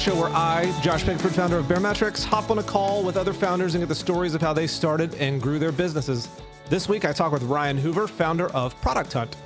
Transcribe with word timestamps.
show 0.00 0.18
where 0.18 0.30
I, 0.30 0.74
Josh 0.80 1.04
Pigford, 1.04 1.32
founder 1.32 1.58
of 1.58 1.66
Baremetrics, 1.66 2.24
hop 2.24 2.50
on 2.50 2.58
a 2.58 2.62
call 2.62 3.02
with 3.02 3.18
other 3.18 3.34
founders 3.34 3.74
and 3.74 3.82
get 3.82 3.88
the 3.88 3.94
stories 3.94 4.34
of 4.34 4.40
how 4.40 4.54
they 4.54 4.66
started 4.66 5.14
and 5.16 5.42
grew 5.42 5.58
their 5.58 5.72
businesses. 5.72 6.26
This 6.70 6.88
week, 6.88 7.04
I 7.04 7.12
talk 7.12 7.32
with 7.32 7.42
Ryan 7.42 7.76
Hoover, 7.76 8.08
founder 8.08 8.48
of 8.52 8.74
Product 8.80 9.12
Hunt. 9.12 9.36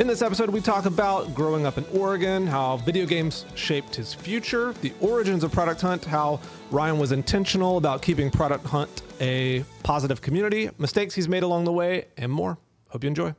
In 0.00 0.08
this 0.08 0.20
episode, 0.20 0.50
we 0.50 0.60
talk 0.60 0.86
about 0.86 1.32
growing 1.32 1.64
up 1.64 1.78
in 1.78 1.84
Oregon, 1.94 2.44
how 2.44 2.78
video 2.78 3.06
games 3.06 3.44
shaped 3.54 3.94
his 3.94 4.12
future, 4.12 4.72
the 4.80 4.92
origins 5.00 5.44
of 5.44 5.52
Product 5.52 5.80
Hunt, 5.80 6.04
how 6.04 6.40
Ryan 6.72 6.98
was 6.98 7.12
intentional 7.12 7.76
about 7.76 8.02
keeping 8.02 8.32
Product 8.32 8.66
Hunt 8.66 9.02
a 9.20 9.64
positive 9.84 10.20
community, 10.20 10.70
mistakes 10.78 11.14
he's 11.14 11.28
made 11.28 11.44
along 11.44 11.66
the 11.66 11.72
way, 11.72 12.06
and 12.16 12.32
more. 12.32 12.58
Hope 12.88 13.04
you 13.04 13.08
enjoy. 13.08 13.32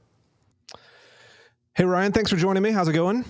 Hey, 1.73 1.83
Ryan, 1.83 2.13
thanks 2.13 2.29
for 2.29 2.37
joining 2.37 2.63
me. 2.63 2.71
How's 2.71 2.87
it 2.87 2.93
going? 2.93 3.25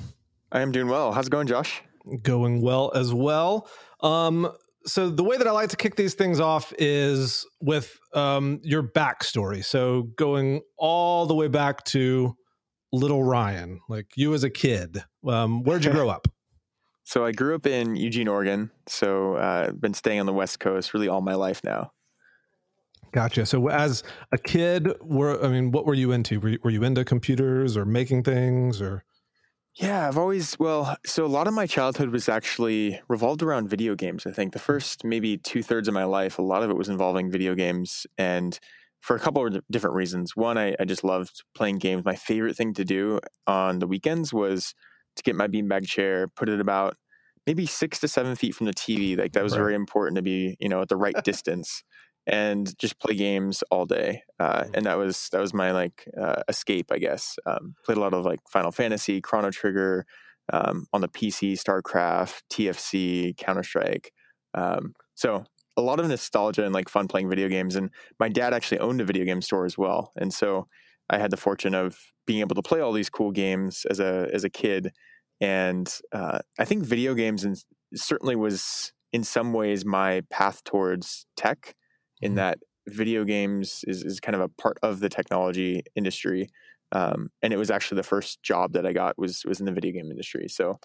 I 0.52 0.62
am 0.62 0.72
doing 0.72 0.90
well. 0.90 1.12
How's 1.12 1.26
it 1.26 1.32
going, 1.32 1.48
Josh? 1.48 1.82
Going 2.24 2.62
well 2.62 2.92
as 2.96 3.14
well. 3.14 3.68
Um, 4.02 4.52
so 4.86 5.10
the 5.10 5.24
way 5.24 5.38
that 5.38 5.48
I 5.48 5.52
like 5.52 5.70
to 5.70 5.78
kick 5.78 5.96
these 5.96 6.16
things 6.16 6.40
off 6.40 6.74
is 6.80 7.46
with 7.62 8.00
um, 8.14 8.60
your 8.64 8.84
backstory. 8.84 9.64
So 9.64 10.04
going 10.16 10.62
all 10.78 11.28
the 11.28 11.36
way 11.36 11.48
back 11.48 11.84
to 11.86 12.36
little 12.92 13.24
Ryan, 13.24 13.80
like 13.88 14.08
you 14.16 14.34
as 14.34 14.44
a 14.44 14.50
kid. 14.50 15.04
Um, 15.28 15.64
where'd 15.64 15.86
you 15.86 15.92
grow 15.92 16.10
up? 16.10 16.28
So 17.04 17.26
I 17.26 17.34
grew 17.34 17.56
up 17.56 17.66
in 17.66 17.98
Eugene, 17.98 18.30
Oregon. 18.30 18.72
So 18.88 19.36
I've 19.36 19.70
uh, 19.70 19.74
been 19.74 19.94
staying 19.94 20.22
on 20.22 20.28
the 20.28 20.32
West 20.32 20.62
Coast 20.62 20.94
really 20.94 21.10
all 21.10 21.20
my 21.20 21.34
life 21.34 21.62
now. 21.62 21.92
Gotcha. 23.12 23.46
So 23.46 23.68
as 23.68 24.04
a 24.32 24.38
kid, 24.38 24.88
were 25.02 25.44
I 25.44 25.50
mean, 25.50 25.72
what 25.72 25.86
were 25.86 25.94
you 25.94 26.14
into? 26.14 26.40
Were 26.40 26.50
you, 26.50 26.60
were 26.64 26.70
you 26.70 26.84
into 26.84 27.04
computers 27.04 27.76
or 27.76 27.86
making 27.86 28.24
things 28.24 28.82
or? 28.82 29.04
Yeah, 29.76 30.08
I've 30.08 30.18
always, 30.18 30.60
well, 30.60 30.98
so 31.06 31.26
a 31.26 31.28
lot 31.28 31.48
of 31.48 31.54
my 31.54 31.66
childhood 31.66 32.10
was 32.10 32.28
actually 32.28 33.00
revolved 33.08 33.42
around 33.42 33.70
video 33.70 33.96
games. 33.96 34.26
I 34.26 34.32
think 34.32 34.54
the 34.54 34.60
hmm. 34.60 34.66
first 34.66 35.04
maybe 35.04 35.38
two 35.38 35.64
thirds 35.64 35.88
of 35.88 35.94
my 35.94 36.04
life, 36.04 36.40
a 36.40 36.42
lot 36.42 36.64
of 36.64 36.70
it 36.70 36.78
was 36.78 36.90
involving 36.90 37.32
video 37.32 37.56
games 37.56 38.06
and 38.18 38.60
for 39.00 39.16
a 39.16 39.20
couple 39.20 39.46
of 39.46 39.62
different 39.72 39.96
reasons. 39.96 40.36
One, 40.36 40.58
I, 40.58 40.76
I 40.80 40.86
just 40.86 41.04
loved 41.04 41.44
playing 41.56 41.80
games. 41.80 42.06
My 42.06 42.16
favorite 42.16 42.56
thing 42.56 42.74
to 42.76 42.86
do 42.86 43.20
on 43.48 43.80
the 43.80 43.88
weekends 43.88 44.32
was 44.34 44.76
to 45.16 45.24
get 45.24 45.36
my 45.36 45.48
beanbag 45.48 45.88
chair, 45.88 46.28
put 46.28 46.50
it 46.50 46.60
about 46.60 46.98
maybe 47.48 47.66
six 47.66 48.00
to 48.00 48.08
seven 48.08 48.36
feet 48.36 48.54
from 48.54 48.68
the 48.68 48.74
TV. 48.74 49.18
Like 49.18 49.32
that 49.34 49.44
was 49.44 49.54
right. 49.54 49.60
very 49.60 49.76
important 49.76 50.18
to 50.18 50.22
be, 50.22 50.56
you 50.60 50.70
know, 50.70 50.82
at 50.82 50.90
the 50.90 50.98
right 50.98 51.16
distance 51.24 51.84
and 52.28 52.78
just 52.78 53.00
play 53.00 53.16
games 53.16 53.64
all 53.72 53.86
day. 53.86 54.24
Uh, 54.40 54.62
mm-hmm. 54.62 54.76
and 54.76 54.86
that 54.86 54.98
was 54.98 55.30
that 55.32 55.42
was 55.42 55.54
my 55.54 55.72
like 55.72 56.08
uh, 56.20 56.44
escape, 56.48 56.92
I 56.92 56.98
guess. 56.98 57.38
Um, 57.46 57.76
played 57.86 57.98
a 57.98 58.02
lot 58.02 58.14
of 58.14 58.26
like 58.26 58.40
Final 58.50 58.72
Fantasy, 58.72 59.22
Chrono 59.22 59.52
Trigger, 59.52 60.06
um, 60.54 60.86
on 60.94 61.02
the 61.02 61.08
PC, 61.08 61.54
StarCraft, 61.54 62.42
TFC, 62.52 63.36
Counter 63.38 63.64
Strike. 63.64 64.12
Um, 64.54 64.94
so 65.16 65.46
a 65.78 65.82
lot 65.82 66.00
of 66.00 66.08
nostalgia 66.08 66.66
and 66.66 66.74
like 66.74 66.90
fun 66.90 67.08
playing 67.08 67.30
video 67.30 67.48
games. 67.48 67.76
And 67.76 67.90
my 68.20 68.30
dad 68.30 68.54
actually 68.54 68.80
owned 68.80 69.02
a 69.02 69.06
video 69.06 69.26
game 69.26 69.42
store 69.42 69.66
as 69.66 69.78
well, 69.78 70.12
and 70.16 70.34
so 70.34 70.68
I 71.10 71.18
had 71.18 71.32
the 71.32 71.38
fortune 71.38 71.76
of 71.76 71.98
being 72.26 72.40
able 72.40 72.56
to 72.56 72.62
play 72.62 72.80
all 72.80 72.94
these 72.94 73.10
cool 73.10 73.32
games 73.32 73.86
as 73.90 74.00
a 74.00 74.30
as 74.34 74.44
a 74.44 74.50
kid. 74.50 74.92
And 75.40 75.92
uh, 76.12 76.40
I 76.60 76.66
think 76.66 76.84
video 76.84 77.16
games 77.16 77.44
and 77.44 77.58
certainly 77.96 78.36
was 78.36 78.94
in 79.12 79.24
some 79.24 79.54
ways 79.54 79.84
my 79.84 80.22
path 80.30 80.64
towards 80.64 81.26
tech 81.36 81.76
in 82.22 82.32
mm-hmm. 82.32 82.38
that 82.38 82.60
video 82.88 83.24
games 83.24 83.84
is, 83.88 84.04
is 84.04 84.20
kind 84.20 84.36
of 84.36 84.42
a 84.42 84.50
part 84.50 84.78
of 84.82 85.00
the 85.00 85.10
technology 85.10 85.84
industry. 85.96 86.50
Um, 86.92 87.30
and 87.42 87.54
it 87.54 87.58
was 87.58 87.72
actually 87.72 87.98
the 87.98 88.04
first 88.04 88.44
job 88.44 88.74
that 88.74 88.86
I 88.86 88.94
got 88.94 89.18
was 89.18 89.46
was 89.46 89.60
in 89.60 89.66
the 89.66 89.72
video 89.72 89.94
game 89.94 90.12
industry. 90.12 90.48
So 90.50 90.80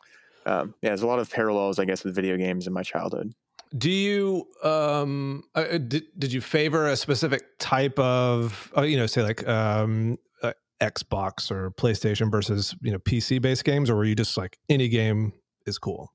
um, 0.46 0.74
yeah, 0.80 0.90
there's 0.90 1.02
a 1.02 1.06
lot 1.06 1.18
of 1.18 1.30
parallels, 1.30 1.78
I 1.78 1.84
guess, 1.84 2.04
with 2.04 2.14
video 2.14 2.36
games 2.36 2.66
in 2.66 2.72
my 2.72 2.82
childhood. 2.82 3.32
Do 3.76 3.90
you 3.90 4.46
um 4.62 5.42
uh, 5.56 5.64
uh, 5.72 5.78
did, 5.78 6.04
did 6.16 6.32
you 6.32 6.40
favor 6.40 6.86
a 6.86 6.96
specific 6.96 7.58
type 7.58 7.98
of 7.98 8.72
uh, 8.76 8.82
you 8.82 8.96
know 8.96 9.06
say 9.06 9.22
like 9.22 9.46
um 9.48 10.18
uh, 10.42 10.52
Xbox 10.80 11.50
or 11.50 11.72
PlayStation 11.72 12.30
versus 12.30 12.76
you 12.80 12.92
know 12.92 12.98
PC 12.98 13.42
based 13.42 13.64
games, 13.64 13.90
or 13.90 13.96
were 13.96 14.04
you 14.04 14.14
just 14.14 14.36
like 14.36 14.56
any 14.68 14.88
game 14.88 15.32
is 15.66 15.78
cool? 15.78 16.12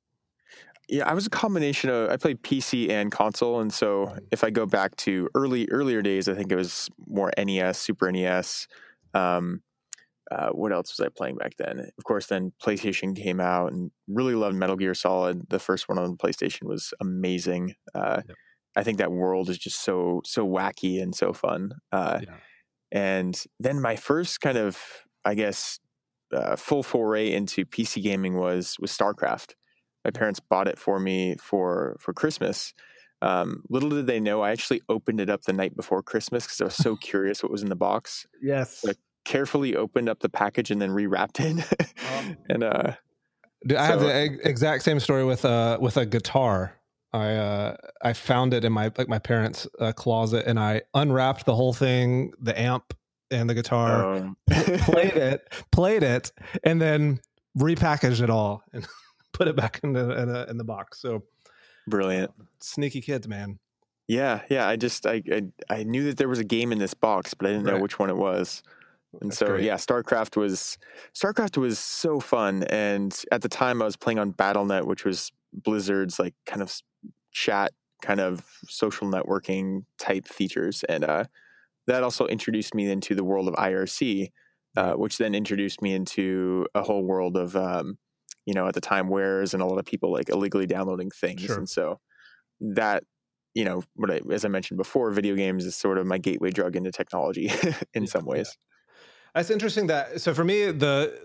Yeah, 0.91 1.09
I 1.09 1.13
was 1.13 1.25
a 1.25 1.29
combination 1.29 1.89
of 1.89 2.09
I 2.09 2.17
played 2.17 2.43
PC 2.43 2.89
and 2.89 3.09
console, 3.13 3.61
and 3.61 3.73
so 3.73 4.13
if 4.29 4.43
I 4.43 4.49
go 4.49 4.65
back 4.65 4.93
to 4.97 5.29
early 5.33 5.65
earlier 5.71 6.01
days, 6.01 6.27
I 6.27 6.33
think 6.33 6.51
it 6.51 6.57
was 6.57 6.89
more 7.07 7.31
NES, 7.37 7.79
Super 7.79 8.11
NES. 8.11 8.67
Um, 9.13 9.61
uh, 10.29 10.49
what 10.49 10.73
else 10.73 10.97
was 10.97 11.05
I 11.05 11.09
playing 11.09 11.37
back 11.37 11.53
then? 11.57 11.79
Of 11.97 12.03
course, 12.03 12.27
then 12.27 12.51
PlayStation 12.61 13.15
came 13.15 13.39
out, 13.39 13.71
and 13.71 13.91
really 14.09 14.35
loved 14.35 14.57
Metal 14.57 14.75
Gear 14.75 14.93
Solid. 14.93 15.49
The 15.49 15.59
first 15.59 15.87
one 15.87 15.97
on 15.97 16.17
PlayStation 16.17 16.63
was 16.63 16.93
amazing. 16.99 17.75
Uh, 17.95 18.21
yep. 18.27 18.37
I 18.75 18.83
think 18.83 18.97
that 18.97 19.13
world 19.13 19.49
is 19.49 19.57
just 19.57 19.85
so 19.85 20.21
so 20.25 20.45
wacky 20.45 21.01
and 21.01 21.15
so 21.15 21.31
fun. 21.31 21.71
Uh, 21.93 22.19
yeah. 22.21 22.35
And 22.91 23.41
then 23.61 23.79
my 23.79 23.95
first 23.95 24.41
kind 24.41 24.57
of, 24.57 24.77
I 25.23 25.35
guess, 25.35 25.79
uh, 26.33 26.57
full 26.57 26.83
foray 26.83 27.31
into 27.31 27.65
PC 27.65 28.03
gaming 28.03 28.37
was 28.37 28.75
was 28.77 28.91
StarCraft 28.91 29.53
my 30.03 30.11
parents 30.11 30.39
bought 30.39 30.67
it 30.67 30.77
for 30.77 30.99
me 30.99 31.35
for 31.41 31.97
for 31.99 32.13
Christmas. 32.13 32.73
Um, 33.21 33.63
little 33.69 33.89
did 33.89 34.07
they 34.07 34.19
know, 34.19 34.41
I 34.41 34.51
actually 34.51 34.81
opened 34.89 35.21
it 35.21 35.29
up 35.29 35.43
the 35.43 35.53
night 35.53 35.75
before 35.75 36.01
Christmas 36.01 36.45
because 36.45 36.61
I 36.61 36.63
was 36.65 36.75
so 36.75 36.95
curious 37.01 37.43
what 37.43 37.51
was 37.51 37.61
in 37.61 37.69
the 37.69 37.75
box. 37.75 38.25
Yes. 38.41 38.79
So 38.79 38.89
I 38.89 38.93
carefully 39.25 39.75
opened 39.75 40.09
up 40.09 40.19
the 40.19 40.29
package 40.29 40.71
and 40.71 40.81
then 40.81 40.89
rewrapped 40.89 41.39
it. 41.39 41.87
um, 42.17 42.37
and 42.49 42.63
uh, 42.63 42.93
I 43.69 43.73
so, 43.73 43.77
have 43.77 43.99
the 43.99 44.39
exact 44.43 44.83
same 44.83 44.99
story 44.99 45.23
with 45.23 45.45
uh 45.45 45.77
with 45.79 45.97
a 45.97 46.05
guitar. 46.05 46.73
I 47.13 47.33
uh 47.33 47.77
I 48.01 48.13
found 48.13 48.53
it 48.53 48.65
in 48.65 48.73
my 48.73 48.91
like 48.97 49.09
my 49.09 49.19
parents' 49.19 49.67
uh, 49.79 49.91
closet 49.91 50.45
and 50.47 50.59
I 50.59 50.81
unwrapped 50.93 51.45
the 51.45 51.55
whole 51.55 51.73
thing, 51.73 52.31
the 52.41 52.59
amp 52.59 52.93
and 53.29 53.49
the 53.49 53.53
guitar, 53.53 54.15
um. 54.15 54.37
played 54.49 55.15
it, 55.15 55.53
played 55.71 56.03
it, 56.03 56.31
and 56.63 56.81
then 56.81 57.19
repackaged 57.57 58.21
it 58.21 58.29
all. 58.29 58.63
Put 59.33 59.47
it 59.47 59.55
back 59.55 59.79
in 59.83 59.93
the 59.93 60.21
in, 60.21 60.29
a, 60.29 60.45
in 60.49 60.57
the 60.57 60.63
box. 60.63 60.99
So 60.99 61.23
brilliant, 61.87 62.31
sneaky 62.59 63.01
kids, 63.01 63.27
man. 63.27 63.59
Yeah, 64.07 64.41
yeah. 64.49 64.67
I 64.67 64.75
just 64.75 65.05
I, 65.05 65.23
I, 65.31 65.43
I 65.69 65.83
knew 65.83 66.03
that 66.05 66.17
there 66.17 66.27
was 66.27 66.39
a 66.39 66.43
game 66.43 66.71
in 66.71 66.79
this 66.79 66.93
box, 66.93 67.33
but 67.33 67.47
I 67.47 67.51
didn't 67.51 67.65
right. 67.65 67.75
know 67.75 67.81
which 67.81 67.97
one 67.97 68.09
it 68.09 68.17
was. 68.17 68.61
And 69.19 69.31
That's 69.31 69.39
so 69.39 69.47
great. 69.47 69.63
yeah, 69.63 69.75
StarCraft 69.75 70.37
was 70.37 70.77
StarCraft 71.13 71.57
was 71.57 71.79
so 71.79 72.19
fun. 72.19 72.63
And 72.63 73.17
at 73.31 73.41
the 73.41 73.49
time, 73.49 73.81
I 73.81 73.85
was 73.85 73.97
playing 73.97 74.19
on 74.19 74.33
BattleNet, 74.33 74.85
which 74.85 75.05
was 75.05 75.31
Blizzard's 75.53 76.19
like 76.19 76.33
kind 76.45 76.61
of 76.61 76.73
chat, 77.31 77.73
kind 78.01 78.19
of 78.19 78.45
social 78.67 79.09
networking 79.09 79.85
type 79.97 80.27
features, 80.27 80.83
and 80.83 81.03
uh, 81.03 81.25
that 81.87 82.03
also 82.03 82.25
introduced 82.27 82.73
me 82.73 82.89
into 82.89 83.15
the 83.15 83.23
world 83.23 83.47
of 83.47 83.55
IRC, 83.55 84.31
uh, 84.77 84.93
which 84.93 85.17
then 85.17 85.35
introduced 85.35 85.81
me 85.81 85.93
into 85.93 86.65
a 86.75 86.83
whole 86.83 87.03
world 87.03 87.35
of 87.35 87.55
um, 87.55 87.97
you 88.45 88.53
know, 88.53 88.67
at 88.67 88.73
the 88.73 88.81
time 88.81 89.07
wares 89.07 89.53
and 89.53 89.61
a 89.61 89.65
lot 89.65 89.77
of 89.77 89.85
people 89.85 90.11
like 90.11 90.29
illegally 90.29 90.65
downloading 90.65 91.09
things. 91.09 91.41
Sure. 91.41 91.57
And 91.57 91.69
so 91.69 91.99
that, 92.59 93.03
you 93.53 93.65
know, 93.65 93.83
what 93.95 94.11
I, 94.11 94.21
as 94.31 94.45
I 94.45 94.47
mentioned 94.47 94.77
before, 94.77 95.11
video 95.11 95.35
games 95.35 95.65
is 95.65 95.75
sort 95.75 95.97
of 95.97 96.07
my 96.07 96.17
gateway 96.17 96.51
drug 96.51 96.75
into 96.75 96.91
technology 96.91 97.51
in 97.93 98.03
yeah, 98.03 98.09
some 98.09 98.25
ways. 98.25 98.57
Yeah. 99.35 99.41
It's 99.41 99.49
interesting 99.49 99.87
that, 99.87 100.21
so 100.21 100.33
for 100.33 100.43
me, 100.43 100.71
the, 100.71 101.17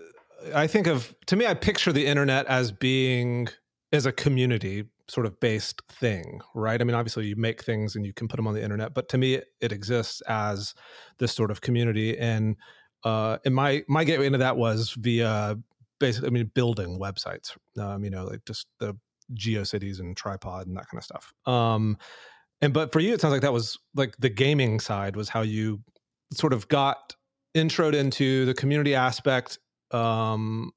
I 0.53 0.67
think 0.67 0.87
of, 0.87 1.13
to 1.27 1.35
me, 1.35 1.45
I 1.45 1.53
picture 1.53 1.91
the 1.91 2.05
internet 2.05 2.45
as 2.45 2.71
being, 2.71 3.49
as 3.91 4.05
a 4.05 4.11
community 4.11 4.85
sort 5.09 5.25
of 5.25 5.39
based 5.39 5.81
thing, 5.89 6.41
right? 6.53 6.79
I 6.79 6.83
mean, 6.83 6.95
obviously 6.95 7.27
you 7.27 7.35
make 7.35 7.63
things 7.63 7.95
and 7.95 8.05
you 8.05 8.13
can 8.13 8.27
put 8.27 8.37
them 8.37 8.47
on 8.47 8.53
the 8.53 8.63
internet, 8.63 8.93
but 8.93 9.09
to 9.09 9.17
me, 9.17 9.35
it, 9.35 9.47
it 9.61 9.71
exists 9.71 10.21
as 10.27 10.75
this 11.17 11.33
sort 11.33 11.49
of 11.49 11.61
community. 11.61 12.17
And, 12.17 12.57
uh, 13.03 13.37
and 13.45 13.55
my, 13.55 13.83
my 13.87 14.03
gateway 14.03 14.25
into 14.25 14.39
that 14.39 14.57
was 14.57 14.91
via 14.91 15.57
basically, 15.99 16.27
I 16.27 16.31
mean, 16.31 16.51
building 16.53 16.99
websites. 16.99 17.55
Um, 17.79 18.03
you 18.03 18.09
know, 18.09 18.25
like 18.25 18.45
just 18.45 18.67
the 18.79 18.95
GeoCities 19.33 19.99
and 19.99 20.15
tripod 20.15 20.67
and 20.67 20.77
that 20.77 20.87
kind 20.89 20.99
of 20.99 21.03
stuff. 21.03 21.33
Um, 21.45 21.97
and 22.61 22.73
but 22.73 22.91
for 22.91 22.99
you, 22.99 23.13
it 23.13 23.21
sounds 23.21 23.31
like 23.31 23.41
that 23.41 23.53
was 23.53 23.77
like 23.95 24.15
the 24.17 24.29
gaming 24.29 24.79
side 24.79 25.15
was 25.15 25.29
how 25.29 25.41
you 25.41 25.81
sort 26.33 26.53
of 26.53 26.67
got 26.67 27.15
introed 27.55 27.93
into 27.93 28.45
the 28.45 28.53
community 28.53 28.95
aspect. 28.95 29.59
Um, 29.91 30.71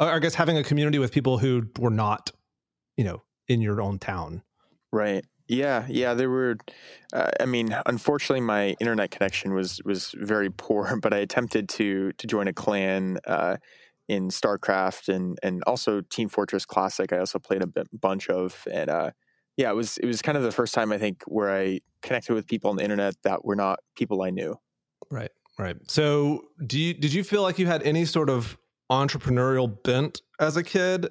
I 0.00 0.18
guess 0.20 0.34
having 0.34 0.56
a 0.56 0.64
community 0.64 0.98
with 0.98 1.12
people 1.12 1.38
who 1.38 1.64
were 1.78 1.90
not, 1.90 2.30
you 2.96 3.04
know, 3.04 3.22
in 3.48 3.60
your 3.60 3.80
own 3.80 3.98
town. 3.98 4.42
Right. 4.92 5.24
Yeah, 5.48 5.86
yeah, 5.88 6.12
there 6.12 6.28
were. 6.28 6.58
Uh, 7.12 7.30
I 7.40 7.46
mean, 7.46 7.74
unfortunately, 7.86 8.42
my 8.42 8.76
internet 8.80 9.10
connection 9.10 9.54
was 9.54 9.80
was 9.84 10.14
very 10.18 10.50
poor, 10.50 10.96
but 11.02 11.14
I 11.14 11.18
attempted 11.18 11.68
to 11.70 12.12
to 12.12 12.26
join 12.26 12.48
a 12.48 12.52
clan. 12.52 13.18
Uh, 13.26 13.56
in 14.08 14.30
StarCraft 14.30 15.14
and 15.14 15.38
and 15.42 15.62
also 15.66 16.00
Team 16.00 16.28
Fortress 16.28 16.64
Classic. 16.64 17.12
I 17.12 17.18
also 17.18 17.38
played 17.38 17.62
a 17.62 17.84
bunch 17.92 18.28
of, 18.30 18.66
and 18.72 18.90
uh, 18.90 19.10
yeah, 19.56 19.70
it 19.70 19.74
was 19.74 19.98
it 19.98 20.06
was 20.06 20.22
kind 20.22 20.36
of 20.36 20.44
the 20.44 20.52
first 20.52 20.74
time 20.74 20.90
I 20.92 20.98
think 20.98 21.22
where 21.26 21.54
I 21.54 21.80
connected 22.02 22.34
with 22.34 22.46
people 22.46 22.70
on 22.70 22.76
the 22.76 22.84
internet 22.84 23.16
that 23.22 23.44
were 23.44 23.56
not 23.56 23.80
people 23.96 24.22
I 24.22 24.30
knew. 24.30 24.56
Right, 25.10 25.30
right. 25.58 25.76
So, 25.88 26.44
do 26.66 26.78
you 26.78 26.94
did 26.94 27.12
you 27.12 27.22
feel 27.22 27.42
like 27.42 27.58
you 27.58 27.66
had 27.66 27.82
any 27.82 28.04
sort 28.04 28.30
of 28.30 28.56
entrepreneurial 28.90 29.82
bent 29.82 30.22
as 30.40 30.56
a 30.56 30.62
kid? 30.62 31.08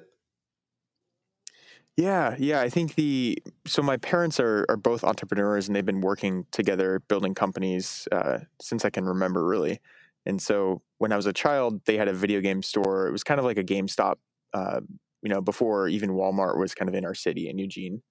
Yeah, 1.96 2.36
yeah. 2.38 2.60
I 2.60 2.68
think 2.68 2.94
the 2.94 3.38
so 3.66 3.82
my 3.82 3.96
parents 3.96 4.38
are 4.38 4.64
are 4.68 4.76
both 4.76 5.04
entrepreneurs 5.04 5.66
and 5.66 5.74
they've 5.74 5.84
been 5.84 6.00
working 6.00 6.46
together 6.52 7.00
building 7.08 7.34
companies 7.34 8.06
uh, 8.12 8.38
since 8.60 8.84
I 8.84 8.90
can 8.90 9.04
remember, 9.04 9.44
really. 9.44 9.80
And 10.24 10.40
so 10.40 10.82
when 10.98 11.12
I 11.12 11.16
was 11.16 11.26
a 11.26 11.32
child, 11.32 11.80
they 11.86 11.96
had 11.96 12.08
a 12.08 12.12
video 12.12 12.40
game 12.40 12.62
store. 12.62 13.06
It 13.06 13.12
was 13.12 13.24
kind 13.24 13.38
of 13.38 13.44
like 13.44 13.58
a 13.58 13.64
GameStop, 13.64 14.16
uh, 14.52 14.80
you 15.22 15.30
know, 15.30 15.40
before 15.40 15.88
even 15.88 16.10
Walmart 16.10 16.58
was 16.58 16.74
kind 16.74 16.88
of 16.88 16.94
in 16.94 17.04
our 17.04 17.14
city 17.14 17.48
in 17.48 17.58
Eugene. 17.58 18.02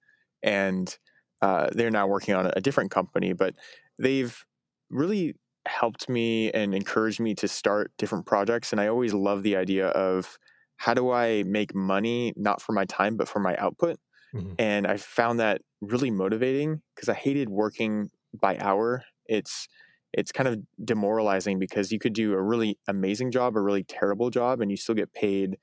And 0.42 0.94
uh, 1.42 1.68
they're 1.72 1.90
now 1.90 2.06
working 2.06 2.34
on 2.34 2.50
a 2.56 2.60
different 2.60 2.90
company, 2.90 3.32
but 3.32 3.54
they've 3.98 4.44
really 4.90 5.34
helped 5.66 6.08
me 6.08 6.50
and 6.52 6.74
encouraged 6.74 7.20
me 7.20 7.34
to 7.34 7.48
start 7.48 7.92
different 7.98 8.26
projects. 8.26 8.72
And 8.72 8.80
I 8.80 8.88
always 8.88 9.12
love 9.12 9.42
the 9.42 9.56
idea 9.56 9.88
of 9.88 10.38
how 10.76 10.94
do 10.94 11.10
I 11.10 11.42
make 11.42 11.74
money, 11.74 12.32
not 12.36 12.62
for 12.62 12.72
my 12.72 12.84
time, 12.86 13.16
but 13.16 13.28
for 13.28 13.40
my 13.40 13.56
output? 13.56 13.98
Mm-hmm. 14.34 14.52
And 14.58 14.86
I 14.86 14.96
found 14.96 15.40
that 15.40 15.60
really 15.80 16.10
motivating 16.10 16.82
because 16.94 17.08
I 17.08 17.14
hated 17.14 17.48
working 17.48 18.10
by 18.38 18.58
hour. 18.58 19.04
It's 19.26 19.68
it's 20.12 20.32
kind 20.32 20.48
of 20.48 20.58
demoralizing 20.84 21.58
because 21.58 21.92
you 21.92 21.98
could 21.98 22.12
do 22.12 22.32
a 22.32 22.42
really 22.42 22.78
amazing 22.88 23.30
job, 23.30 23.56
a 23.56 23.60
really 23.60 23.84
terrible 23.84 24.30
job, 24.30 24.60
and 24.60 24.70
you 24.70 24.76
still 24.76 24.94
get 24.94 25.12
paid, 25.12 25.58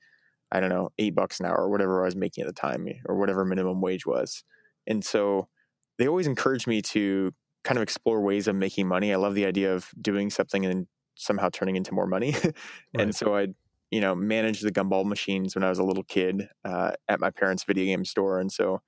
I 0.52 0.60
don't 0.60 0.70
know, 0.70 0.90
eight 0.98 1.14
bucks 1.14 1.40
an 1.40 1.46
hour 1.46 1.56
or 1.56 1.70
whatever 1.70 2.02
I 2.02 2.06
was 2.06 2.16
making 2.16 2.42
at 2.42 2.46
the 2.46 2.52
time 2.52 2.86
or 3.06 3.16
whatever 3.16 3.44
minimum 3.44 3.80
wage 3.80 4.06
was. 4.06 4.44
And 4.86 5.04
so 5.04 5.48
they 5.98 6.06
always 6.06 6.26
encouraged 6.26 6.66
me 6.66 6.80
to 6.82 7.32
kind 7.64 7.78
of 7.78 7.82
explore 7.82 8.20
ways 8.20 8.46
of 8.46 8.54
making 8.54 8.86
money. 8.86 9.12
I 9.12 9.16
love 9.16 9.34
the 9.34 9.46
idea 9.46 9.74
of 9.74 9.90
doing 10.00 10.30
something 10.30 10.64
and 10.64 10.86
somehow 11.16 11.48
turning 11.52 11.74
into 11.74 11.92
more 11.92 12.06
money. 12.06 12.32
right. 12.44 12.54
And 12.94 13.14
so 13.14 13.34
I 13.34 13.48
you 13.90 14.00
know, 14.00 14.14
managed 14.14 14.64
the 14.64 14.72
gumball 14.72 15.04
machines 15.04 15.54
when 15.54 15.64
I 15.64 15.68
was 15.68 15.78
a 15.78 15.84
little 15.84 16.02
kid 16.04 16.48
uh, 16.64 16.92
at 17.08 17.20
my 17.20 17.30
parents' 17.30 17.64
video 17.64 17.84
game 17.84 18.04
store, 18.04 18.40
and 18.40 18.50
so 18.50 18.82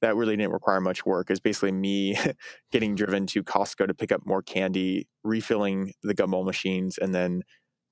that 0.00 0.16
really 0.16 0.36
didn't 0.36 0.52
require 0.52 0.80
much 0.80 1.04
work. 1.04 1.30
It's 1.30 1.40
basically 1.40 1.72
me 1.72 2.18
getting 2.72 2.94
driven 2.94 3.26
to 3.28 3.42
Costco 3.42 3.86
to 3.86 3.94
pick 3.94 4.12
up 4.12 4.22
more 4.24 4.42
candy, 4.42 5.08
refilling 5.24 5.92
the 6.02 6.14
gumball 6.14 6.44
machines, 6.44 6.98
and 6.98 7.14
then 7.14 7.42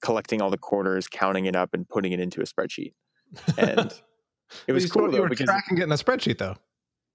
collecting 0.03 0.43
all 0.43 0.50
the 0.50 0.58
quarters, 0.58 1.08
counting 1.08 1.47
it 1.47 1.56
up, 1.56 1.70
and 1.73 1.88
putting 1.88 2.12
it 2.12 2.20
into 2.20 2.41
a 2.41 2.44
spreadsheet. 2.44 2.93
And 3.58 3.93
it 4.67 4.73
was 4.73 4.91
cool. 4.91 5.12
you 5.12 5.20
were 5.20 5.29
because, 5.29 5.47
tracking 5.47 5.79
it 5.79 5.85
in 5.85 5.93
a 5.93 5.97
spreadsheet, 5.97 6.38
though. 6.38 6.56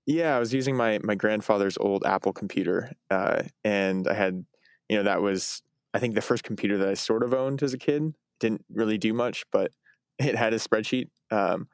Yeah, 0.06 0.36
I 0.36 0.40
was 0.40 0.54
using 0.54 0.76
my 0.76 1.00
my 1.04 1.16
grandfather's 1.16 1.78
old 1.78 2.04
Apple 2.06 2.34
computer, 2.34 2.92
uh, 3.10 3.44
and 3.64 4.08
I 4.08 4.14
had, 4.14 4.46
you 4.90 4.98
know, 4.98 5.04
that 5.04 5.22
was 5.22 5.62
I 5.94 6.00
think 6.00 6.16
the 6.16 6.22
first 6.22 6.44
computer 6.44 6.78
that 6.80 6.88
I 6.88 6.94
sort 6.96 7.24
of 7.24 7.34
owned 7.34 7.62
as 7.64 7.74
a 7.74 7.78
kid 7.78 8.14
didn't 8.40 8.66
really 8.74 8.98
do 8.98 9.14
much, 9.14 9.46
but 9.52 9.72
it 10.20 10.36
had 10.36 10.54
a 10.54 10.58
spreadsheet, 10.58 11.10
um, 11.30 11.68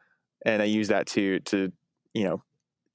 and 0.46 0.62
I 0.62 0.66
used 0.66 0.92
that 0.92 1.08
to 1.08 1.40
to 1.42 1.72
you 2.14 2.24
know 2.26 2.44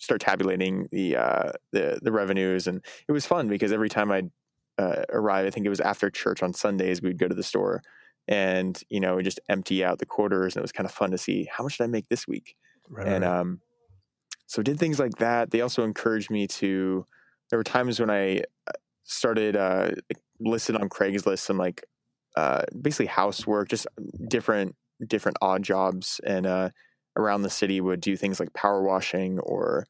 start 0.03 0.21
tabulating 0.21 0.89
the 0.91 1.17
uh, 1.17 1.53
the 1.71 1.99
the 2.03 2.13
revenues, 2.13 2.67
and 2.67 2.85
it 3.09 3.13
was 3.13 3.25
fun 3.25 3.49
because 3.49 3.73
every 3.73 3.89
time 3.89 4.11
I'd 4.11 4.31
uh, 4.79 5.05
arrive, 5.11 5.47
I 5.47 5.51
think 5.51 5.65
it 5.65 5.71
was 5.71 5.81
after 5.81 6.11
church 6.11 6.43
on 6.43 6.53
Sundays, 6.53 7.01
we'd 7.01 7.19
go 7.19 7.29
to 7.29 7.35
the 7.35 7.43
store 7.43 7.83
and 8.29 8.81
you 8.89 9.01
know 9.01 9.17
we 9.17 9.23
just 9.23 9.41
empty 9.49 9.85
out 9.85 9.99
the 9.99 10.07
quarters, 10.07 10.55
and 10.55 10.61
it 10.61 10.63
was 10.63 10.73
kind 10.73 10.87
of 10.87 10.93
fun 10.93 11.11
to 11.11 11.19
see 11.19 11.49
how 11.51 11.65
much 11.65 11.79
did 11.79 11.85
I 11.85 11.89
make 11.89 12.09
this 12.09 12.29
week, 12.29 12.57
right, 12.89 13.07
and 13.07 13.25
right. 13.25 13.39
um, 13.41 13.61
so 14.47 14.63
did 14.63 14.79
things 14.79 14.99
like 14.99 15.17
that. 15.17 15.51
They 15.51 15.61
also 15.61 15.85
encouraged 15.85 16.31
me 16.31 16.47
to. 16.49 17.07
There 17.51 17.59
were 17.59 17.65
times 17.65 18.01
when 18.01 18.11
I 18.11 18.39
uh, 18.67 18.73
started 19.05 19.57
uh, 19.57 19.91
listed 20.41 20.77
on 20.77 20.89
Craigslist 20.89 21.41
some 21.41 21.59
like 21.59 21.85
uh, 22.37 22.63
basically 22.81 23.07
housework, 23.07 23.69
just 23.69 23.87
different 24.29 24.77
different 25.07 25.37
odd 25.43 25.63
jobs, 25.63 26.21
and 26.25 26.47
uh, 26.47 26.71
around 27.17 27.43
the 27.43 27.51
city 27.51 27.81
would 27.81 28.01
do 28.01 28.17
things 28.17 28.41
like 28.41 28.53
power 28.55 28.83
washing 28.83 29.39
or 29.41 29.87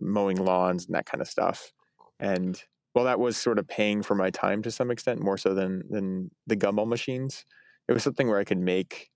mowing 0.00 0.36
lawns 0.36 0.86
and 0.86 0.94
that 0.94 1.06
kind 1.06 1.20
of 1.20 1.28
stuff. 1.28 1.72
And 2.20 2.60
well, 2.94 3.04
that 3.04 3.20
was 3.20 3.36
sort 3.36 3.58
of 3.58 3.68
paying 3.68 4.02
for 4.02 4.14
my 4.14 4.30
time 4.30 4.62
to 4.62 4.70
some 4.70 4.90
extent, 4.90 5.20
more 5.20 5.38
so 5.38 5.54
than 5.54 5.82
than 5.90 6.30
the 6.46 6.56
gumball 6.56 6.86
machines. 6.86 7.44
It 7.88 7.92
was 7.92 8.02
something 8.02 8.28
where 8.28 8.38
I 8.38 8.44
could 8.44 8.58
make, 8.58 9.10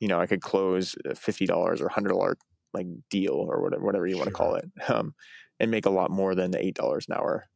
you 0.00 0.08
know, 0.08 0.20
I 0.20 0.26
could 0.26 0.40
close 0.40 0.96
a 1.04 1.14
fifty 1.14 1.46
dollars 1.46 1.80
or 1.80 1.88
hundred 1.88 2.10
dollar 2.10 2.36
like 2.72 2.86
deal 3.08 3.34
or 3.34 3.62
whatever 3.62 3.84
whatever 3.84 4.06
you 4.06 4.14
sure. 4.14 4.24
want 4.24 4.28
to 4.28 4.34
call 4.34 4.54
it, 4.56 4.68
um, 4.88 5.14
and 5.58 5.70
make 5.70 5.86
a 5.86 5.90
lot 5.90 6.10
more 6.10 6.34
than 6.34 6.50
the 6.50 6.64
eight 6.64 6.74
dollars 6.74 7.06
an 7.08 7.16
hour. 7.16 7.48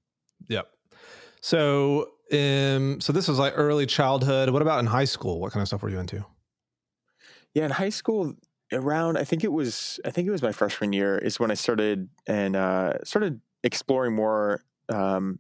Yep. 0.49 0.69
So 1.41 2.11
um, 2.33 3.01
so 3.01 3.13
this 3.13 3.29
was 3.29 3.39
like 3.39 3.55
early 3.57 3.87
childhood. 3.87 4.51
What 4.51 4.63
about 4.63 4.81
in 4.81 4.87
high 4.87 5.05
school? 5.05 5.41
What 5.41 5.53
kind 5.53 5.63
of 5.63 5.69
stuff 5.69 5.83
were 5.83 5.91
you 5.91 5.99
into? 5.99 6.25
Yeah, 7.55 7.67
in 7.67 7.71
high 7.71 7.91
school, 7.91 8.35
around 8.75 9.17
I 9.17 9.25
think 9.25 9.45
it 9.45 9.53
was 9.53 10.01
I 10.05 10.11
think 10.11 10.29
it 10.29 10.31
was 10.31 10.43
my 10.43 10.53
freshman 10.53 10.93
year 10.93 11.19
is 11.19 11.39
when 11.39 11.51
I 11.51 11.55
started 11.55 12.09
and 12.27 12.57
uh, 12.57 13.03
started 13.05 13.41
exploring 13.63 14.15
more 14.15 14.63
um, 14.89 15.39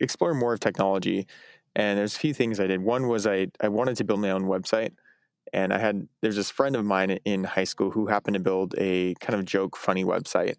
exploring 0.00 0.38
more 0.38 0.52
of 0.54 0.60
technology. 0.60 1.26
And 1.76 1.98
there's 1.98 2.16
a 2.16 2.18
few 2.18 2.34
things 2.34 2.58
I 2.58 2.66
did. 2.66 2.82
One 2.82 3.08
was 3.08 3.26
I 3.26 3.48
I 3.60 3.68
wanted 3.68 3.96
to 3.96 4.04
build 4.04 4.20
my 4.20 4.30
own 4.30 4.44
website, 4.44 4.92
and 5.52 5.72
I 5.72 5.78
had 5.78 6.08
there's 6.22 6.36
this 6.36 6.50
friend 6.50 6.76
of 6.76 6.84
mine 6.84 7.18
in 7.24 7.44
high 7.44 7.64
school 7.64 7.90
who 7.90 8.06
happened 8.06 8.34
to 8.34 8.40
build 8.40 8.74
a 8.78 9.14
kind 9.20 9.38
of 9.38 9.44
joke 9.44 9.76
funny 9.76 10.04
website 10.04 10.56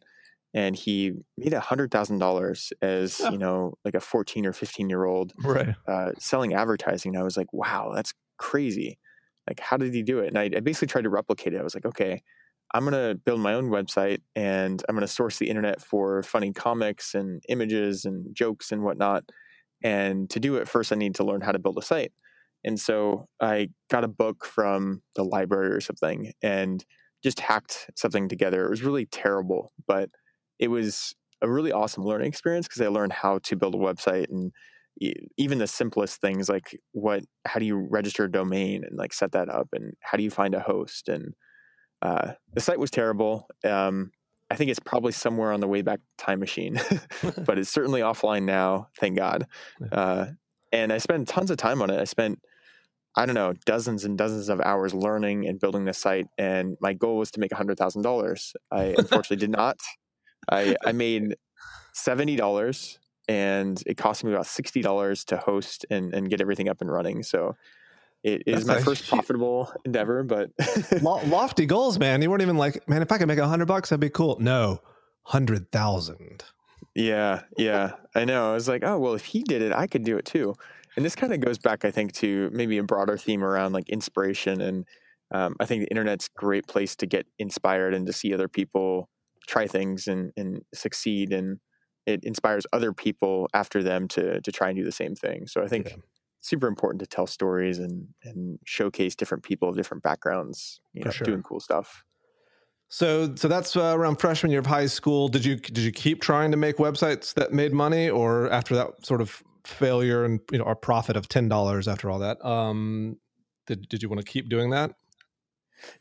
and 0.53 0.75
he 0.75 1.13
made 1.37 1.53
a 1.53 1.59
hundred 1.59 1.91
thousand 1.91 2.19
dollars 2.19 2.73
as 2.81 3.19
you 3.31 3.37
know 3.37 3.73
like 3.85 3.95
a 3.95 3.99
14 3.99 4.45
or 4.45 4.53
15 4.53 4.89
year 4.89 5.05
old 5.05 5.33
right 5.43 5.75
uh, 5.87 6.11
selling 6.19 6.53
advertising 6.53 7.13
and 7.13 7.21
i 7.21 7.23
was 7.23 7.37
like 7.37 7.51
wow 7.53 7.91
that's 7.93 8.13
crazy 8.37 8.97
like 9.47 9.59
how 9.59 9.77
did 9.77 9.93
he 9.93 10.03
do 10.03 10.19
it? 10.19 10.27
And 10.27 10.37
I, 10.37 10.49
I 10.55 10.59
basically 10.59 10.87
tried 10.87 11.03
to 11.03 11.09
replicate 11.09 11.53
it. 11.53 11.59
I 11.59 11.63
was 11.63 11.75
like 11.75 11.85
okay 11.85 12.21
i'm 12.73 12.85
going 12.85 12.93
to 12.93 13.15
build 13.15 13.39
my 13.39 13.53
own 13.53 13.69
website 13.69 14.21
and 14.35 14.83
i'm 14.87 14.95
going 14.95 15.05
to 15.05 15.13
source 15.13 15.37
the 15.37 15.49
internet 15.49 15.81
for 15.81 16.23
funny 16.23 16.53
comics 16.53 17.13
and 17.13 17.43
images 17.49 18.05
and 18.05 18.33
jokes 18.35 18.71
and 18.71 18.83
whatnot. 18.83 19.23
And 19.83 20.29
to 20.29 20.39
do 20.39 20.55
it 20.55 20.67
first 20.67 20.91
i 20.91 20.95
need 20.95 21.15
to 21.15 21.23
learn 21.23 21.41
how 21.41 21.51
to 21.51 21.59
build 21.59 21.77
a 21.77 21.81
site. 21.81 22.11
And 22.63 22.79
so 22.79 23.27
i 23.41 23.69
got 23.89 24.03
a 24.03 24.09
book 24.09 24.45
from 24.45 25.01
the 25.15 25.23
library 25.23 25.71
or 25.71 25.81
something 25.81 26.31
and 26.41 26.83
just 27.23 27.39
hacked 27.39 27.91
something 27.95 28.27
together. 28.27 28.65
It 28.65 28.69
was 28.69 28.83
really 28.83 29.05
terrible 29.05 29.71
but 29.87 30.09
it 30.59 30.69
was 30.69 31.15
a 31.41 31.49
really 31.49 31.71
awesome 31.71 32.03
learning 32.03 32.27
experience 32.27 32.67
because 32.67 32.81
I 32.81 32.87
learned 32.87 33.13
how 33.13 33.39
to 33.39 33.55
build 33.55 33.73
a 33.73 33.79
website 33.79 34.29
and 34.29 34.51
even 34.99 35.57
the 35.57 35.67
simplest 35.67 36.21
things 36.21 36.49
like 36.49 36.79
what 36.91 37.23
how 37.45 37.59
do 37.59 37.65
you 37.65 37.75
register 37.75 38.25
a 38.25 38.31
domain 38.31 38.83
and 38.83 38.97
like 38.97 39.13
set 39.13 39.31
that 39.31 39.49
up 39.49 39.69
and 39.73 39.93
how 40.01 40.17
do 40.17 40.23
you 40.23 40.29
find 40.29 40.53
a 40.53 40.59
host 40.59 41.09
and 41.09 41.33
uh, 42.01 42.33
the 42.53 42.59
site 42.61 42.79
was 42.79 42.91
terrible 42.91 43.47
um, 43.63 44.11
i 44.49 44.55
think 44.55 44.69
it's 44.69 44.79
probably 44.79 45.11
somewhere 45.11 45.51
on 45.51 45.59
the 45.59 45.67
way 45.67 45.81
back 45.81 45.99
time 46.17 46.39
machine 46.39 46.79
but 47.45 47.57
it's 47.57 47.69
certainly 47.69 48.01
offline 48.01 48.43
now 48.43 48.87
thank 48.99 49.17
god 49.17 49.47
uh, 49.91 50.27
and 50.71 50.91
i 50.91 50.97
spent 50.97 51.27
tons 51.27 51.51
of 51.51 51.57
time 51.57 51.81
on 51.81 51.89
it 51.89 51.99
i 51.99 52.03
spent 52.03 52.39
i 53.15 53.25
don't 53.25 53.35
know 53.35 53.53
dozens 53.65 54.05
and 54.05 54.17
dozens 54.17 54.49
of 54.49 54.59
hours 54.61 54.93
learning 54.93 55.47
and 55.47 55.59
building 55.59 55.85
the 55.85 55.93
site 55.93 56.27
and 56.37 56.77
my 56.81 56.93
goal 56.93 57.17
was 57.17 57.31
to 57.31 57.39
make 57.39 57.51
$100000 57.51 58.53
i 58.71 58.83
unfortunately 58.97 59.37
did 59.37 59.51
not. 59.51 59.77
I, 60.49 60.75
I 60.85 60.91
made 60.91 61.35
seventy 61.93 62.35
dollars, 62.35 62.99
and 63.31 63.81
it 63.85 63.95
cost 63.95 64.25
me 64.25 64.31
about 64.33 64.45
sixty 64.45 64.81
dollars 64.81 65.23
to 65.25 65.37
host 65.37 65.85
and, 65.89 66.13
and 66.13 66.29
get 66.29 66.41
everything 66.41 66.67
up 66.67 66.81
and 66.81 66.91
running. 66.91 67.23
So 67.23 67.55
it 68.23 68.43
is 68.45 68.65
That's 68.65 68.79
my 68.79 68.83
first 68.83 69.07
profitable 69.07 69.71
endeavor, 69.85 70.23
but 70.23 70.51
lofty 71.01 71.65
goals, 71.65 71.97
man. 71.97 72.21
You 72.21 72.29
weren't 72.29 72.41
even 72.41 72.57
like, 72.57 72.87
man, 72.89 73.01
if 73.01 73.09
I 73.09 73.17
could 73.17 73.29
make 73.29 73.39
a 73.39 73.47
hundred 73.47 73.67
bucks, 73.67 73.89
that'd 73.89 74.01
be 74.01 74.09
cool. 74.09 74.37
No, 74.41 74.81
hundred 75.23 75.71
thousand. 75.71 76.43
Yeah, 76.93 77.43
yeah, 77.57 77.93
I 78.13 78.25
know. 78.25 78.51
I 78.51 78.53
was 78.53 78.67
like, 78.67 78.83
oh 78.83 78.99
well, 78.99 79.13
if 79.13 79.23
he 79.23 79.43
did 79.43 79.61
it, 79.61 79.71
I 79.71 79.87
could 79.87 80.03
do 80.03 80.17
it 80.17 80.25
too. 80.25 80.53
And 80.97 81.05
this 81.05 81.15
kind 81.15 81.33
of 81.33 81.39
goes 81.39 81.57
back, 81.57 81.85
I 81.85 81.91
think, 81.91 82.11
to 82.15 82.49
maybe 82.51 82.77
a 82.79 82.83
broader 82.83 83.17
theme 83.17 83.45
around 83.45 83.71
like 83.71 83.87
inspiration. 83.87 84.59
And 84.59 84.85
um, 85.33 85.55
I 85.61 85.65
think 85.65 85.83
the 85.83 85.89
internet's 85.89 86.27
a 86.27 86.37
great 86.37 86.67
place 86.67 86.97
to 86.97 87.05
get 87.05 87.25
inspired 87.39 87.93
and 87.93 88.05
to 88.07 88.11
see 88.11 88.33
other 88.33 88.49
people 88.49 89.07
try 89.47 89.67
things 89.67 90.07
and, 90.07 90.33
and 90.35 90.63
succeed 90.73 91.31
and 91.31 91.61
it 92.05 92.23
inspires 92.23 92.65
other 92.73 92.93
people 92.93 93.49
after 93.53 93.83
them 93.83 94.07
to 94.07 94.41
to 94.41 94.51
try 94.51 94.69
and 94.69 94.77
do 94.77 94.83
the 94.83 94.91
same 94.91 95.15
thing 95.15 95.47
so 95.47 95.63
i 95.63 95.67
think 95.67 95.89
yeah. 95.89 95.95
super 96.41 96.67
important 96.67 96.99
to 96.99 97.07
tell 97.07 97.27
stories 97.27 97.79
and 97.79 98.07
and 98.23 98.59
showcase 98.65 99.15
different 99.15 99.43
people 99.43 99.69
of 99.69 99.75
different 99.75 100.03
backgrounds 100.03 100.79
you 100.93 101.03
know 101.03 101.11
sure. 101.11 101.25
doing 101.25 101.43
cool 101.43 101.59
stuff 101.59 102.03
so 102.87 103.33
so 103.35 103.47
that's 103.47 103.75
uh, 103.75 103.93
around 103.95 104.17
freshman 104.17 104.51
year 104.51 104.59
of 104.59 104.65
high 104.65 104.85
school 104.85 105.27
did 105.27 105.45
you 105.45 105.55
did 105.55 105.79
you 105.79 105.91
keep 105.91 106.21
trying 106.21 106.51
to 106.51 106.57
make 106.57 106.77
websites 106.77 107.33
that 107.33 107.53
made 107.53 107.73
money 107.73 108.09
or 108.09 108.49
after 108.51 108.75
that 108.75 109.05
sort 109.05 109.21
of 109.21 109.43
failure 109.63 110.25
and 110.25 110.39
you 110.51 110.57
know 110.57 110.65
a 110.65 110.75
profit 110.75 111.15
of 111.15 111.29
$10 111.29 111.91
after 111.91 112.09
all 112.09 112.19
that 112.19 112.43
um 112.43 113.17
did, 113.67 113.87
did 113.89 114.01
you 114.01 114.09
want 114.09 114.19
to 114.19 114.25
keep 114.25 114.49
doing 114.49 114.71
that 114.71 114.93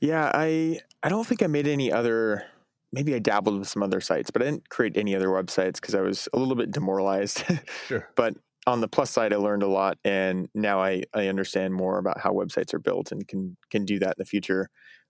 yeah 0.01 0.31
i 0.35 0.81
i 1.03 1.09
don't 1.09 1.27
think 1.27 1.43
i 1.43 1.47
made 1.47 1.67
any 1.67 1.93
other 1.93 2.45
maybe 2.93 3.15
I 3.15 3.19
dabbled 3.19 3.59
with 3.59 3.69
some 3.69 3.83
other 3.83 4.01
sites, 4.01 4.31
but 4.31 4.43
I 4.43 4.47
didn't 4.47 4.69
create 4.69 4.97
any 4.97 5.15
other 5.15 5.29
websites 5.29 5.75
because 5.75 5.95
I 5.95 6.01
was 6.01 6.29
a 6.33 6.39
little 6.39 6.57
bit 6.57 6.71
demoralized. 6.71 7.45
Sure. 7.87 8.09
but 8.17 8.35
on 8.67 8.81
the 8.81 8.89
plus 8.89 9.11
side, 9.11 9.33
I 9.33 9.37
learned 9.37 9.63
a 9.63 9.69
lot, 9.69 9.99
and 10.05 10.49
now 10.55 10.81
I, 10.81 11.05
I 11.15 11.29
understand 11.29 11.75
more 11.75 11.99
about 11.99 12.21
how 12.21 12.33
websites 12.33 12.75
are 12.75 12.79
built 12.79 13.11
and 13.13 13.27
can 13.27 13.57
can 13.71 13.85
do 13.85 13.99
that 14.01 14.09
in 14.09 14.15
the 14.19 14.25
future. 14.25 14.69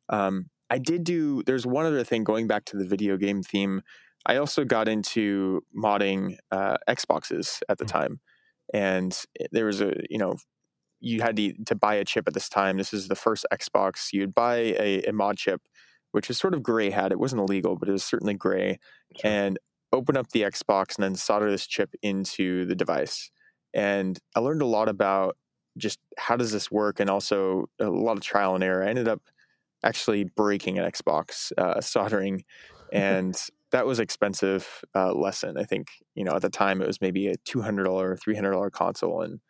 Um, 0.09 0.51
I 0.69 0.79
did 0.79 1.05
do. 1.05 1.43
There's 1.43 1.67
one 1.67 1.87
other 1.87 2.05
thing 2.05 2.25
going 2.25 2.47
back 2.47 2.65
to 2.67 2.77
the 2.77 2.87
video 2.87 3.17
game 3.17 3.43
theme. 3.43 3.83
I 4.27 4.37
also 4.37 4.65
got 4.65 4.89
into 4.89 5.63
modding 5.77 6.37
uh, 6.53 6.77
Xboxes 6.89 7.61
at 7.69 7.79
the 7.79 7.85
mm-hmm. 7.85 7.99
time, 7.99 8.21
and 8.73 9.19
there 9.51 9.67
was 9.67 9.81
a 9.81 9.95
you 10.09 10.19
know 10.19 10.37
you 11.01 11.23
had 11.23 11.37
to, 11.37 11.53
to 11.65 11.75
buy 11.75 11.95
a 11.95 12.05
chip 12.05 12.29
at 12.29 12.35
this 12.35 12.49
time. 12.49 12.77
This 12.77 12.93
is 12.93 13.09
the 13.09 13.17
first 13.17 13.47
Xbox. 13.53 14.13
You'd 14.13 14.35
buy 14.35 14.57
a, 14.79 15.03
a 15.09 15.13
mod 15.13 15.39
chip, 15.39 15.63
which 16.13 16.29
was 16.29 16.39
sort 16.39 16.55
of 16.55 16.63
gray 16.63 16.91
hat. 16.91 17.13
It 17.13 17.19
wasn't 17.19 17.41
illegal, 17.41 17.77
but 17.77 17.89
it 17.89 17.93
was 17.93 18.05
certainly 18.05 18.35
gray. 18.35 18.79
Sure. 19.21 19.31
And 19.31 19.59
open 19.93 20.17
up 20.17 20.31
the 20.31 20.43
Xbox 20.43 20.97
and 20.97 21.03
then 21.03 21.15
solder 21.15 21.51
this 21.51 21.67
chip 21.67 21.95
into 22.03 22.65
the 22.67 22.75
device. 22.75 23.31
And 23.75 24.19
I 24.35 24.41
learned 24.41 24.63
a 24.63 24.67
lot 24.67 24.89
about 24.89 25.37
just 25.77 25.99
how 26.19 26.37
does 26.37 26.53
this 26.53 26.71
work, 26.71 27.01
and 27.01 27.09
also 27.09 27.67
a 27.81 27.89
lot 27.89 28.17
of 28.17 28.23
trial 28.23 28.55
and 28.55 28.65
error. 28.65 28.85
I 28.85 28.89
ended 28.89 29.09
up 29.09 29.23
actually 29.85 30.25
breaking 30.25 30.79
an 30.79 30.91
Xbox 30.91 31.53
uh, 31.57 31.81
soldering, 31.81 32.45
and 32.93 33.41
that 33.71 33.87
was 33.87 34.01
expensive 34.01 34.83
uh, 34.95 35.13
lesson. 35.15 35.57
I 35.57 35.65
think 35.65 35.89
you 36.15 36.25
know 36.25 36.33
at 36.33 36.43
the 36.43 36.51
time 36.51 36.83
it 36.83 36.89
was 36.89 37.01
maybe 37.01 37.29
a 37.29 37.37
two 37.45 37.63
hundred 37.63 37.85
dollar, 37.85 38.17
three 38.17 38.35
hundred 38.35 38.53
dollar 38.53 38.71
console, 38.71 39.23
and 39.23 39.41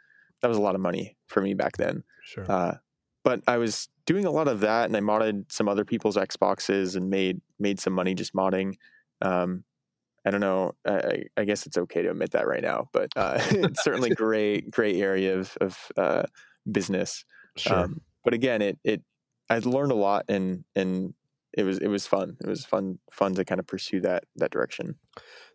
that 0.42 0.48
was 0.48 0.58
a 0.58 0.62
lot 0.62 0.74
of 0.74 0.80
money 0.80 1.16
for 1.26 1.40
me 1.40 1.54
back 1.54 1.76
then. 1.78 2.02
Sure. 2.24 2.50
Uh, 2.50 2.74
but 3.22 3.42
I 3.46 3.58
was 3.58 3.88
doing 4.06 4.24
a 4.24 4.30
lot 4.30 4.48
of 4.48 4.60
that, 4.60 4.86
and 4.86 4.96
I 4.96 5.00
modded 5.00 5.50
some 5.50 5.68
other 5.68 5.84
people's 5.84 6.16
Xboxes 6.16 6.96
and 6.96 7.10
made 7.10 7.40
made 7.58 7.80
some 7.80 7.92
money 7.92 8.14
just 8.14 8.34
modding. 8.34 8.74
Um, 9.22 9.64
I 10.24 10.30
don't 10.30 10.40
know. 10.40 10.72
I, 10.86 11.24
I, 11.36 11.44
guess 11.44 11.66
it's 11.66 11.78
okay 11.78 12.02
to 12.02 12.10
admit 12.10 12.32
that 12.32 12.46
right 12.46 12.62
now, 12.62 12.88
but 12.92 13.10
uh, 13.16 13.38
it's 13.50 13.82
certainly 13.82 14.10
gray 14.14 14.60
gray 14.60 15.00
area 15.00 15.38
of 15.38 15.56
of 15.60 15.78
uh, 15.96 16.22
business. 16.70 17.24
Sure. 17.56 17.76
Um, 17.76 18.00
but 18.24 18.34
again, 18.34 18.62
it 18.62 18.78
it 18.84 19.02
I 19.48 19.58
learned 19.58 19.92
a 19.92 19.96
lot, 19.96 20.26
and 20.28 20.64
and 20.74 21.14
it 21.52 21.64
was 21.64 21.78
it 21.78 21.88
was 21.88 22.06
fun. 22.06 22.36
It 22.40 22.48
was 22.48 22.64
fun 22.64 22.98
fun 23.10 23.34
to 23.34 23.44
kind 23.44 23.58
of 23.58 23.66
pursue 23.66 24.00
that 24.00 24.24
that 24.36 24.50
direction. 24.50 24.96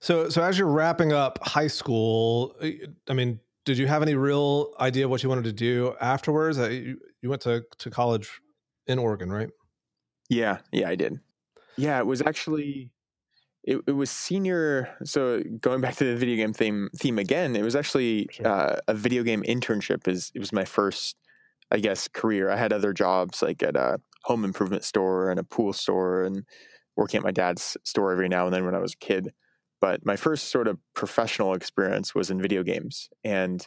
So 0.01 0.29
so 0.29 0.43
as 0.43 0.57
you're 0.57 0.67
wrapping 0.67 1.13
up 1.13 1.39
high 1.43 1.67
school, 1.67 2.55
I 2.61 3.13
mean, 3.13 3.39
did 3.65 3.77
you 3.77 3.87
have 3.87 4.01
any 4.01 4.15
real 4.15 4.73
idea 4.79 5.07
what 5.07 5.23
you 5.23 5.29
wanted 5.29 5.45
to 5.45 5.53
do 5.53 5.95
afterwards? 5.99 6.57
Uh, 6.57 6.69
you, 6.69 6.99
you 7.21 7.29
went 7.29 7.41
to, 7.41 7.63
to 7.79 7.89
college 7.89 8.39
in 8.87 8.99
Oregon, 8.99 9.31
right? 9.31 9.49
Yeah, 10.29 10.59
yeah, 10.71 10.87
I 10.87 10.95
did. 10.95 11.19
Yeah, 11.77 11.99
it 11.99 12.05
was 12.05 12.21
actually 12.21 12.91
it, 13.63 13.81
it 13.87 13.91
was 13.91 14.09
senior. 14.09 14.95
So 15.03 15.41
going 15.59 15.81
back 15.81 15.95
to 15.95 16.03
the 16.05 16.15
video 16.15 16.35
game 16.35 16.53
theme 16.53 16.89
theme 16.95 17.19
again, 17.19 17.55
it 17.55 17.63
was 17.63 17.75
actually 17.75 18.27
sure. 18.31 18.47
uh, 18.47 18.75
a 18.87 18.93
video 18.93 19.23
game 19.23 19.43
internship. 19.43 20.07
Is 20.07 20.31
it 20.35 20.39
was 20.39 20.53
my 20.53 20.65
first, 20.65 21.17
I 21.71 21.79
guess, 21.79 22.07
career. 22.07 22.49
I 22.49 22.57
had 22.57 22.71
other 22.71 22.93
jobs 22.93 23.41
like 23.41 23.63
at 23.63 23.75
a 23.75 23.99
home 24.23 24.45
improvement 24.45 24.83
store 24.83 25.29
and 25.29 25.39
a 25.39 25.43
pool 25.43 25.73
store 25.73 26.23
and 26.23 26.45
working 26.95 27.17
at 27.17 27.23
my 27.23 27.31
dad's 27.31 27.75
store 27.83 28.11
every 28.11 28.29
now 28.29 28.45
and 28.45 28.53
then 28.53 28.65
when 28.65 28.75
I 28.75 28.79
was 28.79 28.93
a 28.93 28.97
kid. 28.97 29.33
But 29.85 30.03
my 30.03 30.15
first 30.15 30.49
sort 30.49 30.67
of 30.67 30.79
professional 30.95 31.53
experience 31.53 32.15
was 32.15 32.31
in 32.31 32.41
video 32.41 32.63
games. 32.63 33.07
And 33.23 33.63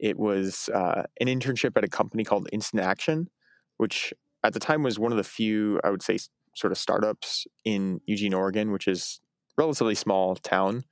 it 0.00 0.18
was 0.18 0.68
uh, 0.74 1.04
an 1.20 1.28
internship 1.28 1.76
at 1.76 1.84
a 1.84 1.88
company 1.88 2.24
called 2.24 2.48
Instant 2.52 2.82
Action, 2.82 3.28
which 3.76 4.12
at 4.42 4.52
the 4.52 4.58
time 4.58 4.82
was 4.82 4.98
one 4.98 5.12
of 5.12 5.16
the 5.16 5.22
few, 5.22 5.80
I 5.84 5.90
would 5.90 6.02
say, 6.02 6.18
sort 6.56 6.72
of 6.72 6.78
startups 6.78 7.46
in 7.64 8.00
Eugene, 8.06 8.34
Oregon, 8.34 8.72
which 8.72 8.88
is 8.88 9.20
relatively 9.56 9.94
small 9.94 10.34
town 10.34 10.82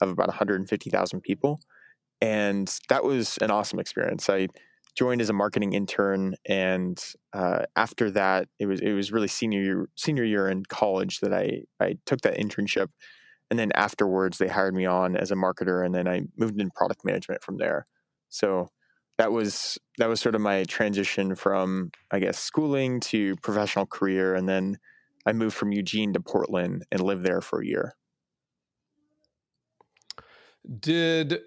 of 0.00 0.08
about 0.08 0.28
150,000 0.28 1.20
people. 1.20 1.58
And 2.20 2.72
that 2.90 3.02
was 3.02 3.38
an 3.38 3.50
awesome 3.50 3.80
experience. 3.80 4.30
I 4.30 4.46
joined 4.94 5.20
as 5.20 5.30
a 5.30 5.32
marketing 5.32 5.72
intern, 5.72 6.36
and 6.46 6.96
uh, 7.32 7.64
after 7.74 8.08
that, 8.12 8.46
it 8.60 8.66
was 8.66 8.80
it 8.80 8.92
was 8.92 9.10
really 9.10 9.26
senior 9.26 9.62
year, 9.62 9.88
senior 9.96 10.24
year 10.24 10.48
in 10.48 10.62
college 10.64 11.18
that 11.20 11.34
I 11.34 11.62
I 11.80 11.96
took 12.06 12.20
that 12.20 12.38
internship, 12.38 12.88
and 13.50 13.58
then 13.58 13.72
afterwards 13.74 14.38
they 14.38 14.48
hired 14.48 14.74
me 14.74 14.86
on 14.86 15.16
as 15.16 15.30
a 15.30 15.34
marketer 15.34 15.84
and 15.84 15.94
then 15.94 16.06
i 16.08 16.22
moved 16.36 16.60
in 16.60 16.70
product 16.70 17.04
management 17.04 17.42
from 17.42 17.58
there. 17.58 17.86
So 18.28 18.68
that 19.18 19.32
was 19.32 19.78
that 19.98 20.08
was 20.08 20.20
sort 20.20 20.34
of 20.34 20.40
my 20.40 20.64
transition 20.64 21.34
from 21.34 21.90
i 22.10 22.18
guess 22.20 22.38
schooling 22.38 23.00
to 23.00 23.36
professional 23.36 23.84
career 23.86 24.34
and 24.34 24.48
then 24.48 24.78
i 25.26 25.32
moved 25.32 25.56
from 25.56 25.72
eugene 25.72 26.12
to 26.12 26.20
portland 26.20 26.84
and 26.92 27.00
lived 27.00 27.24
there 27.24 27.40
for 27.40 27.60
a 27.60 27.66
year. 27.66 27.94
Did 30.80 31.40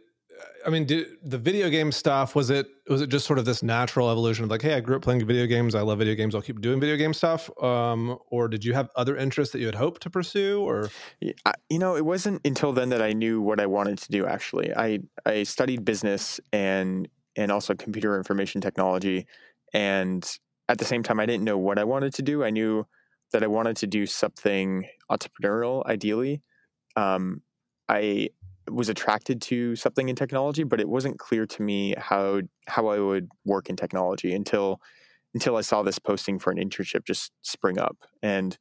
I 0.65 0.69
mean, 0.69 0.86
did 0.86 1.07
the 1.24 1.38
video 1.38 1.69
game 1.69 1.91
stuff 1.91 2.36
was 2.36 2.50
it 2.50 2.67
was 2.88 3.01
it 3.01 3.07
just 3.07 3.25
sort 3.25 3.39
of 3.39 3.45
this 3.45 3.63
natural 3.63 4.10
evolution 4.12 4.43
of 4.43 4.51
like, 4.51 4.62
hey, 4.62 4.75
I 4.75 4.79
grew 4.79 4.95
up 4.95 5.01
playing 5.01 5.25
video 5.25 5.45
games, 5.48 5.75
I 5.75 5.81
love 5.81 6.00
video 6.00 6.15
games, 6.15 6.36
I'll 6.36 6.41
keep 6.41 6.62
doing 6.62 6.79
video 6.79 6.98
game 6.98 7.13
stuff, 7.13 7.50
um, 7.62 8.17
or 8.27 8.48
did 8.48 8.63
you 8.63 8.74
have 8.74 8.89
other 8.95 9.17
interests 9.17 9.53
that 9.53 9.60
you 9.60 9.65
had 9.65 9.75
hoped 9.75 10.01
to 10.03 10.10
pursue, 10.10 10.62
or 10.62 10.89
you 11.19 11.79
know, 11.79 11.95
it 11.95 12.05
wasn't 12.05 12.45
until 12.45 12.74
then 12.74 12.89
that 12.89 13.01
I 13.01 13.13
knew 13.13 13.41
what 13.41 13.60
I 13.60 13.65
wanted 13.65 13.98
to 14.00 14.12
do. 14.12 14.25
Actually, 14.25 14.74
I 14.75 15.00
I 15.25 15.43
studied 15.43 15.86
business 15.86 16.39
and 16.53 17.07
and 17.36 17.51
also 17.51 17.74
computer 17.74 18.17
information 18.17 18.62
technology, 18.62 19.25
and 19.74 20.29
at 20.69 20.77
the 20.77 20.86
same 20.86 21.03
time, 21.03 21.19
I 21.19 21.25
didn't 21.25 21.43
know 21.43 21.57
what 21.57 21.79
I 21.79 21.83
wanted 21.83 22.13
to 22.15 22.21
do. 22.21 22.43
I 22.43 22.50
knew 22.50 22.86
that 23.33 23.43
I 23.43 23.48
wanted 23.48 23.77
to 23.77 23.88
do 23.88 24.05
something 24.05 24.88
entrepreneurial, 25.10 25.86
ideally. 25.86 26.41
Um, 26.95 27.41
I 27.89 28.29
was 28.72 28.90
attracted 28.90 29.42
to 29.44 29.75
something 29.75 30.10
in 30.10 30.16
technology, 30.16 30.63
but 30.63 30.80
it 30.80 30.90
wasn't 30.90 31.20
clear 31.20 31.46
to 31.46 31.62
me 31.62 31.96
how 31.98 32.42
how 32.68 32.88
I 32.88 33.00
would 33.00 33.30
work 33.46 33.70
in 33.70 33.75
technology 33.75 34.34
until 34.34 34.80
until 35.34 35.56
I 35.56 35.62
saw 35.62 35.82
this 35.84 36.00
posting 36.00 36.40
for 36.40 36.51
an 36.51 36.58
internship 36.58 37.06
just 37.06 37.32
spring 37.42 37.80
up. 37.80 37.98
And 38.22 38.58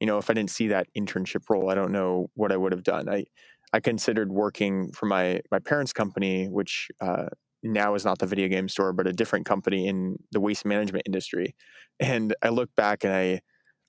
you 0.00 0.06
know, 0.06 0.18
if 0.18 0.30
I 0.30 0.34
didn't 0.34 0.50
see 0.50 0.68
that 0.68 0.88
internship 0.96 1.42
role, 1.48 1.70
I 1.70 1.74
don't 1.74 1.92
know 1.92 2.30
what 2.34 2.52
I 2.52 2.56
would 2.56 2.72
have 2.72 2.82
done. 2.82 3.08
I 3.08 3.24
I 3.72 3.80
considered 3.80 4.32
working 4.32 4.92
for 4.92 5.06
my 5.06 5.40
my 5.50 5.58
parents' 5.58 5.92
company, 5.92 6.48
which 6.48 6.88
uh, 7.00 7.26
now 7.62 7.94
is 7.94 8.04
not 8.04 8.18
the 8.18 8.26
video 8.26 8.48
game 8.48 8.68
store, 8.68 8.92
but 8.92 9.06
a 9.06 9.12
different 9.12 9.46
company 9.46 9.86
in 9.86 10.16
the 10.32 10.40
waste 10.40 10.64
management 10.64 11.04
industry. 11.06 11.54
And 11.98 12.34
I 12.42 12.48
look 12.48 12.70
back 12.76 13.04
and 13.04 13.12
I 13.12 13.40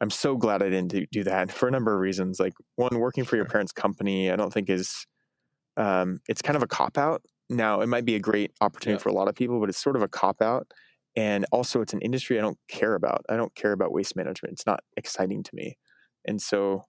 I'm 0.01 0.09
so 0.09 0.35
glad 0.35 0.63
I 0.63 0.69
didn't 0.69 1.09
do 1.11 1.23
that 1.23 1.51
for 1.57 1.67
a 1.67 1.71
number 1.71 1.93
of 1.93 1.99
reasons. 1.99 2.39
Like 2.39 2.53
one, 2.75 2.99
working 2.99 3.23
for 3.23 3.35
your 3.35 3.45
parents' 3.45 3.71
company, 3.71 4.31
I 4.31 4.35
don't 4.35 4.51
think 4.51 4.69
is 4.69 5.05
um, 5.77 6.19
it's 6.27 6.41
kind 6.41 6.55
of 6.55 6.63
a 6.63 6.67
cop 6.67 6.97
out. 6.97 7.21
Now, 7.49 7.81
it 7.81 7.87
might 7.87 8.05
be 8.05 8.15
a 8.15 8.19
great 8.19 8.51
opportunity 8.61 8.97
yeah. 8.97 9.03
for 9.03 9.09
a 9.09 9.13
lot 9.13 9.27
of 9.27 9.35
people, 9.35 9.59
but 9.59 9.69
it's 9.69 9.81
sort 9.81 9.95
of 9.95 10.01
a 10.01 10.07
cop 10.07 10.41
out. 10.41 10.67
And 11.15 11.45
also, 11.51 11.81
it's 11.81 11.93
an 11.93 12.01
industry 12.01 12.37
I 12.37 12.41
don't 12.41 12.57
care 12.69 12.95
about. 12.95 13.25
I 13.27 13.35
don't 13.35 13.53
care 13.55 13.73
about 13.73 13.91
waste 13.91 14.15
management. 14.15 14.53
It's 14.53 14.65
not 14.65 14.79
exciting 14.95 15.43
to 15.43 15.51
me. 15.53 15.77
And 16.25 16.41
so, 16.41 16.85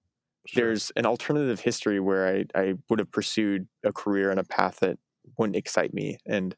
sure. 0.47 0.65
there's 0.65 0.93
an 0.95 1.07
alternative 1.07 1.61
history 1.61 1.99
where 1.99 2.29
I, 2.29 2.45
I 2.55 2.75
would 2.89 3.01
have 3.01 3.11
pursued 3.11 3.67
a 3.85 3.93
career 3.93 4.31
and 4.31 4.39
a 4.39 4.45
path 4.45 4.79
that 4.81 4.99
wouldn't 5.37 5.57
excite 5.57 5.93
me. 5.93 6.19
And 6.27 6.55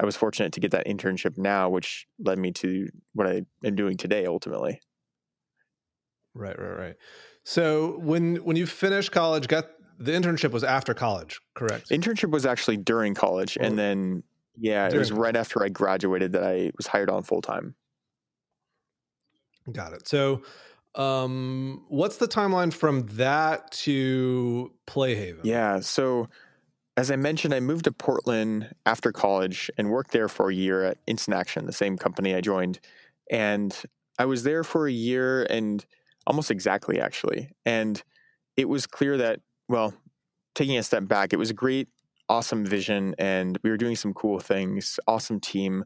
I 0.00 0.06
was 0.06 0.16
fortunate 0.16 0.52
to 0.52 0.60
get 0.60 0.70
that 0.70 0.86
internship 0.86 1.36
now, 1.36 1.68
which 1.68 2.06
led 2.20 2.38
me 2.38 2.52
to 2.52 2.88
what 3.14 3.26
I 3.26 3.42
am 3.64 3.74
doing 3.74 3.96
today 3.96 4.26
ultimately. 4.26 4.80
Right, 6.34 6.56
right, 6.56 6.78
right. 6.78 6.96
So 7.44 7.98
when 7.98 8.36
when 8.36 8.56
you 8.56 8.66
finished 8.66 9.10
college, 9.10 9.48
got 9.48 9.70
the 9.98 10.12
internship 10.12 10.52
was 10.52 10.64
after 10.64 10.94
college, 10.94 11.40
correct? 11.54 11.90
Internship 11.90 12.30
was 12.30 12.46
actually 12.46 12.76
during 12.76 13.14
college, 13.14 13.58
oh. 13.60 13.64
and 13.64 13.78
then 13.78 14.22
yeah, 14.56 14.88
during 14.88 14.96
it 14.96 14.98
was 14.98 15.12
right 15.12 15.36
after 15.36 15.62
I 15.62 15.68
graduated 15.68 16.32
that 16.32 16.44
I 16.44 16.70
was 16.76 16.86
hired 16.86 17.10
on 17.10 17.22
full 17.22 17.42
time. 17.42 17.74
Got 19.72 19.92
it. 19.92 20.08
So, 20.08 20.42
um, 20.94 21.84
what's 21.88 22.16
the 22.16 22.28
timeline 22.28 22.72
from 22.72 23.06
that 23.08 23.70
to 23.72 24.72
Playhaven? 24.86 25.40
Yeah. 25.42 25.80
So, 25.80 26.28
as 26.96 27.10
I 27.10 27.16
mentioned, 27.16 27.54
I 27.54 27.60
moved 27.60 27.84
to 27.84 27.92
Portland 27.92 28.72
after 28.86 29.12
college 29.12 29.70
and 29.76 29.90
worked 29.90 30.12
there 30.12 30.28
for 30.28 30.50
a 30.50 30.54
year 30.54 30.84
at 30.84 30.98
Instant 31.06 31.36
Action, 31.36 31.66
the 31.66 31.72
same 31.72 31.96
company 31.96 32.34
I 32.34 32.40
joined. 32.40 32.80
And 33.30 33.76
I 34.18 34.24
was 34.24 34.42
there 34.42 34.64
for 34.64 34.88
a 34.88 34.92
year 34.92 35.44
and 35.44 35.84
almost 36.26 36.50
exactly, 36.50 37.00
actually. 37.00 37.50
And 37.64 38.02
it 38.56 38.68
was 38.68 38.86
clear 38.86 39.16
that 39.18 39.40
well, 39.68 39.94
taking 40.54 40.78
a 40.78 40.82
step 40.82 41.06
back, 41.06 41.32
it 41.32 41.38
was 41.38 41.50
a 41.50 41.54
great, 41.54 41.88
awesome 42.28 42.64
vision, 42.64 43.14
and 43.18 43.58
we 43.62 43.70
were 43.70 43.76
doing 43.76 43.96
some 43.96 44.14
cool 44.14 44.38
things, 44.38 44.98
awesome 45.06 45.40
team. 45.40 45.84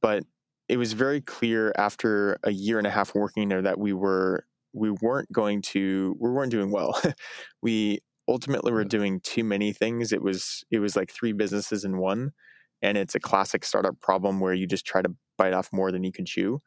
But 0.00 0.24
it 0.68 0.76
was 0.76 0.92
very 0.92 1.20
clear 1.20 1.72
after 1.76 2.38
a 2.44 2.50
year 2.50 2.78
and 2.78 2.86
a 2.86 2.90
half 2.90 3.14
working 3.14 3.48
there 3.48 3.62
that 3.62 3.78
we 3.78 3.92
were 3.92 4.46
we 4.72 4.90
weren't 4.90 5.30
going 5.30 5.60
to 5.60 6.16
we 6.20 6.30
weren't 6.30 6.50
doing 6.50 6.70
well. 6.70 7.00
we 7.62 8.00
ultimately 8.28 8.72
were 8.72 8.84
doing 8.84 9.20
too 9.20 9.44
many 9.44 9.72
things. 9.72 10.12
It 10.12 10.22
was 10.22 10.64
it 10.70 10.78
was 10.78 10.96
like 10.96 11.10
three 11.10 11.32
businesses 11.32 11.84
in 11.84 11.98
one, 11.98 12.32
and 12.80 12.96
it's 12.96 13.14
a 13.14 13.20
classic 13.20 13.64
startup 13.64 14.00
problem 14.00 14.40
where 14.40 14.54
you 14.54 14.66
just 14.66 14.86
try 14.86 15.02
to 15.02 15.14
bite 15.38 15.52
off 15.52 15.68
more 15.72 15.92
than 15.92 16.04
you 16.04 16.12
can 16.12 16.24
chew. 16.24 16.60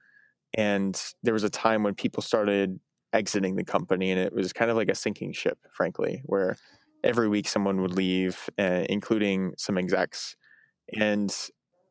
And 0.53 1.01
there 1.23 1.33
was 1.33 1.43
a 1.43 1.49
time 1.49 1.83
when 1.83 1.95
people 1.95 2.21
started 2.21 2.79
exiting 3.15 3.55
the 3.55 3.63
company, 3.63 4.11
and 4.11 4.19
it 4.19 4.33
was 4.33 4.53
kind 4.53 4.69
of 4.69 4.77
like 4.77 4.89
a 4.89 4.95
sinking 4.95 5.33
ship, 5.33 5.57
frankly, 5.71 6.21
where 6.25 6.57
every 7.03 7.27
week 7.29 7.47
someone 7.47 7.81
would 7.81 7.93
leave, 7.93 8.49
uh, 8.59 8.83
including 8.89 9.53
some 9.57 9.77
execs. 9.77 10.35
And 10.99 11.33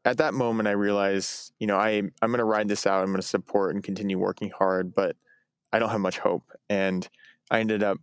at 0.05 0.19
that 0.19 0.35
moment, 0.35 0.69
I 0.69 0.73
realized, 0.73 1.53
you 1.59 1.67
know, 1.67 1.77
I 1.77 2.03
I'm 2.21 2.31
going 2.31 2.39
to 2.39 2.45
ride 2.45 2.69
this 2.69 2.87
out. 2.87 3.01
I'm 3.01 3.07
going 3.07 3.21
to 3.21 3.27
support 3.27 3.75
and 3.75 3.83
continue 3.83 4.19
working 4.19 4.51
hard, 4.51 4.95
but 4.95 5.17
I 5.73 5.79
don't 5.79 5.91
have 5.91 6.01
much 6.01 6.19
hope. 6.19 6.45
And 6.69 7.09
I 7.51 7.61
ended 7.61 7.83
up 7.83 7.99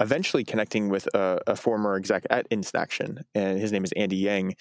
eventually 0.00 0.44
connecting 0.44 0.88
with 0.88 1.06
a, 1.14 1.40
a 1.46 1.56
former 1.56 1.96
exec 1.96 2.24
at 2.30 2.46
Instant 2.50 2.82
Action, 2.82 3.24
and 3.34 3.58
his 3.58 3.72
name 3.72 3.84
is 3.84 3.92
Andy 3.92 4.16
Yang. 4.16 4.54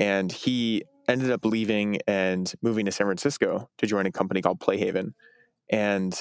And 0.00 0.32
he 0.32 0.82
ended 1.08 1.30
up 1.30 1.44
leaving 1.44 1.98
and 2.06 2.52
moving 2.62 2.86
to 2.86 2.92
San 2.92 3.06
Francisco 3.06 3.68
to 3.78 3.86
join 3.86 4.06
a 4.06 4.10
company 4.10 4.40
called 4.40 4.60
Playhaven. 4.60 5.12
And 5.70 6.14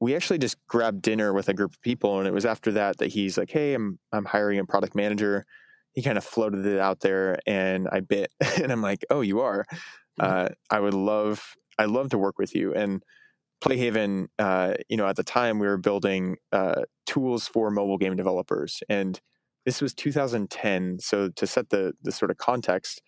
we 0.00 0.14
actually 0.14 0.38
just 0.38 0.56
grabbed 0.66 1.02
dinner 1.02 1.32
with 1.32 1.48
a 1.48 1.54
group 1.54 1.72
of 1.72 1.80
people, 1.80 2.18
and 2.18 2.28
it 2.28 2.32
was 2.32 2.46
after 2.46 2.72
that 2.72 2.98
that 2.98 3.08
he's 3.08 3.36
like, 3.36 3.50
"Hey, 3.50 3.74
I'm 3.74 3.98
I'm 4.12 4.24
hiring 4.24 4.58
a 4.58 4.64
product 4.64 4.94
manager." 4.94 5.44
He 5.92 6.02
kind 6.02 6.18
of 6.18 6.24
floated 6.24 6.66
it 6.66 6.78
out 6.78 7.00
there, 7.00 7.38
and 7.46 7.88
I 7.90 8.00
bit, 8.00 8.32
and 8.62 8.70
I'm 8.70 8.82
like, 8.82 9.04
"Oh, 9.10 9.20
you 9.20 9.40
are? 9.40 9.64
Mm-hmm. 10.20 10.24
Uh, 10.24 10.48
I 10.70 10.80
would 10.80 10.94
love 10.94 11.54
I 11.78 11.86
love 11.86 12.10
to 12.10 12.18
work 12.18 12.38
with 12.38 12.54
you." 12.54 12.74
And 12.74 13.02
Playhaven, 13.62 14.28
uh, 14.38 14.74
you 14.88 14.96
know, 14.96 15.06
at 15.08 15.16
the 15.16 15.24
time 15.24 15.58
we 15.58 15.66
were 15.66 15.78
building 15.78 16.36
uh, 16.52 16.82
tools 17.06 17.48
for 17.48 17.70
mobile 17.70 17.98
game 17.98 18.14
developers, 18.14 18.82
and 18.88 19.20
this 19.66 19.82
was 19.82 19.94
2010. 19.94 20.98
So 21.00 21.28
to 21.30 21.46
set 21.46 21.70
the 21.70 21.94
the 22.02 22.12
sort 22.12 22.30
of 22.30 22.36
context, 22.36 23.02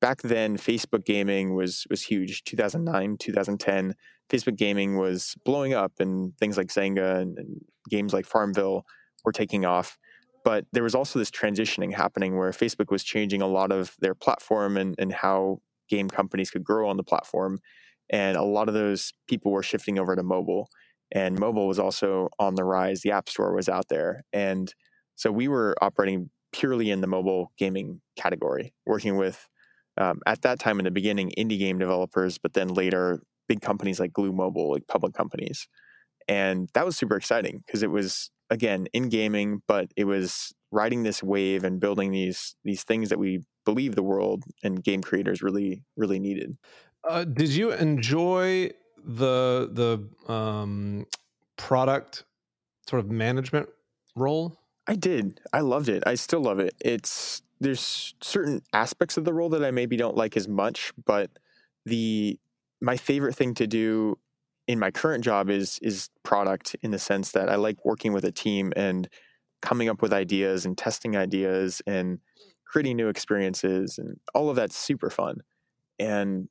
back 0.00 0.22
then 0.22 0.56
Facebook 0.58 1.04
gaming 1.04 1.54
was 1.54 1.86
was 1.88 2.02
huge. 2.02 2.42
2009, 2.44 3.16
2010, 3.18 3.94
Facebook 4.32 4.56
gaming 4.56 4.96
was 4.98 5.34
blowing 5.44 5.74
up, 5.74 5.92
and 5.98 6.36
things 6.38 6.56
like 6.56 6.68
Zynga 6.68 7.20
and, 7.20 7.38
and 7.38 7.60
games 7.90 8.12
like 8.12 8.26
Farmville 8.26 8.84
were 9.24 9.32
taking 9.32 9.64
off. 9.64 9.98
But 10.44 10.66
there 10.72 10.82
was 10.82 10.94
also 10.94 11.18
this 11.18 11.30
transitioning 11.30 11.94
happening 11.94 12.36
where 12.36 12.50
Facebook 12.50 12.90
was 12.90 13.04
changing 13.04 13.42
a 13.42 13.46
lot 13.46 13.70
of 13.70 13.94
their 14.00 14.14
platform 14.14 14.76
and, 14.76 14.94
and 14.98 15.12
how 15.12 15.58
game 15.88 16.08
companies 16.08 16.50
could 16.50 16.64
grow 16.64 16.88
on 16.88 16.96
the 16.96 17.04
platform. 17.04 17.60
And 18.10 18.36
a 18.36 18.42
lot 18.42 18.68
of 18.68 18.74
those 18.74 19.12
people 19.28 19.52
were 19.52 19.62
shifting 19.62 19.98
over 19.98 20.16
to 20.16 20.22
mobile. 20.22 20.68
And 21.12 21.38
mobile 21.38 21.68
was 21.68 21.78
also 21.78 22.28
on 22.38 22.54
the 22.54 22.64
rise. 22.64 23.02
The 23.02 23.12
App 23.12 23.28
Store 23.28 23.54
was 23.54 23.68
out 23.68 23.88
there. 23.88 24.24
And 24.32 24.74
so 25.14 25.30
we 25.30 25.46
were 25.46 25.76
operating 25.80 26.30
purely 26.52 26.90
in 26.90 27.02
the 27.02 27.06
mobile 27.06 27.52
gaming 27.58 28.00
category, 28.16 28.72
working 28.86 29.16
with 29.16 29.48
um, 29.98 30.20
at 30.26 30.42
that 30.42 30.58
time 30.58 30.78
in 30.78 30.84
the 30.84 30.90
beginning 30.90 31.32
indie 31.36 31.58
game 31.58 31.78
developers, 31.78 32.38
but 32.38 32.54
then 32.54 32.68
later 32.68 33.22
big 33.48 33.60
companies 33.60 34.00
like 34.00 34.12
Glu 34.12 34.32
Mobile, 34.32 34.72
like 34.72 34.86
public 34.86 35.14
companies. 35.14 35.68
And 36.28 36.68
that 36.74 36.84
was 36.84 36.96
super 36.96 37.16
exciting 37.16 37.62
because 37.66 37.82
it 37.82 37.90
was 37.90 38.30
again 38.50 38.86
in 38.92 39.08
gaming, 39.08 39.62
but 39.66 39.90
it 39.96 40.04
was 40.04 40.54
riding 40.70 41.02
this 41.02 41.22
wave 41.22 41.64
and 41.64 41.80
building 41.80 42.12
these 42.12 42.54
these 42.64 42.84
things 42.84 43.08
that 43.10 43.18
we 43.18 43.42
believe 43.64 43.94
the 43.94 44.02
world 44.02 44.44
and 44.62 44.82
game 44.82 45.02
creators 45.02 45.42
really 45.42 45.82
really 45.96 46.18
needed. 46.18 46.56
Uh, 47.08 47.24
did 47.24 47.50
you 47.50 47.72
enjoy 47.72 48.70
the 49.04 49.68
the 49.72 50.32
um, 50.32 51.06
product 51.56 52.24
sort 52.88 53.00
of 53.04 53.10
management 53.10 53.68
role? 54.14 54.56
I 54.86 54.96
did. 54.96 55.40
I 55.52 55.60
loved 55.60 55.88
it. 55.88 56.02
I 56.06 56.14
still 56.14 56.40
love 56.40 56.58
it. 56.58 56.74
It's 56.80 57.42
there's 57.62 58.14
certain 58.20 58.60
aspects 58.72 59.16
of 59.16 59.24
the 59.24 59.32
role 59.32 59.48
that 59.50 59.64
I 59.64 59.70
maybe 59.70 59.96
don't 59.96 60.16
like 60.16 60.36
as 60.36 60.48
much, 60.48 60.92
but 61.04 61.30
the 61.86 62.38
my 62.80 62.96
favorite 62.96 63.36
thing 63.36 63.54
to 63.54 63.66
do 63.66 64.18
in 64.66 64.78
my 64.78 64.90
current 64.90 65.22
job 65.22 65.48
is 65.48 65.78
is 65.80 66.10
product 66.24 66.74
in 66.82 66.90
the 66.90 66.98
sense 66.98 67.32
that 67.32 67.48
I 67.48 67.54
like 67.54 67.84
working 67.84 68.12
with 68.12 68.24
a 68.24 68.32
team 68.32 68.72
and 68.76 69.08
coming 69.60 69.88
up 69.88 70.02
with 70.02 70.12
ideas 70.12 70.66
and 70.66 70.76
testing 70.76 71.16
ideas 71.16 71.80
and 71.86 72.18
creating 72.66 72.96
new 72.96 73.08
experiences 73.08 73.96
and 73.98 74.18
all 74.34 74.50
of 74.50 74.56
that's 74.56 74.76
super 74.76 75.08
fun. 75.08 75.36
And 76.00 76.48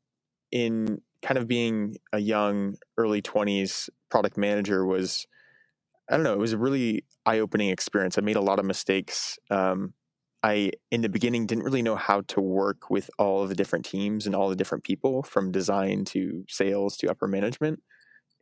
in 0.52 1.02
kind 1.22 1.38
of 1.38 1.48
being 1.48 1.98
a 2.14 2.20
young 2.20 2.76
early 2.98 3.22
20s 3.22 3.90
product 4.10 4.38
manager 4.38 4.86
was 4.86 5.28
I 6.10 6.16
don't 6.16 6.24
know, 6.24 6.34
it 6.34 6.40
was 6.40 6.54
a 6.54 6.58
really 6.58 7.06
eye-opening 7.26 7.70
experience. 7.70 8.18
I 8.18 8.22
made 8.22 8.36
a 8.36 8.42
lot 8.42 8.60
of 8.60 8.66
mistakes. 8.66 9.40
Um, 9.50 9.94
I, 10.44 10.72
in 10.90 11.02
the 11.02 11.10
beginning, 11.10 11.46
didn't 11.46 11.64
really 11.64 11.84
know 11.84 11.96
how 11.96 12.22
to 12.22 12.42
work 12.42 12.90
with 12.90 13.10
all 13.20 13.44
of 13.44 13.50
the 13.50 13.56
different 13.56 13.86
teams 13.86 14.26
and 14.26 14.36
all 14.36 14.50
the 14.50 14.56
different 14.56 14.84
people 14.84 15.22
from 15.24 15.52
design 15.52 16.04
to 16.06 16.44
sales 16.48 16.98
to 16.98 17.12
upper 17.12 17.28
management, 17.28 17.82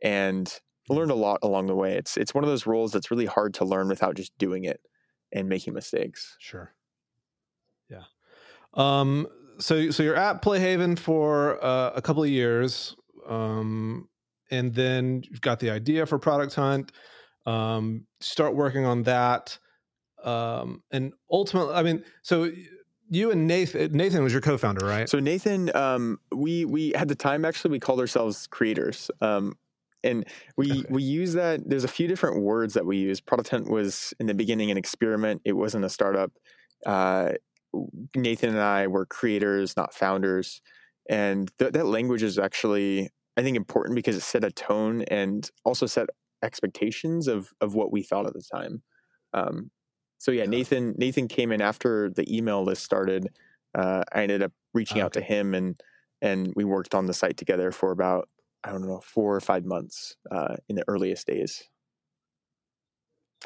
and 0.02 0.46
mm-hmm. 0.46 0.94
learned 0.94 1.10
a 1.10 1.16
lot 1.16 1.40
along 1.42 1.66
the 1.66 1.74
way. 1.74 1.96
It's 1.96 2.16
it's 2.16 2.34
one 2.34 2.44
of 2.44 2.48
those 2.48 2.66
roles 2.66 2.92
that's 2.92 3.10
really 3.10 3.26
hard 3.26 3.54
to 3.54 3.64
learn 3.64 3.88
without 3.88 4.16
just 4.16 4.36
doing 4.38 4.64
it 4.64 4.80
and 5.32 5.48
making 5.48 5.74
mistakes. 5.74 6.36
Sure. 6.38 6.74
Yeah. 7.90 8.04
Um. 8.74 9.26
So 9.58 9.90
so 9.90 10.02
you're 10.02 10.16
at 10.16 10.40
Playhaven 10.40 10.98
for 10.98 11.62
uh, 11.62 11.92
a 11.94 12.00
couple 12.00 12.22
of 12.22 12.30
years, 12.30 12.96
um, 13.28 14.08
and 14.50 14.74
then 14.74 15.22
you've 15.28 15.42
got 15.42 15.60
the 15.60 15.70
idea 15.70 16.06
for 16.06 16.18
Product 16.18 16.54
Hunt. 16.54 16.92
Um, 17.46 18.06
start 18.20 18.54
working 18.54 18.86
on 18.86 19.02
that 19.02 19.58
um, 20.24 20.82
and 20.90 21.12
ultimately, 21.30 21.74
I 21.74 21.82
mean, 21.82 22.04
so 22.22 22.50
you 23.10 23.30
and 23.30 23.46
Nathan, 23.46 23.92
Nathan 23.92 24.22
was 24.22 24.32
your 24.32 24.40
co-founder, 24.40 24.86
right? 24.86 25.08
So 25.08 25.18
Nathan, 25.18 25.74
um, 25.74 26.18
we 26.32 26.64
we 26.64 26.92
had 26.94 27.08
the 27.08 27.14
time 27.14 27.44
actually 27.44 27.72
we 27.72 27.80
called 27.80 28.00
ourselves 28.00 28.46
creators, 28.46 29.10
um, 29.20 29.56
and 30.04 30.24
we 30.56 30.70
okay. 30.70 30.84
we 30.88 31.02
use 31.02 31.32
that. 31.34 31.68
There's 31.68 31.84
a 31.84 31.88
few 31.88 32.06
different 32.06 32.42
words 32.42 32.74
that 32.74 32.86
we 32.86 32.98
use. 32.98 33.20
Product 33.20 33.50
Hunt 33.50 33.68
was 33.68 34.14
in 34.20 34.26
the 34.26 34.34
beginning 34.34 34.70
an 34.70 34.76
experiment. 34.76 35.42
It 35.44 35.52
wasn't 35.52 35.84
a 35.84 35.90
startup. 35.90 36.32
Uh, 36.86 37.32
Nathan 38.16 38.50
and 38.50 38.60
I 38.60 38.86
were 38.86 39.06
creators, 39.06 39.76
not 39.76 39.92
founders, 39.92 40.62
and 41.08 41.50
th- 41.58 41.72
that 41.72 41.86
language 41.86 42.22
is 42.22 42.38
actually 42.38 43.10
I 43.36 43.42
think 43.42 43.56
important 43.56 43.96
because 43.96 44.16
it 44.16 44.22
set 44.22 44.44
a 44.44 44.50
tone 44.50 45.02
and 45.02 45.50
also 45.64 45.86
set 45.86 46.08
expectations 46.44 47.26
of 47.26 47.50
of 47.60 47.74
what 47.74 47.90
we 47.90 48.02
thought 48.02 48.26
at 48.26 48.34
the 48.34 48.42
time. 48.42 48.82
Um, 49.34 49.70
so 50.20 50.32
yeah, 50.32 50.44
Nathan 50.44 50.94
Nathan 50.98 51.28
came 51.28 51.50
in 51.50 51.62
after 51.62 52.10
the 52.10 52.36
email 52.36 52.62
list 52.62 52.84
started. 52.84 53.30
Uh, 53.74 54.04
I 54.12 54.22
ended 54.22 54.42
up 54.42 54.52
reaching 54.74 54.98
okay. 54.98 55.04
out 55.04 55.14
to 55.14 55.22
him 55.22 55.54
and 55.54 55.82
and 56.20 56.52
we 56.54 56.64
worked 56.64 56.94
on 56.94 57.06
the 57.06 57.14
site 57.14 57.38
together 57.38 57.72
for 57.72 57.90
about 57.90 58.28
I 58.62 58.70
don't 58.70 58.86
know 58.86 59.00
four 59.00 59.34
or 59.34 59.40
five 59.40 59.64
months 59.64 60.16
uh, 60.30 60.56
in 60.68 60.76
the 60.76 60.84
earliest 60.88 61.26
days. 61.26 61.62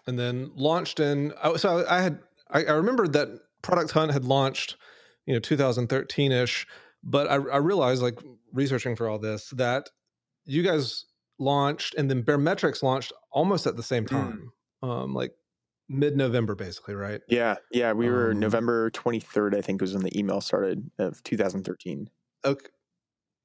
And 0.09 0.19
then 0.19 0.51
launched 0.57 0.99
in 0.99 1.33
oh, 1.45 1.57
so 1.57 1.87
I 1.89 2.03
had 2.03 2.19
I, 2.51 2.65
I 2.65 2.73
remembered 2.73 3.13
that 3.13 3.29
Product 3.63 3.93
Hunt 3.93 4.13
had 4.13 4.25
launched, 4.25 4.77
you 5.27 5.35
know, 5.35 5.39
2013 5.39 6.33
ish, 6.33 6.67
but 7.05 7.29
I, 7.29 7.35
I 7.35 7.59
realized 7.59 8.03
like 8.03 8.19
researching 8.53 8.97
for 8.97 9.09
all 9.09 9.21
this 9.21 9.51
that 9.51 9.91
you 10.45 10.65
guys 10.65 11.05
launched 11.39 11.95
and 11.95 12.11
then 12.11 12.25
Baremetrics 12.25 12.83
launched 12.83 13.13
almost 13.31 13.69
at 13.69 13.77
the 13.77 13.83
same 13.85 14.07
mm. 14.07 14.09
time. 14.09 14.51
Mm. 14.83 14.89
Um, 14.89 15.15
like 15.15 15.35
mid 15.89 16.17
November, 16.17 16.55
basically, 16.55 16.95
right? 16.95 17.21
Yeah, 17.29 17.57
yeah. 17.71 17.93
We 17.93 18.09
were 18.09 18.33
um, 18.33 18.41
November 18.41 18.91
23rd, 18.91 19.57
I 19.57 19.61
think, 19.61 19.81
was 19.81 19.95
when 19.95 20.03
the 20.03 20.19
email 20.19 20.41
started 20.41 20.91
of 20.99 21.23
2013. 21.25 22.09
Okay, 22.45 22.67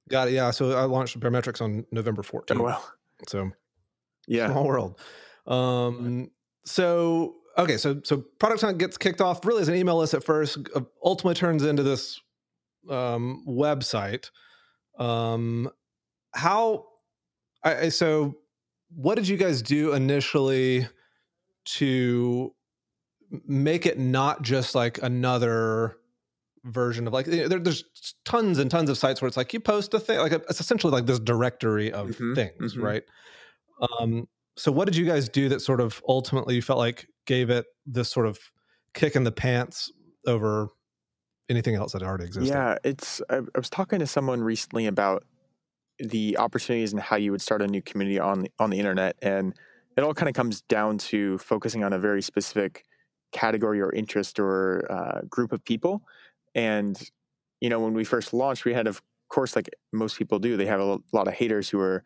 got 0.09 0.27
it. 0.27 0.33
Yeah, 0.33 0.51
so 0.51 0.77
I 0.77 0.83
launched 0.83 1.19
Baremetrics 1.19 1.61
on 1.61 1.85
November 1.91 2.21
14th. 2.21 2.59
Oh 2.59 2.63
well. 2.63 2.91
So, 3.27 3.51
yeah, 4.27 4.47
small 4.51 4.65
world. 4.65 4.99
Um, 5.47 6.31
so 6.65 7.35
okay, 7.57 7.77
so 7.77 8.01
so 8.03 8.23
Product 8.39 8.61
Hunt 8.61 8.77
gets 8.77 8.97
kicked 8.97 9.21
off 9.21 9.45
really 9.45 9.61
as 9.61 9.67
an 9.67 9.75
email 9.75 9.97
list 9.97 10.13
at 10.13 10.23
first. 10.23 10.57
Uh, 10.75 10.81
ultimately, 11.03 11.35
turns 11.35 11.63
into 11.63 11.83
this 11.83 12.19
um, 12.89 13.43
website. 13.47 14.29
Um, 14.97 15.69
how? 16.33 16.85
I 17.63 17.89
so 17.89 18.35
what 18.95 19.15
did 19.15 19.27
you 19.27 19.37
guys 19.37 19.61
do 19.61 19.93
initially? 19.93 20.87
To 21.73 22.53
make 23.47 23.85
it 23.85 23.99
not 23.99 24.41
just 24.41 24.73
like 24.73 25.01
another 25.03 25.97
version 26.65 27.07
of 27.07 27.13
like 27.13 27.25
there, 27.25 27.47
there's 27.47 27.83
tons 28.25 28.59
and 28.59 28.69
tons 28.69 28.89
of 28.89 28.97
sites 28.97 29.21
where 29.21 29.27
it's 29.27 29.37
like 29.37 29.53
you 29.53 29.59
post 29.59 29.93
a 29.93 29.99
thing 29.99 30.19
like 30.19 30.31
it's 30.31 30.59
essentially 30.59 30.91
like 30.91 31.05
this 31.05 31.19
directory 31.19 31.91
of 31.91 32.09
mm-hmm, 32.09 32.33
things 32.33 32.73
mm-hmm. 32.73 32.83
right 32.83 33.03
um 33.99 34.27
so 34.57 34.71
what 34.71 34.85
did 34.85 34.95
you 34.95 35.05
guys 35.05 35.29
do 35.29 35.47
that 35.47 35.61
sort 35.61 35.79
of 35.79 36.01
ultimately 36.07 36.55
you 36.55 36.61
felt 36.61 36.79
like 36.79 37.07
gave 37.25 37.49
it 37.49 37.65
this 37.85 38.09
sort 38.09 38.25
of 38.25 38.39
kick 38.93 39.15
in 39.15 39.23
the 39.23 39.31
pants 39.31 39.91
over 40.27 40.67
anything 41.49 41.75
else 41.75 41.93
that 41.93 42.03
already 42.03 42.25
existed 42.25 42.51
yeah 42.51 42.77
it's 42.83 43.21
i, 43.29 43.37
I 43.37 43.57
was 43.57 43.69
talking 43.69 43.99
to 43.99 44.07
someone 44.07 44.41
recently 44.41 44.85
about 44.85 45.23
the 45.99 46.37
opportunities 46.37 46.91
and 46.91 47.01
how 47.01 47.15
you 47.15 47.31
would 47.31 47.41
start 47.41 47.61
a 47.61 47.67
new 47.67 47.81
community 47.81 48.19
on 48.19 48.47
on 48.57 48.69
the 48.69 48.79
internet 48.79 49.15
and 49.21 49.53
it 49.99 50.03
all 50.05 50.13
kind 50.13 50.29
of 50.29 50.33
comes 50.33 50.61
down 50.61 50.97
to 50.97 51.37
focusing 51.39 51.83
on 51.83 51.93
a 51.93 51.99
very 51.99 52.21
specific 52.21 52.85
category 53.33 53.81
or 53.81 53.91
interest 53.91 54.39
or 54.39 54.89
uh, 54.89 55.21
group 55.29 55.51
of 55.51 55.63
people. 55.63 56.01
And, 56.55 56.97
you 57.59 57.69
know, 57.69 57.79
when 57.79 57.93
we 57.93 58.05
first 58.05 58.33
launched, 58.33 58.63
we 58.63 58.73
had, 58.73 58.87
of 58.87 59.01
course, 59.27 59.55
like 59.55 59.69
most 59.91 60.17
people 60.17 60.39
do, 60.39 60.55
they 60.55 60.65
have 60.65 60.79
a 60.79 60.97
lot 61.11 61.27
of 61.27 61.33
haters 61.33 61.69
who 61.69 61.79
are, 61.81 62.03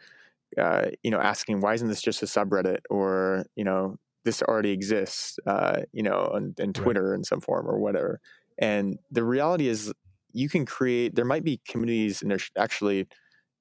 uh, 0.57 0.87
you 1.03 1.11
know, 1.11 1.19
asking, 1.19 1.61
why 1.61 1.75
isn't 1.75 1.87
this 1.87 2.01
just 2.01 2.23
a 2.23 2.25
subreddit? 2.25 2.79
Or, 2.89 3.45
you 3.55 3.63
know, 3.63 3.97
this 4.25 4.41
already 4.41 4.71
exists, 4.71 5.37
uh, 5.45 5.83
you 5.91 6.01
know, 6.01 6.31
on, 6.33 6.55
on 6.59 6.73
Twitter 6.73 7.09
right. 7.09 7.17
in 7.17 7.23
some 7.23 7.41
form 7.41 7.69
or 7.69 7.77
whatever. 7.77 8.19
And 8.57 8.97
the 9.11 9.23
reality 9.23 9.67
is, 9.67 9.93
you 10.35 10.49
can 10.49 10.65
create, 10.65 11.13
there 11.13 11.25
might 11.25 11.43
be 11.43 11.61
communities, 11.67 12.23
and 12.23 12.31
there's 12.31 12.49
actually, 12.57 13.07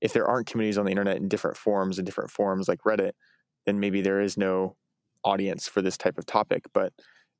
if 0.01 0.15
there 0.15 0.27
aren't 0.27 0.47
communities 0.47 0.79
on 0.79 0.87
the 0.87 0.91
internet 0.91 1.19
in 1.19 1.29
different 1.29 1.59
forms 1.59 1.99
and 1.99 2.07
different 2.07 2.31
forms 2.31 2.67
like 2.67 2.81
Reddit, 2.87 3.13
then 3.67 3.81
maybe 3.81 4.01
there 4.01 4.21
is 4.21 4.37
no 4.37 4.77
audience 5.25 5.69
for 5.69 5.83
this 5.83 5.97
type 5.97 6.19
of 6.19 6.27
topic. 6.27 6.65
But 6.73 6.93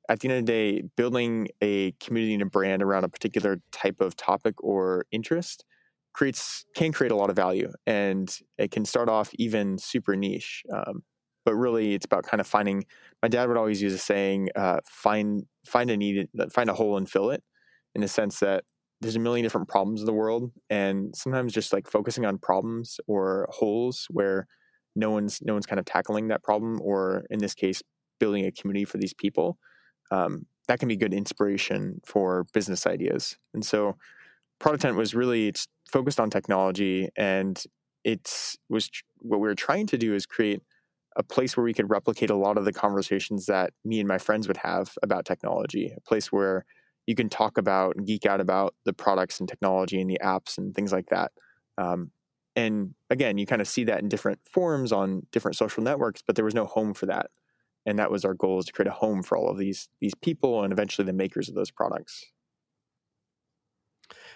at 0.09 0.19
the 0.19 0.29
end 0.29 0.39
of 0.39 0.45
the 0.45 0.51
day, 0.51 0.83
building 0.97 1.47
a 1.61 1.93
community 1.99 2.33
and 2.33 2.43
a 2.43 2.47
brand 2.47 2.81
around 2.83 3.03
a 3.03 3.09
particular 3.09 3.57
type 3.71 4.01
of 4.01 4.15
topic 4.15 4.55
or 4.63 5.05
interest 5.11 5.65
creates 6.13 6.65
can 6.75 6.91
create 6.91 7.11
a 7.11 7.15
lot 7.15 7.29
of 7.29 7.35
value, 7.35 7.71
and 7.85 8.37
it 8.57 8.71
can 8.71 8.85
start 8.85 9.09
off 9.09 9.31
even 9.35 9.77
super 9.77 10.15
niche. 10.15 10.63
Um, 10.71 11.03
but 11.45 11.55
really, 11.55 11.93
it's 11.93 12.05
about 12.05 12.23
kind 12.23 12.39
of 12.39 12.47
finding. 12.47 12.85
My 13.21 13.27
dad 13.27 13.47
would 13.47 13.57
always 13.57 13.81
use 13.81 13.93
a 13.93 13.97
saying, 13.97 14.49
uh, 14.55 14.79
"Find 14.85 15.43
find 15.65 15.89
a 15.89 15.97
need, 15.97 16.29
find 16.51 16.69
a 16.69 16.73
hole 16.73 16.97
and 16.97 17.09
fill 17.09 17.31
it," 17.31 17.43
in 17.95 18.01
the 18.01 18.07
sense 18.07 18.39
that 18.39 18.63
there's 19.01 19.15
a 19.15 19.19
million 19.19 19.43
different 19.43 19.67
problems 19.67 20.01
in 20.01 20.05
the 20.05 20.13
world, 20.13 20.51
and 20.69 21.15
sometimes 21.15 21.53
just 21.53 21.73
like 21.73 21.87
focusing 21.89 22.25
on 22.25 22.37
problems 22.37 22.99
or 23.07 23.47
holes 23.51 24.07
where 24.09 24.47
no 24.95 25.11
one's 25.11 25.41
no 25.41 25.53
one's 25.53 25.65
kind 25.65 25.79
of 25.79 25.85
tackling 25.85 26.27
that 26.27 26.43
problem, 26.43 26.79
or 26.81 27.25
in 27.29 27.39
this 27.39 27.53
case, 27.53 27.81
building 28.19 28.45
a 28.45 28.51
community 28.51 28.85
for 28.85 28.97
these 28.97 29.13
people. 29.13 29.57
Um, 30.11 30.45
that 30.67 30.79
can 30.79 30.87
be 30.87 30.95
good 30.95 31.13
inspiration 31.13 31.99
for 32.05 32.45
business 32.53 32.87
ideas. 32.87 33.37
And 33.53 33.65
so, 33.65 33.97
Product 34.59 34.83
Hunt 34.83 34.97
was 34.97 35.13
really 35.13 35.47
it's 35.47 35.67
focused 35.91 36.19
on 36.19 36.29
technology, 36.29 37.09
and 37.15 37.61
it's 38.03 38.57
was 38.69 38.89
what 39.19 39.39
we 39.39 39.47
were 39.47 39.55
trying 39.55 39.87
to 39.87 39.97
do 39.97 40.13
is 40.13 40.25
create 40.25 40.61
a 41.15 41.23
place 41.23 41.55
where 41.55 41.63
we 41.63 41.73
could 41.73 41.89
replicate 41.89 42.29
a 42.29 42.35
lot 42.35 42.57
of 42.57 42.65
the 42.65 42.73
conversations 42.73 43.45
that 43.45 43.71
me 43.85 43.99
and 43.99 44.07
my 44.07 44.17
friends 44.17 44.47
would 44.47 44.57
have 44.57 44.91
about 45.03 45.25
technology. 45.25 45.93
A 45.95 46.01
place 46.01 46.31
where 46.31 46.65
you 47.05 47.15
can 47.15 47.29
talk 47.29 47.57
about 47.57 47.95
and 47.95 48.07
geek 48.07 48.25
out 48.25 48.41
about 48.41 48.73
the 48.85 48.93
products 48.93 49.39
and 49.39 49.47
technology 49.47 49.99
and 49.99 50.09
the 50.09 50.19
apps 50.23 50.57
and 50.57 50.73
things 50.73 50.91
like 50.91 51.07
that. 51.09 51.31
Um, 51.77 52.11
and 52.55 52.93
again, 53.09 53.37
you 53.37 53.45
kind 53.45 53.61
of 53.61 53.67
see 53.67 53.83
that 53.85 54.01
in 54.01 54.09
different 54.09 54.39
forms 54.47 54.91
on 54.91 55.25
different 55.31 55.57
social 55.57 55.83
networks, 55.83 56.21
but 56.25 56.35
there 56.35 56.45
was 56.45 56.53
no 56.53 56.65
home 56.65 56.93
for 56.93 57.05
that. 57.07 57.27
And 57.85 57.99
that 57.99 58.11
was 58.11 58.23
our 58.23 58.33
goal 58.33 58.59
is 58.59 58.65
to 58.65 58.73
create 58.73 58.87
a 58.87 58.91
home 58.91 59.23
for 59.23 59.37
all 59.37 59.49
of 59.49 59.57
these 59.57 59.89
these 59.99 60.15
people 60.15 60.63
and 60.63 60.71
eventually 60.71 61.05
the 61.05 61.13
makers 61.13 61.49
of 61.49 61.55
those 61.55 61.71
products. 61.71 62.25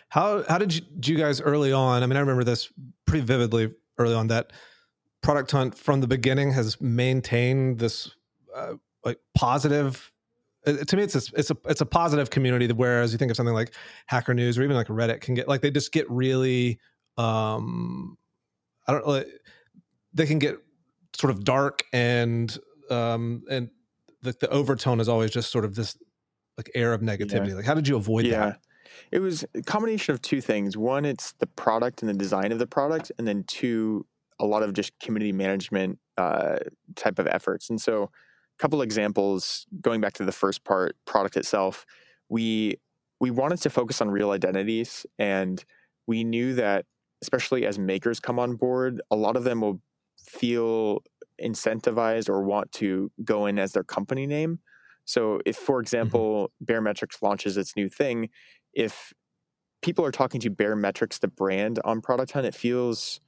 How 0.10 0.44
how 0.50 0.58
did 0.58 0.76
you, 0.76 0.82
you 1.04 1.18
guys 1.18 1.40
early 1.42 1.72
on? 1.72 2.04
I 2.04 2.08
mean, 2.08 2.18
I 2.18 2.22
remember 2.22 2.44
this 2.44 2.72
pretty 3.06 3.26
vividly 3.26 3.74
early 3.98 4.16
on 4.16 4.28
that 4.28 4.52
Product 5.22 5.50
Hunt 5.52 5.78
from 5.78 6.02
the 6.02 6.08
beginning 6.08 6.52
has 6.52 6.80
maintained 6.82 7.80
this 7.80 8.12
uh, 8.56 8.74
like 9.04 9.20
positive 9.36 10.12
to 10.66 10.98
me 10.98 11.04
it's 11.04 11.16
a, 11.16 11.22
it's 11.38 11.50
a 11.50 11.58
it's 11.66 11.80
a 11.80 11.86
positive 11.86 12.30
community 12.30 12.68
whereas 12.74 13.14
you 13.14 13.18
think 13.18 13.32
of 13.32 13.38
something 13.38 13.56
like 13.56 13.74
hacker 14.08 14.34
news 14.34 14.58
or 14.58 14.64
even 14.64 14.76
like 14.76 14.88
reddit 14.88 15.22
can 15.22 15.34
get 15.34 15.48
like 15.48 15.62
they 15.62 15.72
just 15.72 15.94
get 15.94 16.10
really 16.10 16.78
um 17.18 18.18
i 18.88 18.92
don't 18.92 19.06
know 19.06 19.24
they 20.14 20.26
can 20.26 20.40
get 20.40 20.58
sort 21.16 21.32
of 21.32 21.44
dark 21.44 21.84
and 21.94 22.58
um 22.90 23.44
and 23.50 23.70
the, 24.22 24.36
the 24.40 24.50
overtone 24.50 25.00
is 25.00 25.10
always 25.10 25.32
just 25.32 25.52
sort 25.52 25.66
of 25.66 25.76
this 25.76 25.98
like 26.58 26.70
air 26.74 26.94
of 26.94 27.02
negativity 27.02 27.50
yeah. 27.50 27.56
like 27.56 27.66
how 27.66 27.74
did 27.74 27.88
you 27.88 27.96
avoid 27.96 28.26
yeah. 28.26 28.40
that 28.40 28.60
it 29.12 29.20
was 29.20 29.46
a 29.56 29.62
combination 29.62 30.14
of 30.14 30.22
two 30.22 30.42
things 30.42 30.76
one 30.76 31.06
it's 31.06 31.34
the 31.40 31.48
product 31.48 32.02
and 32.02 32.10
the 32.10 32.14
design 32.14 32.52
of 32.52 32.60
the 32.60 32.68
product 32.68 33.12
and 33.18 33.28
then 33.28 33.44
two 33.48 34.06
a 34.40 34.46
lot 34.46 34.64
of 34.64 34.74
just 34.74 34.98
community 35.00 35.32
management 35.32 35.98
uh, 36.18 36.58
type 36.96 37.20
of 37.20 37.28
efforts 37.28 37.70
and 37.70 37.82
so 37.82 38.04
a 38.04 38.58
couple 38.60 38.82
examples 38.82 39.66
going 39.82 40.02
back 40.02 40.14
to 40.14 40.24
the 40.24 40.32
first 40.32 40.64
part 40.64 40.96
product 41.06 41.38
itself 41.38 41.86
we 42.30 42.76
we 43.20 43.32
wanted 43.32 43.62
to 43.62 43.70
focus 43.70 44.02
on 44.02 44.10
real 44.10 44.32
identities 44.32 45.06
and 45.18 45.64
we 46.06 46.24
knew 46.24 46.54
that 46.54 46.86
especially 47.22 47.66
as 47.66 47.80
makers 47.80 48.20
come 48.20 48.40
on 48.40 48.56
board 48.56 49.02
a 49.12 49.16
lot 49.16 49.36
of 49.36 49.44
them 49.44 49.62
will 49.62 49.82
feel 50.20 51.00
incentivized 51.42 52.30
or 52.30 52.42
want 52.42 52.72
to 52.72 53.12
go 53.24 53.46
in 53.46 53.60
as 53.60 53.72
their 53.72 53.84
company 53.84 54.26
name 54.26 54.60
so 55.06 55.40
if 55.46 55.56
for 55.56 55.76
mm-hmm. 55.78 55.84
example 55.84 56.52
mm-hmm. 56.64 56.74
baremetrics 56.74 57.22
launches 57.22 57.58
its 57.58 57.76
new 57.76 57.90
thing 57.90 58.30
if 58.74 59.14
people 59.82 60.04
are 60.04 60.12
talking 60.12 60.42
to 60.42 60.50
baremetrics 60.50 61.20
the 61.20 61.28
brand 61.28 61.80
on 61.86 62.02
product 62.02 62.32
hunt 62.32 62.46
it 62.46 62.56
feels 62.56 63.20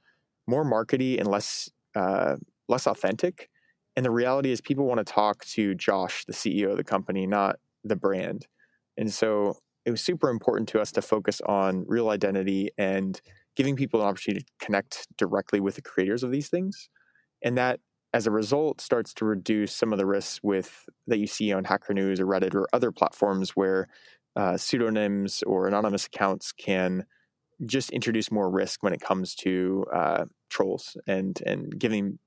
more 0.46 0.64
markety 0.64 1.18
and 1.18 1.28
less 1.28 1.70
uh, 1.94 2.36
less 2.68 2.86
authentic 2.86 3.48
and 3.96 4.04
the 4.04 4.10
reality 4.10 4.50
is, 4.50 4.60
people 4.60 4.86
want 4.86 4.98
to 4.98 5.12
talk 5.12 5.44
to 5.46 5.74
Josh, 5.74 6.24
the 6.24 6.32
CEO 6.32 6.70
of 6.70 6.76
the 6.76 6.84
company, 6.84 7.26
not 7.26 7.56
the 7.84 7.96
brand. 7.96 8.46
And 8.96 9.12
so 9.12 9.56
it 9.84 9.90
was 9.90 10.00
super 10.00 10.30
important 10.30 10.68
to 10.70 10.80
us 10.80 10.92
to 10.92 11.02
focus 11.02 11.40
on 11.42 11.84
real 11.86 12.10
identity 12.10 12.70
and 12.78 13.20
giving 13.56 13.76
people 13.76 14.00
an 14.00 14.06
opportunity 14.06 14.44
to 14.44 14.64
connect 14.64 15.06
directly 15.16 15.60
with 15.60 15.74
the 15.74 15.82
creators 15.82 16.22
of 16.22 16.30
these 16.30 16.48
things. 16.48 16.88
And 17.42 17.56
that, 17.58 17.80
as 18.12 18.26
a 18.26 18.30
result, 18.30 18.80
starts 18.80 19.14
to 19.14 19.24
reduce 19.24 19.74
some 19.74 19.92
of 19.92 19.98
the 19.98 20.06
risks 20.06 20.40
with 20.42 20.86
that 21.06 21.18
you 21.18 21.26
see 21.26 21.52
on 21.52 21.64
Hacker 21.64 21.94
News 21.94 22.20
or 22.20 22.26
Reddit 22.26 22.54
or 22.54 22.66
other 22.72 22.92
platforms 22.92 23.50
where 23.50 23.88
uh, 24.36 24.56
pseudonyms 24.56 25.42
or 25.46 25.66
anonymous 25.66 26.06
accounts 26.06 26.52
can 26.52 27.04
just 27.66 27.90
introduce 27.90 28.30
more 28.30 28.50
risk 28.50 28.82
when 28.82 28.92
it 28.92 29.00
comes 29.00 29.34
to 29.34 29.84
uh, 29.92 30.24
trolls 30.48 30.96
and 31.06 31.42
and 31.44 31.78
giving 31.78 32.18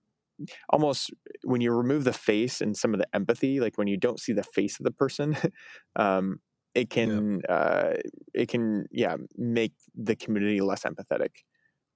almost 0.70 1.12
when 1.44 1.62
you 1.62 1.72
remove 1.72 2.04
the 2.04 2.14
face 2.14 2.62
and 2.62 2.76
some 2.76 2.94
of 2.94 3.00
the 3.00 3.08
empathy, 3.16 3.60
like 3.60 3.78
when 3.78 3.88
you 3.88 3.98
don't 3.98 4.20
see 4.20 4.34
the 4.34 4.44
face 4.44 4.80
of 4.80 4.84
the 4.84 4.92
person, 4.92 5.38
um, 5.96 6.40
it 6.76 6.90
can 6.90 7.42
yeah. 7.48 7.56
uh, 7.56 7.94
it 8.34 8.50
can 8.50 8.88
yeah 8.92 9.16
make 9.38 9.74
the 9.96 10.16
community 10.16 10.62
less 10.62 10.84
empathetic. 10.84 11.30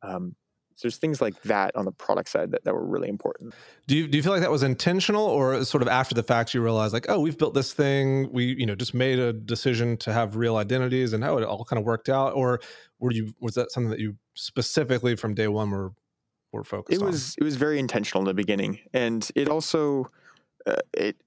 Um, 0.02 0.36
so 0.78 0.88
there's 0.88 0.98
things 0.98 1.22
like 1.22 1.42
that 1.42 1.76
on 1.76 1.86
the 1.86 1.92
product 1.92 2.30
side 2.30 2.52
that, 2.52 2.64
that 2.64 2.74
were 2.76 2.86
really 2.86 3.10
important. 3.10 3.56
Do 3.88 3.98
you 3.98 4.08
do 4.08 4.16
you 4.16 4.22
feel 4.22 4.32
like 4.32 4.42
that 4.42 4.52
was 4.52 4.62
intentional 4.62 5.26
or 5.26 5.66
sort 5.66 5.82
of 5.82 5.88
after 5.88 6.14
the 6.14 6.22
fact 6.22 6.54
you 6.54 6.62
realize 6.62 6.94
like 6.94 7.08
oh 7.10 7.20
we've 7.20 7.38
built 7.38 7.56
this 7.56 7.74
thing 7.74 8.32
we 8.32 8.56
you 8.56 8.66
know 8.66 8.76
just 8.76 8.94
made 8.94 9.18
a 9.18 9.34
decision 9.34 9.98
to 9.98 10.14
have 10.14 10.36
real 10.36 10.58
identities 10.58 11.14
and 11.14 11.24
how 11.24 11.38
it 11.38 11.44
all 11.44 11.66
kind 11.66 11.80
of 11.80 11.86
worked 11.86 12.10
out 12.10 12.34
or 12.34 12.60
were 13.00 13.12
you 13.12 13.34
was 13.40 13.56
that 13.56 13.72
something 13.72 13.90
that 13.90 14.00
you 14.00 14.16
specifically 14.36 15.16
from 15.16 15.34
day 15.34 15.48
one 15.48 15.72
were 15.72 15.94
were 16.54 16.64
focused 16.64 17.02
it 17.02 17.04
was 17.04 17.32
on. 17.32 17.42
it 17.42 17.44
was 17.44 17.56
very 17.56 17.80
intentional 17.80 18.22
in 18.22 18.28
the 18.28 18.34
beginning 18.36 18.80
and 18.94 19.32
it 19.36 19.50
also 19.50 20.08
uh, 20.68 20.76
it 20.94 21.18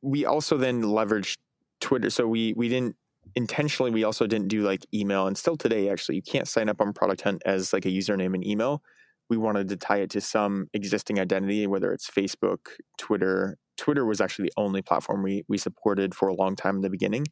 we 0.00 0.24
also 0.24 0.56
then 0.56 0.82
leveraged 0.82 1.36
twitter 1.80 2.10
so 2.10 2.26
we 2.26 2.52
we 2.56 2.68
didn't 2.68 2.96
intentionally 3.34 3.90
we 3.90 4.04
also 4.04 4.26
didn't 4.26 4.48
do 4.48 4.62
like 4.62 4.86
email 4.94 5.26
and 5.26 5.36
still 5.36 5.56
today 5.56 5.88
actually 5.88 6.14
you 6.14 6.22
can't 6.22 6.48
sign 6.48 6.68
up 6.68 6.80
on 6.80 6.92
product 6.92 7.22
hunt 7.22 7.42
as 7.44 7.72
like 7.72 7.84
a 7.84 7.90
username 7.90 8.34
and 8.34 8.46
email 8.46 8.82
we 9.28 9.36
wanted 9.36 9.68
to 9.68 9.76
tie 9.76 9.98
it 9.98 10.10
to 10.10 10.20
some 10.20 10.68
existing 10.74 11.18
identity 11.18 11.66
whether 11.66 11.92
it's 11.92 12.08
facebook 12.08 12.58
twitter 12.98 13.56
twitter 13.76 14.04
was 14.04 14.20
actually 14.20 14.44
the 14.46 14.52
only 14.56 14.80
platform 14.80 15.22
we 15.22 15.44
we 15.48 15.58
supported 15.58 16.14
for 16.14 16.28
a 16.28 16.34
long 16.34 16.54
time 16.54 16.76
in 16.76 16.82
the 16.82 16.90
beginning 16.90 17.24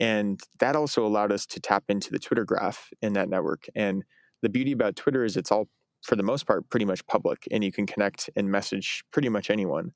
and 0.00 0.40
that 0.60 0.76
also 0.76 1.04
allowed 1.06 1.32
us 1.32 1.46
to 1.46 1.60
tap 1.60 1.84
into 1.88 2.10
the 2.10 2.18
twitter 2.18 2.44
graph 2.44 2.90
in 3.00 3.14
that 3.14 3.28
network 3.28 3.64
and 3.74 4.04
the 4.42 4.48
beauty 4.48 4.72
about 4.72 4.96
twitter 4.96 5.24
is 5.24 5.36
it's 5.36 5.50
all 5.50 5.66
for 6.02 6.16
the 6.16 6.22
most 6.22 6.46
part, 6.46 6.68
pretty 6.68 6.84
much 6.84 7.06
public, 7.06 7.46
and 7.50 7.62
you 7.62 7.72
can 7.72 7.86
connect 7.86 8.28
and 8.36 8.50
message 8.50 9.04
pretty 9.12 9.28
much 9.28 9.50
anyone. 9.50 9.92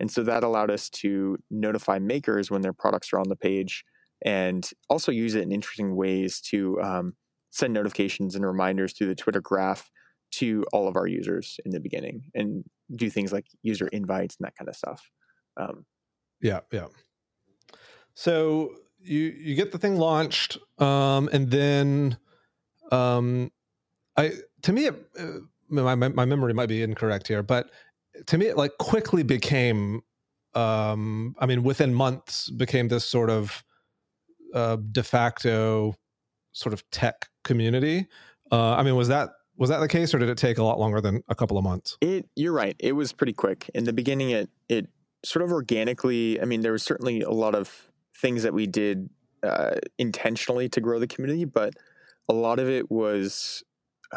And 0.00 0.10
so 0.10 0.22
that 0.24 0.42
allowed 0.42 0.70
us 0.70 0.88
to 0.90 1.36
notify 1.50 1.98
makers 1.98 2.50
when 2.50 2.62
their 2.62 2.72
products 2.72 3.12
are 3.12 3.20
on 3.20 3.28
the 3.28 3.36
page 3.36 3.84
and 4.24 4.68
also 4.88 5.12
use 5.12 5.34
it 5.34 5.42
in 5.42 5.52
interesting 5.52 5.94
ways 5.94 6.40
to 6.40 6.80
um, 6.82 7.14
send 7.50 7.72
notifications 7.72 8.34
and 8.34 8.44
reminders 8.44 8.92
through 8.92 9.08
the 9.08 9.14
Twitter 9.14 9.40
graph 9.40 9.90
to 10.32 10.64
all 10.72 10.88
of 10.88 10.96
our 10.96 11.06
users 11.06 11.58
in 11.64 11.72
the 11.72 11.80
beginning 11.80 12.22
and 12.34 12.64
do 12.96 13.10
things 13.10 13.32
like 13.32 13.46
user 13.62 13.88
invites 13.88 14.36
and 14.38 14.46
that 14.46 14.56
kind 14.56 14.68
of 14.68 14.76
stuff. 14.76 15.10
Um, 15.56 15.84
yeah, 16.40 16.60
yeah. 16.72 16.86
So 18.14 18.74
you 19.02 19.20
you 19.20 19.54
get 19.54 19.72
the 19.72 19.78
thing 19.78 19.96
launched, 19.96 20.58
um, 20.78 21.28
and 21.32 21.50
then 21.50 22.18
um, 22.92 23.50
I 24.16 24.32
to 24.62 24.72
me, 24.72 24.86
it, 24.86 24.94
uh, 25.18 25.40
my 25.68 25.94
my 25.94 26.24
memory 26.24 26.54
might 26.54 26.68
be 26.68 26.82
incorrect 26.82 27.28
here, 27.28 27.42
but 27.42 27.70
to 28.26 28.38
me, 28.38 28.46
it 28.46 28.56
like 28.56 28.72
quickly 28.78 29.22
became. 29.22 30.02
Um, 30.54 31.36
I 31.38 31.46
mean, 31.46 31.62
within 31.62 31.94
months, 31.94 32.50
became 32.50 32.88
this 32.88 33.04
sort 33.04 33.30
of 33.30 33.62
uh, 34.52 34.76
de 34.90 35.02
facto 35.02 35.94
sort 36.52 36.72
of 36.72 36.88
tech 36.90 37.28
community. 37.44 38.08
Uh, 38.50 38.72
I 38.72 38.82
mean, 38.82 38.96
was 38.96 39.08
that 39.08 39.30
was 39.56 39.70
that 39.70 39.78
the 39.78 39.88
case, 39.88 40.14
or 40.14 40.18
did 40.18 40.28
it 40.28 40.38
take 40.38 40.58
a 40.58 40.64
lot 40.64 40.78
longer 40.78 41.00
than 41.00 41.22
a 41.28 41.34
couple 41.34 41.56
of 41.56 41.64
months? 41.64 41.96
It, 42.00 42.28
you're 42.34 42.52
right. 42.52 42.74
It 42.78 42.92
was 42.92 43.12
pretty 43.12 43.32
quick 43.32 43.70
in 43.74 43.84
the 43.84 43.92
beginning. 43.92 44.30
It 44.30 44.50
it 44.68 44.88
sort 45.24 45.44
of 45.44 45.52
organically. 45.52 46.40
I 46.40 46.44
mean, 46.46 46.62
there 46.62 46.72
was 46.72 46.82
certainly 46.82 47.20
a 47.20 47.30
lot 47.30 47.54
of 47.54 47.90
things 48.16 48.42
that 48.42 48.52
we 48.52 48.66
did 48.66 49.08
uh, 49.42 49.76
intentionally 49.98 50.68
to 50.70 50.80
grow 50.80 50.98
the 50.98 51.06
community, 51.06 51.44
but 51.44 51.74
a 52.28 52.32
lot 52.32 52.58
of 52.58 52.68
it 52.68 52.90
was 52.90 53.62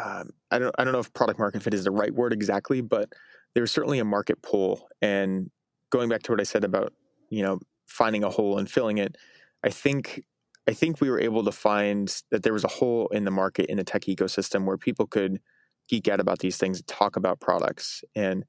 um, 0.02 0.30
I 0.50 0.58
don't 0.58 0.74
I 0.78 0.84
don't 0.84 0.92
know 0.92 1.00
if 1.00 1.12
product 1.12 1.38
market 1.38 1.62
fit 1.62 1.74
is 1.74 1.84
the 1.84 1.90
right 1.90 2.12
word 2.12 2.32
exactly, 2.32 2.80
but 2.80 3.12
there's 3.54 3.72
certainly 3.72 3.98
a 3.98 4.04
market 4.04 4.42
pull. 4.42 4.88
And 5.00 5.50
going 5.90 6.08
back 6.08 6.22
to 6.24 6.32
what 6.32 6.40
I 6.40 6.44
said 6.44 6.64
about 6.64 6.92
you 7.30 7.42
know 7.42 7.60
finding 7.86 8.24
a 8.24 8.30
hole 8.30 8.58
and 8.58 8.70
filling 8.70 8.98
it, 8.98 9.16
I 9.62 9.70
think 9.70 10.22
I 10.68 10.72
think 10.72 11.00
we 11.00 11.10
were 11.10 11.20
able 11.20 11.44
to 11.44 11.52
find 11.52 12.14
that 12.30 12.42
there 12.42 12.52
was 12.52 12.64
a 12.64 12.68
hole 12.68 13.08
in 13.08 13.24
the 13.24 13.30
market 13.30 13.66
in 13.66 13.76
the 13.76 13.84
tech 13.84 14.02
ecosystem 14.02 14.64
where 14.64 14.78
people 14.78 15.06
could 15.06 15.40
geek 15.88 16.08
out 16.08 16.20
about 16.20 16.38
these 16.38 16.56
things, 16.56 16.82
talk 16.86 17.16
about 17.16 17.40
products, 17.40 18.02
and 18.14 18.44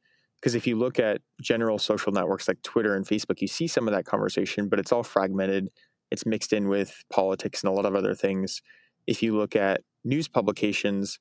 because 0.46 0.54
if 0.54 0.68
you 0.68 0.78
look 0.78 1.00
at 1.00 1.22
general 1.42 1.80
social 1.80 2.12
networks 2.12 2.48
like 2.48 2.62
Twitter 2.62 2.96
and 2.96 3.06
Facebook, 3.06 3.42
you 3.42 3.48
see 3.48 3.68
some 3.68 3.88
of 3.88 3.96
that 3.96 4.06
conversation, 4.06 4.70
but 4.70 4.80
it's 4.80 4.92
all 4.92 5.02
fragmented. 5.02 5.70
It's 6.12 6.24
mixed 6.24 6.54
in 6.54 6.68
with 6.68 7.04
politics 7.12 7.64
and 7.64 7.72
a 7.72 7.74
lot 7.74 7.88
of 7.88 7.96
other 7.96 8.14
things. 8.14 8.62
If 9.08 9.24
you 9.24 9.36
look 9.36 9.56
at 9.56 9.82
news 10.04 10.28
publications, 10.28 11.18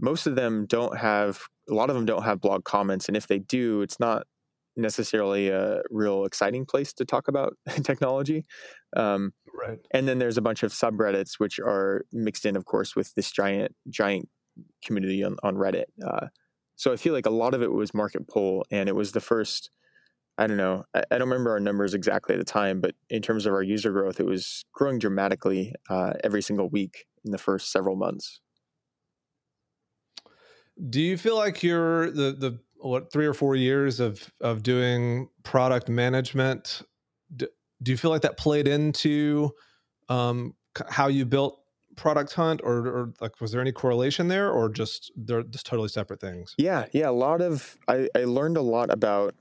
most 0.00 0.26
of 0.26 0.36
them 0.36 0.66
don't 0.66 0.96
have 0.98 1.42
a 1.68 1.74
lot 1.74 1.90
of 1.90 1.96
them 1.96 2.04
don't 2.04 2.24
have 2.24 2.40
blog 2.40 2.64
comments 2.64 3.08
and 3.08 3.16
if 3.16 3.26
they 3.26 3.38
do 3.38 3.82
it's 3.82 4.00
not 4.00 4.26
necessarily 4.76 5.48
a 5.48 5.80
real 5.90 6.24
exciting 6.24 6.66
place 6.66 6.92
to 6.92 7.04
talk 7.04 7.28
about 7.28 7.56
technology 7.82 8.44
um, 8.96 9.32
right. 9.56 9.78
and 9.92 10.08
then 10.08 10.18
there's 10.18 10.36
a 10.36 10.42
bunch 10.42 10.62
of 10.62 10.72
subreddits 10.72 11.34
which 11.38 11.58
are 11.60 12.04
mixed 12.12 12.44
in 12.44 12.56
of 12.56 12.64
course 12.64 12.96
with 12.96 13.14
this 13.14 13.30
giant 13.30 13.72
giant 13.88 14.28
community 14.84 15.22
on, 15.22 15.36
on 15.42 15.54
reddit 15.54 15.84
uh, 16.04 16.26
so 16.76 16.92
i 16.92 16.96
feel 16.96 17.12
like 17.12 17.26
a 17.26 17.30
lot 17.30 17.54
of 17.54 17.62
it 17.62 17.72
was 17.72 17.94
market 17.94 18.26
pull 18.26 18.64
and 18.70 18.88
it 18.88 18.96
was 18.96 19.12
the 19.12 19.20
first 19.20 19.70
i 20.38 20.46
don't 20.46 20.56
know 20.56 20.84
I, 20.94 21.04
I, 21.10 21.18
don't 21.18 21.28
remember 21.28 21.52
our 21.52 21.60
numbers 21.60 21.94
exactly 21.94 22.34
at 22.34 22.38
the 22.38 22.44
time 22.44 22.80
but 22.80 22.94
in 23.10 23.22
terms 23.22 23.46
of 23.46 23.52
our 23.52 23.62
user 23.62 23.92
growth 23.92 24.18
it 24.18 24.26
was 24.26 24.64
growing 24.72 24.98
dramatically 24.98 25.72
uh, 25.88 26.14
every 26.24 26.42
single 26.42 26.68
week 26.68 27.06
in 27.24 27.30
the 27.30 27.38
first 27.38 27.70
several 27.70 27.96
months 27.96 28.40
do 30.90 31.00
you 31.00 31.16
feel 31.16 31.36
like 31.36 31.62
you're 31.62 32.10
the 32.10 32.32
the 32.32 32.58
what 32.76 33.12
three 33.12 33.26
or 33.26 33.34
four 33.34 33.56
years 33.56 34.00
of 34.00 34.32
of 34.40 34.62
doing 34.62 35.28
product 35.42 35.88
management? 35.88 36.82
Do, 37.34 37.46
do 37.82 37.92
you 37.92 37.96
feel 37.96 38.10
like 38.10 38.22
that 38.22 38.36
played 38.36 38.68
into 38.68 39.52
um, 40.08 40.54
how 40.88 41.08
you 41.08 41.24
built 41.24 41.60
product 41.96 42.32
hunt 42.32 42.60
or, 42.64 42.86
or 42.86 43.12
like 43.20 43.40
was 43.40 43.52
there 43.52 43.60
any 43.60 43.72
correlation 43.72 44.28
there 44.28 44.50
or 44.50 44.68
just 44.68 45.12
they're 45.16 45.44
just 45.44 45.64
totally 45.64 45.88
separate 45.88 46.20
things 46.20 46.52
yeah 46.58 46.86
yeah 46.92 47.08
a 47.08 47.12
lot 47.12 47.40
of 47.40 47.78
i, 47.86 48.08
I 48.16 48.24
learned 48.24 48.56
a 48.56 48.62
lot 48.62 48.92
about 48.92 49.34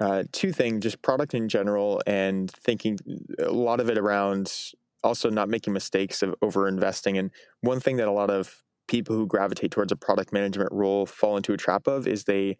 uh, 0.00 0.22
two 0.32 0.52
things 0.52 0.82
just 0.82 1.02
product 1.02 1.34
in 1.34 1.48
general 1.48 2.00
and 2.06 2.50
thinking 2.50 2.98
a 3.40 3.50
lot 3.50 3.80
of 3.80 3.90
it 3.90 3.98
around 3.98 4.52
also 5.02 5.28
not 5.28 5.48
making 5.48 5.72
mistakes 5.72 6.22
of 6.22 6.34
over 6.40 6.68
investing 6.68 7.18
and 7.18 7.32
one 7.62 7.80
thing 7.80 7.96
that 7.96 8.06
a 8.06 8.12
lot 8.12 8.30
of 8.30 8.62
people 8.92 9.16
who 9.16 9.26
gravitate 9.26 9.70
towards 9.70 9.90
a 9.90 9.96
product 9.96 10.34
management 10.34 10.70
role 10.70 11.06
fall 11.06 11.38
into 11.38 11.54
a 11.54 11.56
trap 11.56 11.86
of 11.86 12.06
is 12.06 12.24
they 12.24 12.58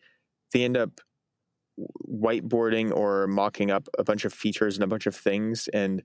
they 0.55 0.64
end 0.64 0.79
up 0.79 0.99
whiteboarding 2.11 2.90
or 2.90 3.27
mocking 3.27 3.71
up 3.71 3.87
a 3.99 4.05
bunch 4.05 4.25
of 4.25 4.33
features 4.33 4.77
and 4.77 4.83
a 4.83 4.87
bunch 4.87 5.07
of 5.07 5.14
things 5.14 5.68
and 5.75 6.03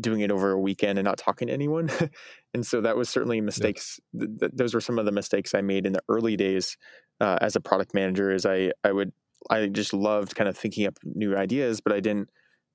doing 0.00 0.20
it 0.20 0.30
over 0.30 0.52
a 0.52 0.60
weekend 0.60 0.96
and 0.96 1.04
not 1.04 1.18
talking 1.18 1.48
to 1.48 1.54
anyone. 1.54 1.90
and 2.54 2.64
so 2.64 2.80
that 2.80 2.96
was 2.96 3.08
certainly 3.08 3.40
mistakes. 3.40 3.98
Th- 4.16 4.30
th- 4.38 4.52
those 4.54 4.74
were 4.74 4.80
some 4.80 4.98
of 4.98 5.06
the 5.06 5.12
mistakes 5.12 5.54
I 5.54 5.60
made 5.60 5.86
in 5.86 5.92
the 5.92 6.02
early 6.08 6.36
days 6.36 6.76
uh, 7.20 7.38
as 7.40 7.56
a 7.56 7.60
product 7.60 7.94
manager. 7.94 8.30
Is 8.32 8.46
I 8.46 8.70
I 8.84 8.92
would 8.92 9.12
I 9.50 9.66
just 9.66 9.92
loved 9.92 10.36
kind 10.36 10.48
of 10.48 10.56
thinking 10.56 10.86
up 10.86 10.98
new 11.02 11.36
ideas, 11.36 11.80
but 11.80 11.92
I 11.92 11.98
didn't 11.98 12.28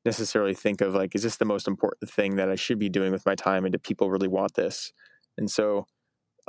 necessarily 0.03 0.53
think 0.53 0.81
of 0.81 0.95
like, 0.95 1.15
is 1.15 1.23
this 1.23 1.38
the 1.38 1.45
most 1.45 1.67
important 1.67 2.12
thing 2.12 2.35
that 2.35 2.49
I 2.49 2.55
should 2.55 2.79
be 2.79 2.89
doing 2.89 3.13
with 3.13 3.25
my 3.25 3.35
time, 3.35 3.63
and 3.63 3.71
do 3.71 3.79
people 3.79 4.12
really 4.12 4.27
want 4.27 4.55
this? 4.55 4.91
And 5.38 5.49
so 5.49 5.85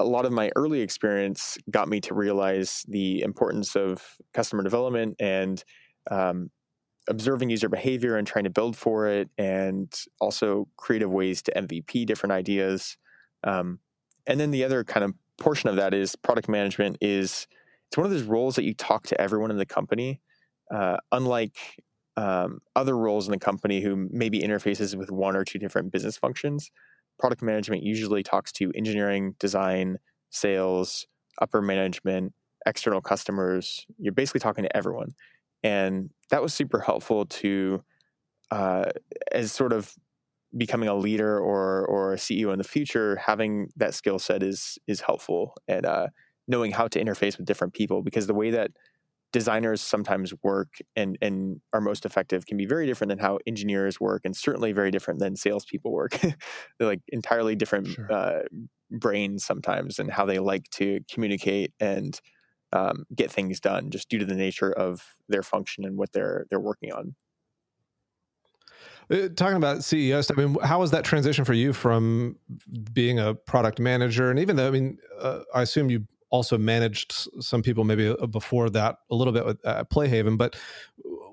a 0.00 0.04
lot 0.04 0.24
of 0.24 0.32
my 0.32 0.50
early 0.56 0.80
experience 0.80 1.58
got 1.70 1.88
me 1.88 2.00
to 2.02 2.14
realize 2.14 2.84
the 2.88 3.22
importance 3.22 3.76
of 3.76 4.02
customer 4.34 4.62
development 4.62 5.16
and 5.20 5.62
um, 6.10 6.50
observing 7.08 7.50
user 7.50 7.68
behavior 7.68 8.16
and 8.16 8.26
trying 8.26 8.44
to 8.44 8.50
build 8.50 8.76
for 8.76 9.06
it, 9.06 9.28
and 9.38 9.92
also 10.20 10.68
creative 10.76 11.10
ways 11.10 11.42
to 11.42 11.52
MVP 11.52 12.06
different 12.06 12.32
ideas. 12.32 12.96
Um, 13.44 13.80
and 14.26 14.38
then 14.38 14.50
the 14.50 14.64
other 14.64 14.84
kind 14.84 15.04
of 15.04 15.14
portion 15.38 15.68
of 15.68 15.76
that 15.76 15.94
is 15.94 16.16
product 16.16 16.48
management 16.48 16.98
is 17.00 17.46
it's 17.88 17.96
one 17.96 18.06
of 18.06 18.12
those 18.12 18.22
roles 18.22 18.54
that 18.56 18.64
you 18.64 18.74
talk 18.74 19.06
to 19.08 19.20
everyone 19.20 19.50
in 19.50 19.56
the 19.56 19.66
company. 19.66 20.20
Uh, 20.72 20.98
unlike 21.10 21.56
um, 22.16 22.60
other 22.76 22.96
roles 22.96 23.26
in 23.26 23.32
the 23.32 23.38
company 23.38 23.80
who 23.80 24.08
maybe 24.10 24.40
interfaces 24.40 24.94
with 24.94 25.10
one 25.10 25.34
or 25.34 25.44
two 25.44 25.58
different 25.58 25.90
business 25.90 26.16
functions, 26.16 26.70
product 27.20 27.42
management 27.42 27.82
usually 27.82 28.22
talks 28.22 28.50
to 28.52 28.72
engineering, 28.74 29.36
design, 29.38 29.98
sales, 30.30 31.06
upper 31.40 31.60
management, 31.60 32.32
external 32.66 33.00
customers. 33.00 33.86
You're 33.98 34.14
basically 34.14 34.40
talking 34.40 34.64
to 34.64 34.76
everyone. 34.76 35.10
And 35.62 36.10
that 36.30 36.42
was 36.42 36.54
super 36.54 36.80
helpful 36.80 37.26
to, 37.26 37.84
uh, 38.50 38.86
as 39.30 39.52
sort 39.52 39.72
of 39.72 39.94
becoming 40.56 40.88
a 40.88 40.94
leader 40.94 41.38
or 41.38 41.86
or 41.86 42.14
a 42.14 42.16
CEO 42.16 42.52
in 42.52 42.58
the 42.58 42.64
future, 42.64 43.16
having 43.16 43.68
that 43.76 43.94
skill 43.94 44.18
set 44.18 44.42
is 44.42 44.78
is 44.86 45.02
helpful 45.02 45.54
and 45.68 45.86
uh, 45.86 46.08
knowing 46.48 46.72
how 46.72 46.88
to 46.88 47.02
interface 47.02 47.36
with 47.36 47.46
different 47.46 47.74
people 47.74 48.02
because 48.02 48.26
the 48.26 48.34
way 48.34 48.50
that 48.50 48.70
designers 49.32 49.80
sometimes 49.80 50.32
work 50.42 50.68
and 50.96 51.16
and 51.22 51.60
are 51.72 51.80
most 51.80 52.04
effective 52.04 52.46
can 52.46 52.56
be 52.56 52.66
very 52.66 52.86
different 52.86 53.08
than 53.10 53.18
how 53.18 53.38
engineers 53.46 54.00
work, 54.00 54.22
and 54.24 54.36
certainly 54.36 54.72
very 54.72 54.90
different 54.90 55.20
than 55.20 55.36
salespeople 55.36 55.92
work. 55.92 56.18
They're 56.78 56.88
like 56.88 57.00
entirely 57.08 57.54
different 57.56 57.88
sure. 57.88 58.12
uh, 58.12 58.42
brains 58.90 59.44
sometimes, 59.44 59.98
and 59.98 60.10
how 60.10 60.26
they 60.26 60.38
like 60.38 60.68
to 60.72 61.00
communicate 61.12 61.72
and 61.80 62.18
um, 62.72 63.04
get 63.14 63.30
things 63.30 63.60
done, 63.60 63.90
just 63.90 64.08
due 64.08 64.18
to 64.18 64.24
the 64.24 64.34
nature 64.34 64.72
of 64.72 65.04
their 65.28 65.42
function 65.42 65.84
and 65.84 65.96
what 65.96 66.12
they're 66.12 66.46
they're 66.50 66.60
working 66.60 66.92
on. 66.92 67.14
Uh, 69.10 69.28
talking 69.34 69.56
about 69.56 69.82
CEOs, 69.82 70.30
I 70.30 70.34
mean, 70.34 70.56
how 70.62 70.78
was 70.78 70.92
that 70.92 71.04
transition 71.04 71.44
for 71.44 71.52
you 71.52 71.72
from 71.72 72.36
being 72.92 73.18
a 73.18 73.34
product 73.34 73.80
manager, 73.80 74.30
and 74.30 74.38
even 74.38 74.56
though 74.56 74.68
I 74.68 74.70
mean, 74.70 74.98
uh, 75.18 75.40
I 75.54 75.62
assume 75.62 75.90
you 75.90 76.06
also 76.30 76.56
managed 76.56 77.28
some 77.40 77.62
people 77.62 77.84
maybe 77.84 78.08
uh, 78.08 78.26
before 78.26 78.70
that 78.70 78.96
a 79.10 79.14
little 79.14 79.32
bit 79.32 79.44
with 79.44 79.58
uh, 79.64 79.84
Playhaven, 79.84 80.38
but 80.38 80.56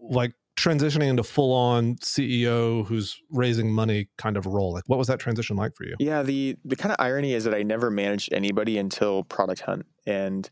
like 0.02 0.34
transitioning 0.58 1.08
into 1.08 1.24
full 1.24 1.54
on 1.54 1.96
CEO 1.98 2.86
who's 2.88 3.22
raising 3.30 3.72
money 3.72 4.10
kind 4.18 4.36
of 4.36 4.46
role. 4.46 4.74
Like 4.74 4.84
what 4.88 4.98
was 4.98 5.08
that 5.08 5.20
transition 5.20 5.56
like 5.56 5.76
for 5.76 5.86
you? 5.86 5.96
Yeah, 6.00 6.24
the 6.24 6.58
the 6.66 6.76
kind 6.76 6.92
of 6.92 6.98
irony 7.00 7.34
is 7.34 7.44
that 7.44 7.54
I 7.54 7.64
never 7.64 7.90
managed 7.92 8.34
anybody 8.34 8.78
until 8.78 9.24
Product 9.24 9.62
Hunt. 9.62 9.86
And 10.06 10.50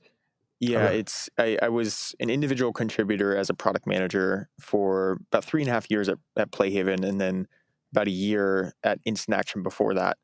yeah, 0.60 0.86
okay. 0.86 0.99
it's 0.99 1.29
I, 1.38 1.58
I, 1.62 1.69
was 1.69 2.15
an 2.21 2.29
individual 2.29 2.71
contributor 2.71 3.36
as 3.36 3.49
a 3.49 3.53
product 3.53 3.86
manager 3.86 4.47
for 4.60 5.19
about 5.27 5.43
three 5.43 5.62
and 5.62 5.69
a 5.69 5.73
half 5.73 5.91
years 5.91 6.08
at, 6.08 6.17
at 6.38 6.51
Playhaven 6.51 7.03
and 7.03 7.19
then 7.19 7.47
about 7.91 8.08
a 8.08 8.12
year 8.12 8.73
at 8.84 8.99
Instant 9.05 9.38
Action 9.38 9.63
before 9.63 9.93
that. 9.95 10.17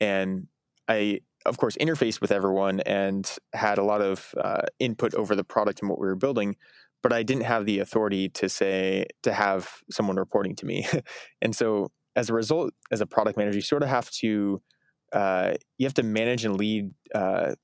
And 0.00 0.48
I 0.88 1.20
of 1.46 1.58
course, 1.58 1.76
interfaced 1.76 2.20
with 2.20 2.32
everyone 2.32 2.80
and 2.80 3.30
had 3.52 3.78
a 3.78 3.84
lot 3.84 4.00
of 4.00 4.34
uh, 4.42 4.62
input 4.78 5.14
over 5.14 5.34
the 5.36 5.44
product 5.44 5.80
and 5.80 5.90
what 5.90 5.98
we 5.98 6.06
were 6.06 6.16
building. 6.16 6.56
But 7.02 7.12
I 7.12 7.22
didn't 7.22 7.44
have 7.44 7.66
the 7.66 7.80
authority 7.80 8.30
to 8.30 8.48
say 8.48 9.06
to 9.22 9.32
have 9.32 9.68
someone 9.90 10.16
reporting 10.16 10.56
to 10.56 10.66
me, 10.66 10.86
and 11.42 11.54
so 11.54 11.90
as 12.16 12.30
a 12.30 12.34
result, 12.34 12.72
as 12.90 13.00
a 13.00 13.06
product 13.06 13.36
manager, 13.36 13.56
you 13.56 13.62
sort 13.62 13.82
of 13.82 13.88
have 13.88 14.10
to 14.10 14.62
uh, 15.12 15.54
you 15.78 15.86
have 15.86 15.94
to 15.94 16.02
manage 16.02 16.44
and 16.44 16.56
lead 16.56 16.90
uh, 17.14 17.54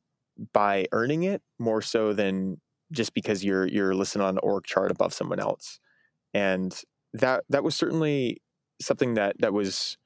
by 0.52 0.86
earning 0.92 1.24
it 1.24 1.42
more 1.58 1.82
so 1.82 2.12
than 2.12 2.60
just 2.92 3.14
because 3.14 3.44
you're 3.44 3.66
you're 3.66 3.94
listed 3.94 4.20
on 4.20 4.30
an 4.30 4.40
org 4.42 4.64
chart 4.64 4.90
above 4.90 5.12
someone 5.12 5.40
else. 5.40 5.78
And 6.34 6.78
that 7.14 7.44
that 7.48 7.64
was 7.64 7.74
certainly 7.74 8.40
something 8.80 9.14
that 9.14 9.36
that 9.40 9.52
was 9.52 9.96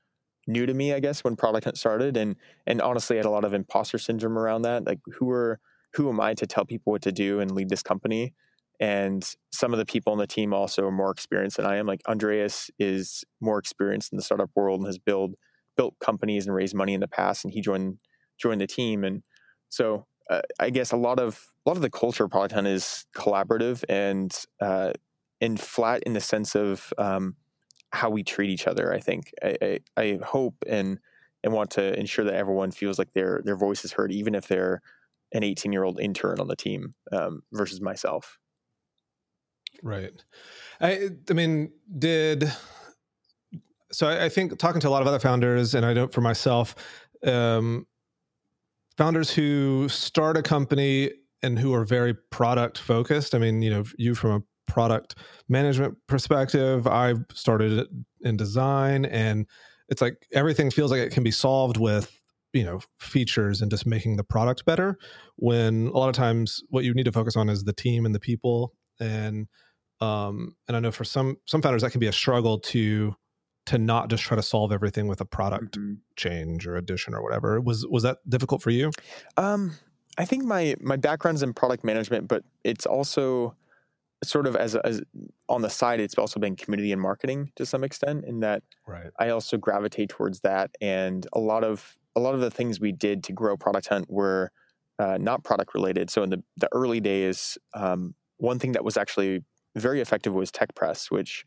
new 0.46 0.66
to 0.66 0.74
me, 0.74 0.92
I 0.92 1.00
guess, 1.00 1.24
when 1.24 1.36
Product 1.36 1.64
Hunt 1.64 1.78
started, 1.78 2.16
and 2.16 2.36
and 2.66 2.80
honestly, 2.80 3.16
I 3.16 3.18
had 3.18 3.26
a 3.26 3.30
lot 3.30 3.44
of 3.44 3.54
imposter 3.54 3.98
syndrome 3.98 4.38
around 4.38 4.62
that. 4.62 4.86
Like, 4.86 5.00
who 5.18 5.30
are 5.30 5.60
who 5.94 6.08
am 6.08 6.20
I 6.20 6.34
to 6.34 6.46
tell 6.46 6.64
people 6.64 6.92
what 6.92 7.02
to 7.02 7.12
do 7.12 7.40
and 7.40 7.50
lead 7.50 7.68
this 7.68 7.82
company? 7.82 8.34
And 8.80 9.24
some 9.52 9.72
of 9.72 9.78
the 9.78 9.86
people 9.86 10.12
on 10.12 10.18
the 10.18 10.26
team 10.26 10.52
also 10.52 10.86
are 10.86 10.92
more 10.92 11.10
experienced 11.10 11.58
than 11.58 11.66
I 11.66 11.76
am. 11.76 11.86
Like 11.86 12.00
Andreas 12.08 12.70
is 12.78 13.24
more 13.40 13.58
experienced 13.58 14.12
in 14.12 14.16
the 14.16 14.22
startup 14.22 14.50
world 14.56 14.80
and 14.80 14.86
has 14.86 14.98
built 14.98 15.32
built 15.76 15.94
companies 16.00 16.46
and 16.46 16.54
raised 16.54 16.74
money 16.74 16.94
in 16.94 17.00
the 17.00 17.08
past, 17.08 17.44
and 17.44 17.52
he 17.52 17.60
joined 17.60 17.98
joined 18.38 18.60
the 18.60 18.66
team. 18.66 19.04
And 19.04 19.22
so, 19.68 20.06
uh, 20.30 20.42
I 20.58 20.70
guess 20.70 20.92
a 20.92 20.96
lot 20.96 21.18
of 21.18 21.46
a 21.64 21.70
lot 21.70 21.76
of 21.76 21.82
the 21.82 21.90
culture 21.90 22.24
of 22.24 22.30
Product 22.30 22.54
Hunt 22.54 22.66
is 22.66 23.06
collaborative 23.16 23.84
and 23.88 24.34
uh, 24.60 24.92
and 25.40 25.60
flat 25.60 26.02
in 26.04 26.14
the 26.14 26.20
sense 26.20 26.54
of 26.54 26.92
um, 26.98 27.36
how 27.94 28.10
we 28.10 28.22
treat 28.22 28.50
each 28.50 28.66
other. 28.66 28.92
I 28.92 28.98
think 28.98 29.32
I, 29.42 29.56
I, 29.62 29.80
I 29.96 30.18
hope 30.22 30.56
and 30.66 30.98
and 31.42 31.52
want 31.52 31.70
to 31.72 31.98
ensure 31.98 32.24
that 32.24 32.34
everyone 32.34 32.70
feels 32.70 32.98
like 32.98 33.12
their 33.12 33.40
their 33.44 33.56
voice 33.56 33.84
is 33.84 33.92
heard, 33.92 34.12
even 34.12 34.34
if 34.34 34.48
they're 34.48 34.82
an 35.32 35.42
18 35.42 35.72
year 35.72 35.84
old 35.84 36.00
intern 36.00 36.40
on 36.40 36.48
the 36.48 36.56
team 36.56 36.94
um, 37.12 37.42
versus 37.52 37.80
myself. 37.80 38.38
Right. 39.82 40.12
I 40.80 41.10
I 41.30 41.32
mean, 41.32 41.72
did 41.98 42.50
so 43.92 44.08
I, 44.08 44.24
I, 44.24 44.28
think 44.28 44.58
talking 44.58 44.80
to 44.80 44.88
a 44.88 44.90
lot 44.90 45.02
of 45.02 45.08
other 45.08 45.20
founders, 45.20 45.74
and 45.74 45.86
I 45.86 45.94
don't 45.94 46.12
for 46.12 46.20
myself, 46.20 46.74
um, 47.24 47.86
founders 48.96 49.30
who 49.30 49.88
start 49.88 50.36
a 50.36 50.42
company 50.42 51.12
and 51.42 51.58
who 51.58 51.74
are 51.74 51.84
very 51.84 52.14
product 52.14 52.78
focused. 52.78 53.34
I 53.34 53.38
mean, 53.38 53.62
you 53.62 53.70
know, 53.70 53.84
you 53.98 54.14
from 54.14 54.30
a 54.30 54.42
product 54.66 55.16
management 55.48 55.96
perspective. 56.06 56.86
I 56.86 57.14
started 57.32 57.86
in 58.20 58.36
design, 58.36 59.04
and 59.04 59.46
it's 59.88 60.02
like 60.02 60.26
everything 60.32 60.70
feels 60.70 60.90
like 60.90 61.00
it 61.00 61.12
can 61.12 61.22
be 61.22 61.30
solved 61.30 61.76
with 61.76 62.20
you 62.52 62.64
know 62.64 62.80
features 62.98 63.60
and 63.60 63.70
just 63.70 63.86
making 63.86 64.16
the 64.16 64.24
product 64.24 64.64
better. 64.64 64.98
When 65.36 65.88
a 65.88 65.98
lot 65.98 66.08
of 66.08 66.14
times, 66.14 66.62
what 66.70 66.84
you 66.84 66.94
need 66.94 67.04
to 67.04 67.12
focus 67.12 67.36
on 67.36 67.48
is 67.48 67.64
the 67.64 67.72
team 67.72 68.06
and 68.06 68.14
the 68.14 68.20
people. 68.20 68.72
And 69.00 69.48
um, 70.00 70.56
and 70.68 70.76
I 70.76 70.80
know 70.80 70.90
for 70.90 71.04
some 71.04 71.36
some 71.46 71.62
founders 71.62 71.82
that 71.82 71.90
can 71.90 72.00
be 72.00 72.06
a 72.06 72.12
struggle 72.12 72.58
to 72.60 73.14
to 73.66 73.78
not 73.78 74.10
just 74.10 74.22
try 74.22 74.36
to 74.36 74.42
solve 74.42 74.72
everything 74.72 75.06
with 75.08 75.20
a 75.20 75.24
product 75.24 75.78
mm-hmm. 75.78 75.94
change 76.16 76.66
or 76.66 76.76
addition 76.76 77.14
or 77.14 77.22
whatever. 77.22 77.60
Was 77.60 77.86
was 77.86 78.02
that 78.02 78.18
difficult 78.28 78.62
for 78.62 78.70
you? 78.70 78.90
Um, 79.36 79.72
I 80.18 80.24
think 80.24 80.44
my 80.44 80.76
my 80.80 80.96
background's 80.96 81.42
in 81.42 81.54
product 81.54 81.84
management, 81.84 82.28
but 82.28 82.44
it's 82.62 82.86
also 82.86 83.54
sort 84.28 84.46
of 84.46 84.56
as, 84.56 84.74
as 84.76 85.02
on 85.48 85.62
the 85.62 85.70
side, 85.70 86.00
it's 86.00 86.14
also 86.14 86.40
been 86.40 86.56
community 86.56 86.92
and 86.92 87.00
marketing 87.00 87.50
to 87.56 87.66
some 87.66 87.84
extent. 87.84 88.24
In 88.24 88.40
that, 88.40 88.62
right. 88.86 89.10
I 89.18 89.30
also 89.30 89.56
gravitate 89.56 90.10
towards 90.10 90.40
that, 90.40 90.70
and 90.80 91.26
a 91.32 91.38
lot 91.38 91.64
of 91.64 91.96
a 92.16 92.20
lot 92.20 92.34
of 92.34 92.40
the 92.40 92.50
things 92.50 92.80
we 92.80 92.92
did 92.92 93.24
to 93.24 93.32
grow 93.32 93.56
Product 93.56 93.88
Hunt 93.88 94.10
were 94.10 94.50
uh, 94.98 95.18
not 95.20 95.42
product 95.42 95.74
related. 95.74 96.10
So 96.10 96.22
in 96.22 96.30
the 96.30 96.42
the 96.56 96.68
early 96.72 97.00
days, 97.00 97.58
um, 97.74 98.14
one 98.38 98.58
thing 98.58 98.72
that 98.72 98.84
was 98.84 98.96
actually 98.96 99.42
very 99.76 100.00
effective 100.00 100.32
was 100.32 100.50
tech 100.50 100.74
press, 100.74 101.10
which 101.10 101.44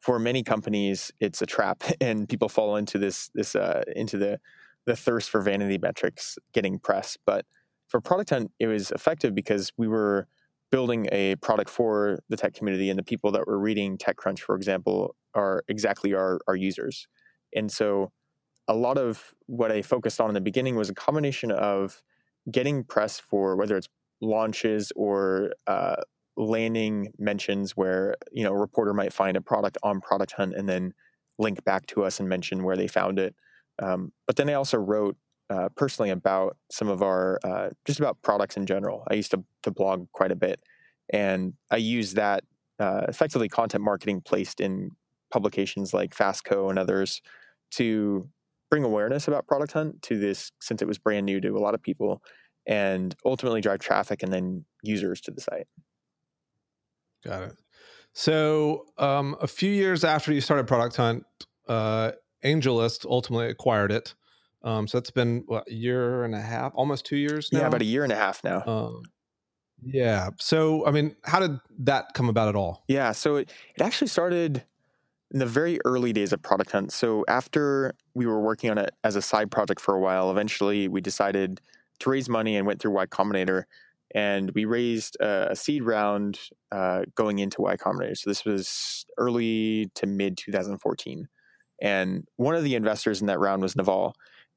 for 0.00 0.18
many 0.18 0.42
companies 0.42 1.10
it's 1.20 1.40
a 1.42 1.46
trap, 1.46 1.82
and 2.00 2.28
people 2.28 2.48
fall 2.48 2.76
into 2.76 2.98
this 2.98 3.30
this 3.34 3.54
uh, 3.54 3.82
into 3.96 4.18
the 4.18 4.40
the 4.84 4.96
thirst 4.96 5.30
for 5.30 5.40
vanity 5.40 5.78
metrics 5.78 6.38
getting 6.52 6.78
press. 6.78 7.16
But 7.24 7.46
for 7.88 8.00
Product 8.00 8.30
Hunt, 8.30 8.52
it 8.58 8.66
was 8.66 8.90
effective 8.90 9.34
because 9.34 9.72
we 9.76 9.86
were 9.86 10.26
building 10.72 11.06
a 11.12 11.36
product 11.36 11.70
for 11.70 12.18
the 12.28 12.36
tech 12.36 12.54
community, 12.54 12.90
and 12.90 12.98
the 12.98 13.04
people 13.04 13.30
that 13.30 13.46
were 13.46 13.58
reading 13.58 13.96
TechCrunch, 13.96 14.40
for 14.40 14.56
example, 14.56 15.14
are 15.34 15.62
exactly 15.68 16.14
our 16.14 16.40
our 16.48 16.56
users. 16.56 17.06
And 17.54 17.70
so, 17.70 18.10
a 18.66 18.74
lot 18.74 18.98
of 18.98 19.34
what 19.46 19.70
I 19.70 19.82
focused 19.82 20.20
on 20.20 20.28
in 20.28 20.34
the 20.34 20.40
beginning 20.40 20.74
was 20.74 20.90
a 20.90 20.94
combination 20.94 21.52
of 21.52 22.02
getting 22.50 22.82
press 22.82 23.20
for 23.20 23.54
whether 23.54 23.76
it's 23.76 23.88
launches 24.20 24.92
or 24.96 25.52
uh, 25.66 25.96
landing 26.36 27.12
mentions 27.18 27.72
where 27.72 28.14
you 28.32 28.42
know 28.42 28.52
a 28.52 28.58
reporter 28.58 28.94
might 28.94 29.12
find 29.12 29.36
a 29.36 29.40
product 29.40 29.76
on 29.82 30.00
product 30.00 30.32
hunt 30.32 30.54
and 30.54 30.68
then 30.68 30.92
link 31.38 31.62
back 31.64 31.86
to 31.86 32.04
us 32.04 32.20
and 32.20 32.28
mention 32.28 32.62
where 32.62 32.76
they 32.76 32.86
found 32.86 33.18
it 33.18 33.34
um, 33.82 34.12
but 34.26 34.36
then 34.36 34.48
i 34.48 34.54
also 34.54 34.78
wrote 34.78 35.16
uh, 35.52 35.68
personally 35.76 36.10
about 36.10 36.56
some 36.70 36.88
of 36.88 37.02
our 37.02 37.38
uh, 37.44 37.68
just 37.84 38.00
about 38.00 38.20
products 38.22 38.56
in 38.56 38.66
general 38.66 39.04
i 39.10 39.14
used 39.14 39.30
to, 39.30 39.42
to 39.62 39.70
blog 39.70 40.06
quite 40.12 40.32
a 40.32 40.36
bit 40.36 40.60
and 41.10 41.54
i 41.70 41.76
use 41.76 42.14
that 42.14 42.44
uh, 42.78 43.02
effectively 43.08 43.48
content 43.48 43.84
marketing 43.84 44.20
placed 44.20 44.60
in 44.60 44.90
publications 45.30 45.92
like 45.92 46.14
fastco 46.14 46.70
and 46.70 46.78
others 46.78 47.20
to 47.70 48.28
bring 48.70 48.84
awareness 48.84 49.28
about 49.28 49.46
product 49.46 49.72
hunt 49.72 50.00
to 50.02 50.18
this 50.18 50.50
since 50.60 50.80
it 50.80 50.88
was 50.88 50.98
brand 50.98 51.26
new 51.26 51.40
to 51.40 51.56
a 51.56 51.60
lot 51.60 51.74
of 51.74 51.82
people 51.82 52.22
and 52.66 53.14
ultimately 53.24 53.60
drive 53.60 53.80
traffic 53.80 54.22
and 54.22 54.32
then 54.32 54.64
users 54.82 55.20
to 55.20 55.30
the 55.30 55.40
site 55.40 55.66
Got 57.24 57.42
it. 57.44 57.52
So, 58.14 58.86
um, 58.98 59.36
a 59.40 59.46
few 59.46 59.70
years 59.70 60.04
after 60.04 60.32
you 60.32 60.40
started 60.40 60.66
Product 60.66 60.96
Hunt, 60.96 61.24
uh, 61.68 62.12
AngelList 62.44 63.06
ultimately 63.06 63.46
acquired 63.46 63.92
it. 63.92 64.14
Um, 64.64 64.86
so 64.86 64.98
that's 64.98 65.10
been 65.10 65.44
what 65.46 65.68
a 65.68 65.74
year 65.74 66.24
and 66.24 66.34
a 66.34 66.40
half, 66.40 66.72
almost 66.74 67.04
two 67.04 67.16
years 67.16 67.50
now. 67.52 67.60
Yeah, 67.60 67.66
about 67.66 67.82
a 67.82 67.86
year 67.86 68.04
and 68.04 68.12
a 68.12 68.16
half 68.16 68.42
now. 68.44 68.62
Um, 68.66 69.02
yeah. 69.82 70.30
So, 70.38 70.86
I 70.86 70.92
mean, 70.92 71.16
how 71.24 71.40
did 71.40 71.58
that 71.80 72.14
come 72.14 72.28
about 72.28 72.48
at 72.48 72.56
all? 72.56 72.84
Yeah. 72.86 73.12
So 73.12 73.36
it, 73.36 73.50
it 73.74 73.82
actually 73.82 74.08
started 74.08 74.62
in 75.32 75.40
the 75.40 75.46
very 75.46 75.80
early 75.84 76.12
days 76.12 76.32
of 76.32 76.42
Product 76.42 76.70
Hunt. 76.70 76.92
So 76.92 77.24
after 77.26 77.94
we 78.14 78.26
were 78.26 78.40
working 78.40 78.70
on 78.70 78.78
it 78.78 78.92
as 79.02 79.16
a 79.16 79.22
side 79.22 79.50
project 79.50 79.80
for 79.80 79.94
a 79.94 80.00
while, 80.00 80.30
eventually 80.30 80.86
we 80.86 81.00
decided 81.00 81.60
to 82.00 82.10
raise 82.10 82.28
money 82.28 82.56
and 82.56 82.66
went 82.66 82.80
through 82.80 82.92
Y 82.92 83.06
Combinator 83.06 83.64
and 84.14 84.50
we 84.54 84.64
raised 84.64 85.16
a 85.20 85.56
seed 85.56 85.82
round 85.82 86.38
uh, 86.70 87.02
going 87.14 87.38
into 87.38 87.62
Y 87.62 87.76
Combinator. 87.76 88.16
So 88.16 88.30
this 88.30 88.44
was 88.44 89.06
early 89.18 89.90
to 89.94 90.06
mid 90.06 90.36
2014, 90.36 91.28
and 91.80 92.26
one 92.36 92.54
of 92.54 92.62
the 92.62 92.74
investors 92.74 93.20
in 93.20 93.26
that 93.28 93.40
round 93.40 93.62
was 93.62 93.74
Naval, 93.74 94.14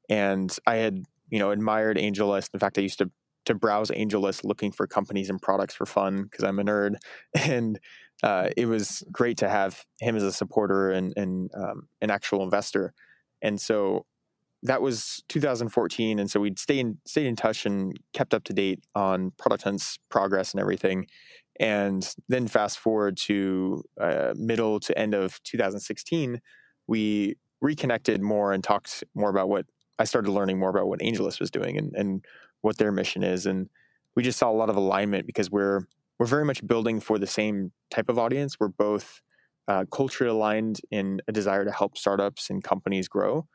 and 0.08 0.56
I 0.66 0.76
had 0.76 1.04
you 1.30 1.38
know 1.38 1.50
admired 1.50 1.96
AngelList. 1.96 2.50
In 2.54 2.60
fact, 2.60 2.78
I 2.78 2.82
used 2.82 2.98
to 2.98 3.10
to 3.46 3.54
browse 3.54 3.90
AngelList 3.90 4.44
looking 4.44 4.72
for 4.72 4.86
companies 4.86 5.30
and 5.30 5.40
products 5.40 5.74
for 5.74 5.86
fun 5.86 6.24
because 6.24 6.44
I'm 6.44 6.58
a 6.58 6.64
nerd, 6.64 6.96
and 7.34 7.78
uh, 8.22 8.50
it 8.56 8.66
was 8.66 9.04
great 9.12 9.38
to 9.38 9.48
have 9.48 9.84
him 10.00 10.16
as 10.16 10.22
a 10.22 10.32
supporter 10.32 10.90
and, 10.90 11.12
and 11.16 11.50
um, 11.54 11.88
an 12.00 12.10
actual 12.10 12.42
investor. 12.42 12.92
And 13.42 13.60
so 13.60 14.06
that 14.62 14.80
was 14.80 15.22
2014, 15.28 16.18
and 16.18 16.30
so 16.30 16.40
we'd 16.40 16.58
stay 16.58 16.78
in 16.78 16.98
stayed 17.06 17.26
in 17.26 17.36
touch 17.36 17.66
and 17.66 17.96
kept 18.12 18.34
up 18.34 18.44
to 18.44 18.52
date 18.52 18.80
on 18.94 19.32
Product 19.38 19.62
Hunt's 19.62 19.98
progress 20.08 20.52
and 20.52 20.60
everything. 20.60 21.06
And 21.58 22.06
then 22.28 22.48
fast 22.48 22.78
forward 22.78 23.16
to 23.18 23.82
uh, 24.00 24.34
middle 24.36 24.78
to 24.80 24.98
end 24.98 25.14
of 25.14 25.42
2016, 25.44 26.40
we 26.86 27.36
reconnected 27.60 28.20
more 28.20 28.52
and 28.52 28.62
talked 28.62 29.04
more 29.14 29.30
about 29.30 29.48
what 29.48 29.66
I 29.98 30.04
started 30.04 30.30
learning 30.30 30.58
more 30.58 30.70
about 30.70 30.88
what 30.88 31.00
AngelList 31.00 31.40
was 31.40 31.50
doing 31.50 31.78
and, 31.78 31.94
and 31.94 32.24
what 32.60 32.78
their 32.78 32.92
mission 32.92 33.22
is. 33.22 33.46
And 33.46 33.68
we 34.14 34.22
just 34.22 34.38
saw 34.38 34.50
a 34.50 34.52
lot 34.52 34.70
of 34.70 34.76
alignment 34.76 35.26
because 35.26 35.50
we're 35.50 35.82
we're 36.18 36.26
very 36.26 36.46
much 36.46 36.66
building 36.66 36.98
for 37.00 37.18
the 37.18 37.26
same 37.26 37.72
type 37.90 38.08
of 38.08 38.18
audience. 38.18 38.56
We're 38.58 38.68
both 38.68 39.20
uh, 39.68 39.84
culturally 39.92 40.30
aligned 40.30 40.80
in 40.90 41.20
a 41.28 41.32
desire 41.32 41.64
to 41.64 41.70
help 41.70 41.98
startups 41.98 42.48
and 42.48 42.64
companies 42.64 43.06
grow, 43.06 43.46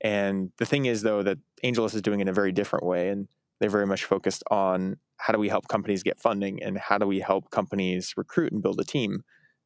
and 0.00 0.52
the 0.58 0.66
thing 0.66 0.86
is, 0.86 1.02
though, 1.02 1.22
that 1.22 1.38
AngelList 1.64 1.94
is 1.94 2.02
doing 2.02 2.20
it 2.20 2.22
in 2.22 2.28
a 2.28 2.32
very 2.32 2.52
different 2.52 2.84
way. 2.84 3.08
And 3.08 3.28
they're 3.60 3.70
very 3.70 3.86
much 3.86 4.04
focused 4.04 4.42
on 4.50 4.96
how 5.18 5.32
do 5.32 5.38
we 5.38 5.48
help 5.48 5.68
companies 5.68 6.02
get 6.02 6.20
funding 6.20 6.62
and 6.62 6.78
how 6.78 6.98
do 6.98 7.06
we 7.06 7.20
help 7.20 7.50
companies 7.50 8.12
recruit 8.16 8.52
and 8.52 8.62
build 8.62 8.78
a 8.80 8.84
team. 8.84 9.22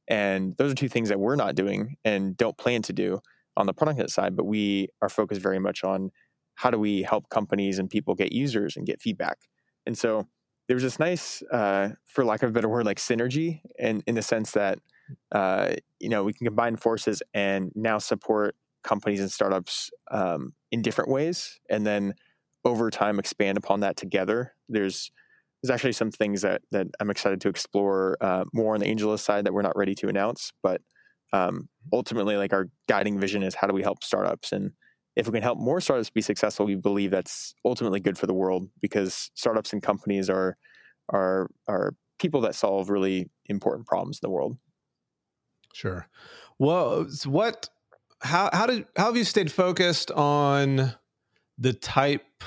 And 0.06 0.56
those 0.56 0.72
are 0.72 0.76
two 0.76 0.88
things 0.88 1.08
that 1.08 1.20
we're 1.20 1.36
not 1.36 1.54
doing 1.54 1.96
and 2.04 2.36
don't 2.36 2.56
plan 2.56 2.82
to 2.82 2.92
do 2.92 3.20
on 3.56 3.66
the 3.66 3.72
product 3.72 4.10
side, 4.10 4.36
but 4.36 4.46
we 4.46 4.88
are 5.02 5.08
focused 5.08 5.40
very 5.40 5.58
much 5.58 5.82
on 5.82 6.10
how 6.60 6.70
do 6.70 6.78
we 6.78 7.02
help 7.02 7.30
companies 7.30 7.78
and 7.78 7.88
people 7.88 8.14
get 8.14 8.32
users 8.32 8.76
and 8.76 8.86
get 8.86 9.00
feedback. 9.00 9.38
And 9.86 9.96
so 9.96 10.26
there's 10.68 10.82
this 10.82 10.98
nice, 10.98 11.42
uh, 11.50 11.90
for 12.04 12.22
lack 12.22 12.42
of 12.42 12.50
a 12.50 12.52
better 12.52 12.68
word, 12.68 12.84
like 12.84 12.98
synergy, 12.98 13.60
in 13.78 14.02
in 14.06 14.14
the 14.14 14.22
sense 14.22 14.52
that 14.52 14.78
uh, 15.32 15.72
you 15.98 16.10
know 16.10 16.22
we 16.22 16.34
can 16.34 16.46
combine 16.46 16.76
forces 16.76 17.22
and 17.32 17.72
now 17.74 17.96
support 17.98 18.56
companies 18.84 19.20
and 19.20 19.32
startups 19.32 19.90
um, 20.10 20.52
in 20.70 20.82
different 20.82 21.10
ways, 21.10 21.58
and 21.70 21.86
then 21.86 22.14
over 22.66 22.90
time 22.90 23.18
expand 23.18 23.56
upon 23.56 23.80
that 23.80 23.96
together. 23.96 24.54
There's 24.68 25.10
there's 25.62 25.74
actually 25.74 25.92
some 25.92 26.10
things 26.10 26.42
that 26.42 26.60
that 26.72 26.88
I'm 27.00 27.10
excited 27.10 27.40
to 27.40 27.48
explore 27.48 28.18
uh, 28.20 28.44
more 28.52 28.74
on 28.74 28.80
the 28.80 28.94
AngelList 28.94 29.20
side 29.20 29.46
that 29.46 29.54
we're 29.54 29.62
not 29.62 29.78
ready 29.78 29.94
to 29.94 30.08
announce, 30.08 30.52
but 30.62 30.82
um, 31.32 31.70
ultimately, 31.90 32.36
like 32.36 32.52
our 32.52 32.68
guiding 32.86 33.18
vision 33.18 33.42
is 33.42 33.54
how 33.54 33.66
do 33.66 33.72
we 33.72 33.82
help 33.82 34.04
startups, 34.04 34.52
and 34.52 34.72
if 35.16 35.26
we 35.26 35.32
can 35.32 35.42
help 35.42 35.58
more 35.58 35.80
startups 35.80 36.10
be 36.10 36.22
successful, 36.22 36.66
we 36.66 36.76
believe 36.76 37.10
that's 37.10 37.54
ultimately 37.64 38.00
good 38.00 38.16
for 38.16 38.26
the 38.26 38.34
world 38.34 38.68
because 38.80 39.30
startups 39.34 39.72
and 39.72 39.82
companies 39.82 40.30
are 40.30 40.56
are 41.08 41.50
are 41.68 41.94
people 42.18 42.40
that 42.42 42.54
solve 42.54 42.90
really 42.90 43.28
important 43.46 43.86
problems 43.86 44.18
in 44.18 44.26
the 44.26 44.30
world. 44.30 44.56
Sure. 45.72 46.06
Well, 46.58 47.06
what 47.24 47.68
how 48.20 48.50
how 48.52 48.66
did 48.66 48.86
how 48.96 49.06
have 49.06 49.16
you 49.16 49.24
stayed 49.24 49.50
focused 49.50 50.10
on 50.12 50.92
the 51.58 51.72
type 51.72 52.44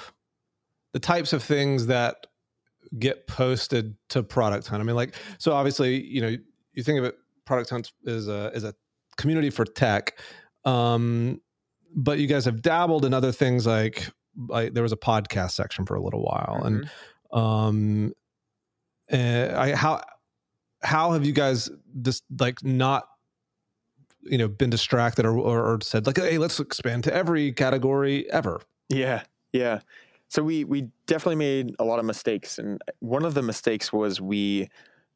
the 0.94 1.00
types 1.00 1.34
of 1.34 1.44
things 1.44 1.88
that 1.88 2.28
get 3.00 3.26
posted 3.28 3.96
to 4.10 4.22
product 4.22 4.68
hunt 4.68 4.82
i 4.82 4.86
mean 4.86 4.96
like 4.96 5.16
so 5.40 5.52
obviously 5.54 6.04
you 6.06 6.22
know 6.22 6.36
you 6.74 6.84
think 6.84 7.00
of 7.00 7.06
it 7.06 7.16
product 7.46 7.70
hunt 7.72 7.92
is 8.04 8.28
a 8.28 8.52
is 8.54 8.64
a 8.64 8.76
community 9.18 9.50
for 9.50 9.66
tech 9.66 10.20
um 10.66 11.42
but 11.96 12.20
you 12.20 12.28
guys 12.28 12.46
have 12.46 12.62
dabbled 12.62 13.06
in 13.06 13.14
other 13.14 13.32
things 13.32 13.66
like 13.66 14.10
like 14.48 14.74
there 14.74 14.84
was 14.84 14.92
a 14.92 14.98
podcast 14.98 15.52
section 15.52 15.86
for 15.86 15.96
a 15.96 16.02
little 16.02 16.24
while 16.24 16.62
mm-hmm. 16.64 16.68
and 16.68 16.90
um 17.32 18.14
and 19.10 19.52
eh, 19.52 19.60
i 19.60 19.76
how 19.76 20.02
how 20.82 21.12
have 21.12 21.26
you 21.26 21.32
guys 21.32 21.70
just 22.02 22.24
like 22.40 22.64
not 22.64 23.08
you 24.24 24.38
know 24.38 24.48
been 24.48 24.70
distracted 24.70 25.26
or, 25.26 25.38
or, 25.38 25.74
or 25.74 25.80
said 25.82 26.06
like 26.06 26.18
hey 26.18 26.38
let's 26.38 26.60
expand 26.60 27.04
to 27.04 27.14
every 27.14 27.52
category 27.52 28.30
ever 28.32 28.62
yeah 28.90 29.24
yeah 29.52 29.80
so 30.30 30.42
we 30.42 30.64
we 30.64 30.88
definitely 31.06 31.36
made 31.36 31.76
a 31.80 31.84
lot 31.84 32.00
of 32.00 32.06
mistakes 32.06 32.58
and 32.58 32.82
one 33.00 33.26
of 33.26 33.34
the 33.34 33.42
mistakes 33.42 33.94
was 33.94 34.20
we 34.20 34.68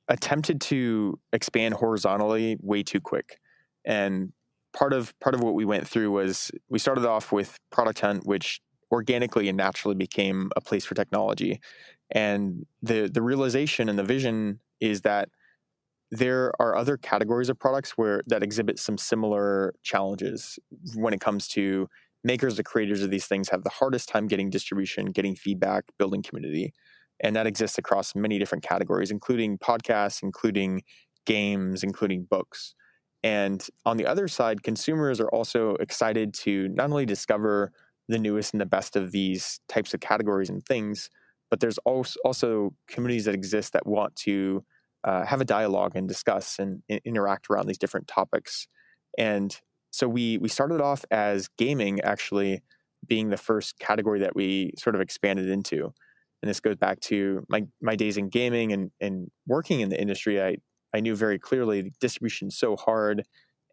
attempted 0.09 0.61
to 0.61 1.19
expand 1.33 1.73
horizontally 1.73 2.57
way 2.61 2.83
too 2.83 3.01
quick 3.01 3.39
and 3.85 4.31
part 4.77 4.93
of 4.93 5.13
part 5.19 5.33
of 5.33 5.41
what 5.41 5.55
we 5.55 5.65
went 5.65 5.87
through 5.87 6.11
was 6.11 6.51
we 6.69 6.77
started 6.79 7.05
off 7.05 7.31
with 7.31 7.57
product 7.71 7.99
hunt 8.01 8.25
which 8.25 8.61
organically 8.91 9.49
and 9.49 9.57
naturally 9.57 9.95
became 9.95 10.51
a 10.55 10.61
place 10.61 10.85
for 10.85 10.95
technology 10.95 11.59
and 12.11 12.65
the 12.81 13.09
the 13.11 13.21
realization 13.21 13.89
and 13.89 13.97
the 13.97 14.03
vision 14.03 14.59
is 14.79 15.01
that 15.01 15.29
there 16.11 16.53
are 16.59 16.75
other 16.75 16.95
categories 16.95 17.49
of 17.49 17.59
products 17.59 17.91
where 17.97 18.21
that 18.27 18.43
exhibit 18.43 18.79
some 18.79 18.97
similar 18.97 19.73
challenges 19.83 20.57
when 20.95 21.13
it 21.13 21.19
comes 21.19 21.47
to 21.47 21.87
makers 22.23 22.55
the 22.55 22.63
creators 22.63 23.01
of 23.01 23.09
these 23.09 23.25
things 23.25 23.49
have 23.49 23.63
the 23.63 23.69
hardest 23.69 24.07
time 24.07 24.27
getting 24.27 24.49
distribution 24.49 25.07
getting 25.07 25.35
feedback 25.35 25.83
building 25.97 26.21
community 26.21 26.71
and 27.21 27.35
that 27.35 27.47
exists 27.47 27.79
across 27.79 28.13
many 28.15 28.37
different 28.37 28.63
categories 28.63 29.09
including 29.11 29.57
podcasts 29.57 30.21
including 30.21 30.81
games, 31.27 31.83
including 31.83 32.25
books. 32.27 32.73
And 33.23 33.65
on 33.85 33.97
the 33.97 34.05
other 34.05 34.27
side, 34.27 34.63
consumers 34.63 35.19
are 35.19 35.29
also 35.29 35.75
excited 35.75 36.33
to 36.35 36.67
not 36.69 36.89
only 36.89 37.05
discover 37.05 37.71
the 38.07 38.19
newest 38.19 38.53
and 38.53 38.61
the 38.61 38.65
best 38.65 38.95
of 38.95 39.11
these 39.11 39.59
types 39.67 39.93
of 39.93 39.99
categories 39.99 40.49
and 40.49 40.63
things, 40.65 41.09
but 41.49 41.59
there's 41.59 41.77
also 41.79 42.73
communities 42.87 43.25
that 43.25 43.35
exist 43.35 43.73
that 43.73 43.85
want 43.85 44.15
to 44.15 44.63
uh, 45.03 45.25
have 45.25 45.41
a 45.41 45.45
dialogue 45.45 45.93
and 45.95 46.07
discuss 46.07 46.59
and, 46.59 46.83
interact 47.05 47.47
around 47.49 47.67
these 47.67 47.77
different 47.77 48.07
topics. 48.07 48.67
And 49.17 49.57
so 49.91 50.07
we 50.07 50.37
we 50.37 50.49
started 50.49 50.81
off 50.81 51.05
as 51.11 51.47
gaming 51.57 52.01
actually 52.01 52.61
being 53.07 53.29
the 53.29 53.37
first 53.37 53.79
category 53.79 54.19
that 54.19 54.35
we 54.35 54.71
sort 54.77 54.95
of 54.95 55.01
expanded 55.01 55.49
into. 55.49 55.93
And 56.41 56.49
this 56.49 56.59
goes 56.59 56.75
back 56.75 56.99
to 57.01 57.45
my 57.49 57.63
my 57.81 57.95
days 57.95 58.17
in 58.17 58.29
gaming 58.29 58.73
and 58.73 58.91
and 58.99 59.31
working 59.47 59.79
in 59.79 59.89
the 59.89 59.99
industry. 59.99 60.41
I 60.41 60.57
I 60.93 60.99
knew 60.99 61.15
very 61.15 61.39
clearly 61.39 61.91
distribution 61.99 62.49
is 62.49 62.57
so 62.57 62.75
hard, 62.75 63.23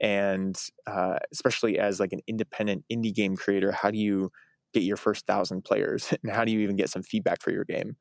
and 0.01 0.57
uh, 0.87 1.19
especially 1.33 1.79
as 1.79 2.01
like 2.01 2.13
an 2.13 2.21
independent 2.27 2.85
indie 2.93 3.15
game 3.15 3.37
creator, 3.37 3.73
how 3.73 3.91
do 3.91 3.99
you 3.99 4.31
get 4.73 4.83
your 4.83 4.97
first 4.97 5.27
thousand 5.27 5.65
players, 5.65 6.13
and 6.23 6.33
how 6.33 6.45
do 6.45 6.53
you 6.53 6.61
even 6.61 6.77
get 6.77 6.91
some 6.91 7.03
feedback 7.03 7.43
for 7.43 7.51
your 7.51 7.65
game? 7.65 7.97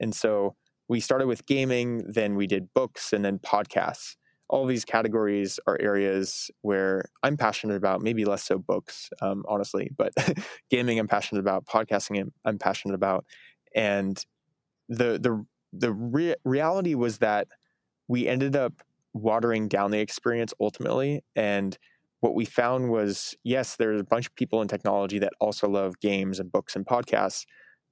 And 0.00 0.14
so 0.14 0.54
we 0.88 1.00
started 1.00 1.26
with 1.26 1.46
gaming, 1.46 2.04
then 2.06 2.36
we 2.36 2.46
did 2.46 2.72
books, 2.74 3.12
and 3.12 3.24
then 3.24 3.38
podcasts. 3.38 4.16
All 4.48 4.64
these 4.64 4.84
categories 4.84 5.58
are 5.66 5.76
areas 5.80 6.52
where 6.62 7.06
I'm 7.24 7.36
passionate 7.36 7.74
about, 7.74 8.00
maybe 8.00 8.24
less 8.24 8.44
so 8.44 8.58
books, 8.58 9.10
um, 9.20 9.44
honestly, 9.48 9.90
but 9.96 10.12
gaming 10.70 11.00
I'm 11.00 11.08
passionate 11.08 11.40
about, 11.40 11.66
podcasting 11.66 12.20
I'm, 12.20 12.32
I'm 12.44 12.58
passionate 12.58 12.94
about. 12.94 13.24
And 13.74 14.22
the 14.88 15.18
the 15.18 15.44
the 15.72 15.92
re- 15.92 16.36
reality 16.44 16.94
was 16.94 17.18
that 17.18 17.48
we 18.08 18.26
ended 18.26 18.56
up 18.56 18.82
watering 19.12 19.68
down 19.68 19.90
the 19.90 20.00
experience 20.00 20.52
ultimately. 20.60 21.22
And 21.34 21.76
what 22.20 22.34
we 22.34 22.44
found 22.44 22.90
was 22.90 23.34
yes, 23.44 23.76
there's 23.76 24.00
a 24.00 24.04
bunch 24.04 24.26
of 24.26 24.34
people 24.34 24.62
in 24.62 24.68
technology 24.68 25.18
that 25.18 25.32
also 25.40 25.68
love 25.68 25.98
games 26.00 26.38
and 26.38 26.50
books 26.50 26.76
and 26.76 26.84
podcasts, 26.84 27.44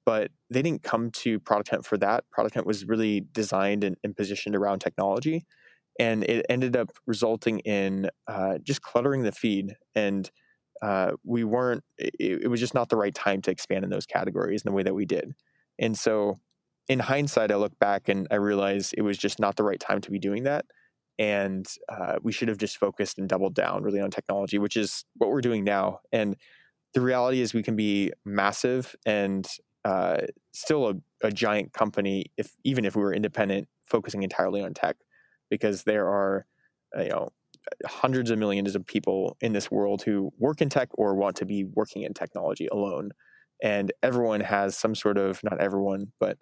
but 0.04 0.30
they 0.50 0.62
didn't 0.62 0.82
come 0.82 1.10
to 1.10 1.40
Product 1.40 1.70
Hunt 1.70 1.86
for 1.86 1.96
that. 1.98 2.24
Product 2.30 2.54
Hunt 2.54 2.66
was 2.66 2.84
really 2.84 3.24
designed 3.32 3.84
and, 3.84 3.96
and 4.04 4.16
positioned 4.16 4.54
around 4.54 4.80
technology. 4.80 5.44
And 5.98 6.24
it 6.24 6.44
ended 6.48 6.76
up 6.76 6.90
resulting 7.06 7.60
in 7.60 8.10
uh, 8.26 8.58
just 8.62 8.82
cluttering 8.82 9.22
the 9.22 9.32
feed. 9.32 9.76
And 9.94 10.28
uh, 10.82 11.12
we 11.24 11.44
weren't, 11.44 11.84
it, 11.98 12.42
it 12.42 12.48
was 12.48 12.60
just 12.60 12.74
not 12.74 12.88
the 12.88 12.96
right 12.96 13.14
time 13.14 13.40
to 13.42 13.50
expand 13.50 13.84
in 13.84 13.90
those 13.90 14.06
categories 14.06 14.62
in 14.64 14.70
the 14.70 14.74
way 14.74 14.82
that 14.82 14.94
we 14.94 15.06
did. 15.06 15.32
And 15.78 15.96
so 15.96 16.38
in 16.88 16.98
hindsight, 16.98 17.50
I 17.50 17.56
look 17.56 17.78
back 17.78 18.08
and 18.08 18.26
I 18.30 18.36
realize 18.36 18.92
it 18.92 19.02
was 19.02 19.18
just 19.18 19.40
not 19.40 19.56
the 19.56 19.64
right 19.64 19.80
time 19.80 20.00
to 20.02 20.10
be 20.10 20.18
doing 20.18 20.44
that. 20.44 20.66
And 21.18 21.66
uh, 21.88 22.16
we 22.22 22.32
should 22.32 22.48
have 22.48 22.58
just 22.58 22.76
focused 22.76 23.18
and 23.18 23.28
doubled 23.28 23.54
down 23.54 23.82
really 23.82 24.00
on 24.00 24.10
technology, 24.10 24.58
which 24.58 24.76
is 24.76 25.04
what 25.16 25.30
we're 25.30 25.40
doing 25.40 25.64
now. 25.64 26.00
And 26.12 26.36
the 26.92 27.00
reality 27.00 27.40
is, 27.40 27.54
we 27.54 27.62
can 27.62 27.76
be 27.76 28.12
massive 28.24 28.94
and 29.04 29.46
uh, 29.84 30.18
still 30.52 30.88
a, 30.88 31.26
a, 31.26 31.30
giant 31.30 31.72
company, 31.72 32.26
if 32.36 32.54
even 32.64 32.84
if 32.84 32.96
we 32.96 33.02
were 33.02 33.12
independent, 33.12 33.68
focusing 33.86 34.22
entirely 34.22 34.62
on 34.62 34.72
tech, 34.72 34.96
because 35.50 35.82
there 35.82 36.08
are, 36.08 36.46
uh, 36.96 37.02
you 37.02 37.10
know, 37.10 37.28
hundreds 37.84 38.30
of 38.30 38.38
millions 38.38 38.74
of 38.74 38.86
people 38.86 39.36
in 39.40 39.52
this 39.52 39.70
world 39.70 40.02
who 40.02 40.32
work 40.38 40.62
in 40.62 40.68
tech 40.68 40.88
or 40.94 41.14
want 41.14 41.36
to 41.36 41.44
be 41.44 41.64
working 41.64 42.02
in 42.02 42.14
technology 42.14 42.66
alone, 42.68 43.10
and 43.62 43.92
everyone 44.02 44.40
has 44.40 44.76
some 44.76 44.94
sort 44.94 45.18
of 45.18 45.42
not 45.42 45.60
everyone, 45.60 46.12
but 46.18 46.38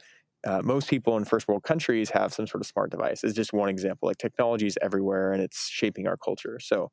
uh, 0.47 0.61
most 0.63 0.89
people 0.89 1.17
in 1.17 1.25
first 1.25 1.49
world 1.49 1.63
countries 1.63 2.11
have 2.11 2.33
some 2.33 2.47
sort 2.47 2.63
of 2.63 2.67
smart 2.67 2.91
device. 2.91 3.25
Is 3.25 3.35
just 3.35 3.53
one 3.53 3.69
example. 3.69 4.09
Like 4.09 4.19
technology 4.19 4.67
is 4.67 4.77
everywhere, 4.83 5.33
and 5.33 5.43
it's 5.43 5.69
shaping 5.69 6.07
our 6.07 6.17
culture. 6.17 6.59
So, 6.61 6.91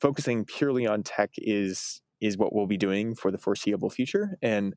focusing 0.00 0.44
purely 0.44 0.86
on 0.86 1.02
tech 1.02 1.30
is 1.36 2.00
is 2.20 2.36
what 2.36 2.54
we'll 2.54 2.66
be 2.66 2.76
doing 2.76 3.14
for 3.14 3.30
the 3.30 3.38
foreseeable 3.38 3.90
future, 3.90 4.36
and 4.42 4.74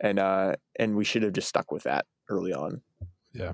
and 0.00 0.18
uh, 0.18 0.54
and 0.78 0.96
we 0.96 1.04
should 1.04 1.22
have 1.22 1.32
just 1.32 1.48
stuck 1.48 1.70
with 1.70 1.84
that 1.84 2.06
early 2.28 2.52
on. 2.52 2.82
Yeah. 3.32 3.52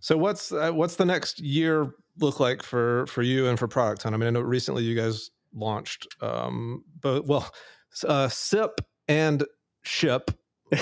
So 0.00 0.16
what's 0.16 0.50
uh, 0.50 0.72
what's 0.72 0.96
the 0.96 1.04
next 1.04 1.40
year 1.40 1.92
look 2.18 2.40
like 2.40 2.62
for 2.62 3.06
for 3.06 3.22
you 3.22 3.46
and 3.46 3.58
for 3.58 3.68
Product 3.68 4.02
Hunt? 4.02 4.14
I 4.14 4.18
mean, 4.18 4.28
I 4.28 4.30
know 4.30 4.40
recently 4.40 4.82
you 4.82 4.96
guys 4.96 5.30
launched, 5.54 6.06
um, 6.22 6.84
but 7.00 7.26
well, 7.26 7.52
uh, 8.06 8.28
SIP 8.28 8.80
and 9.08 9.44
Ship. 9.82 10.30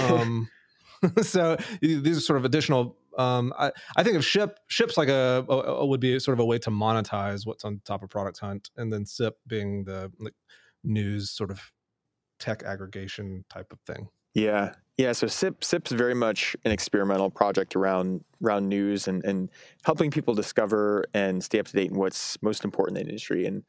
Um, 0.01 0.49
so 1.23 1.57
these 1.81 2.17
are 2.17 2.21
sort 2.21 2.39
of 2.39 2.45
additional. 2.45 2.97
Um, 3.17 3.53
I, 3.59 3.73
I 3.97 4.03
think 4.03 4.17
of 4.17 4.25
ship 4.25 4.59
ships 4.69 4.97
like 4.97 5.09
a, 5.09 5.45
a, 5.49 5.85
would 5.85 6.01
be 6.01 6.19
sort 6.19 6.35
of 6.35 6.41
a 6.41 6.45
way 6.45 6.59
to 6.59 6.71
monetize 6.71 7.47
what's 7.47 7.65
on 7.65 7.81
top 7.85 8.03
of 8.03 8.11
Product 8.11 8.39
Hunt, 8.39 8.71
and 8.77 8.93
then 8.93 9.05
SIP 9.07 9.37
being 9.47 9.85
the 9.85 10.13
like, 10.19 10.35
news 10.85 11.31
sort 11.31 11.51
of 11.51 11.73
tech 12.39 12.63
aggregation 12.63 13.45
type 13.51 13.73
of 13.73 13.81
thing. 13.81 14.09
Yeah, 14.35 14.75
yeah. 14.97 15.13
So 15.13 15.27
SIP 15.27 15.65
SIP's 15.65 15.91
very 15.93 16.15
much 16.15 16.57
an 16.65 16.71
experimental 16.71 17.31
project 17.31 17.75
around 17.75 18.25
around 18.45 18.69
news 18.69 19.09
and 19.09 19.25
and 19.25 19.51
helping 19.85 20.11
people 20.11 20.35
discover 20.35 21.05
and 21.15 21.43
stay 21.43 21.59
up 21.59 21.67
to 21.67 21.73
date 21.73 21.91
in 21.91 21.99
what's 21.99 22.41
most 22.43 22.65
important 22.65 22.99
in 22.99 23.05
the 23.05 23.11
industry, 23.11 23.47
and 23.47 23.63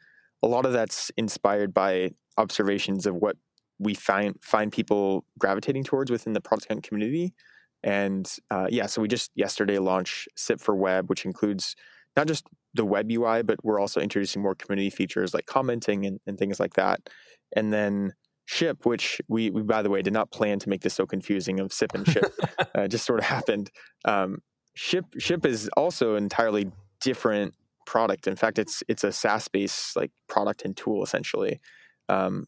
a 0.44 0.48
lot 0.48 0.66
of 0.66 0.74
that's 0.74 1.12
inspired 1.18 1.74
by 1.74 2.12
observations 2.38 3.06
of 3.06 3.16
what 3.16 3.36
we 3.80 3.94
find 3.94 4.36
find 4.42 4.72
people 4.72 5.26
gravitating 5.38 5.84
towards 5.84 6.12
within 6.12 6.34
the 6.34 6.42
Product 6.42 6.68
Hunt 6.68 6.84
community. 6.84 7.34
And 7.82 8.30
uh, 8.52 8.68
yeah, 8.70 8.88
so 8.88 9.02
we 9.02 9.08
just 9.08 9.32
yesterday 9.36 9.80
launched 9.80 10.28
SIP 10.36 10.60
for 10.60 10.76
Web, 10.76 11.10
which 11.10 11.26
includes 11.26 11.76
not 12.18 12.28
just 12.28 12.46
the 12.74 12.86
web 12.86 13.10
UI, 13.10 13.42
but 13.42 13.64
we're 13.64 13.80
also 13.80 14.02
introducing 14.02 14.42
more 14.42 14.56
community 14.56 14.90
features 14.90 15.34
like 15.34 15.46
commenting 15.46 16.06
and, 16.06 16.20
and 16.28 16.38
things 16.38 16.60
like 16.60 16.74
that. 16.74 17.10
And 17.56 17.74
then 17.74 18.14
Ship, 18.46 18.84
which 18.84 19.22
we, 19.28 19.52
we, 19.52 19.62
by 19.62 19.84
the 19.84 19.92
way, 19.92 20.02
did 20.02 20.14
not 20.14 20.32
plan 20.32 20.58
to 20.60 20.70
make 20.70 20.82
this 20.82 20.96
so 20.96 21.06
confusing 21.06 21.60
of 21.60 21.72
SIP 21.72 21.94
and 21.94 22.08
Ship. 22.08 22.34
uh, 22.76 22.88
just 22.88 23.06
sort 23.06 23.20
of 23.20 23.26
happened. 23.26 23.70
Um, 24.06 24.42
Ship 24.74 25.06
Ship 25.18 25.46
is 25.46 25.70
also 25.78 26.16
entirely 26.16 26.72
different 27.00 27.54
product. 27.86 28.28
In 28.28 28.36
fact, 28.36 28.60
it's 28.60 28.82
it's 28.88 29.04
a 29.04 29.12
SaaS 29.12 29.48
based 29.48 29.96
like 29.96 30.12
product 30.28 30.64
and 30.64 30.76
tool 30.76 31.04
essentially. 31.04 31.60
Um, 32.08 32.46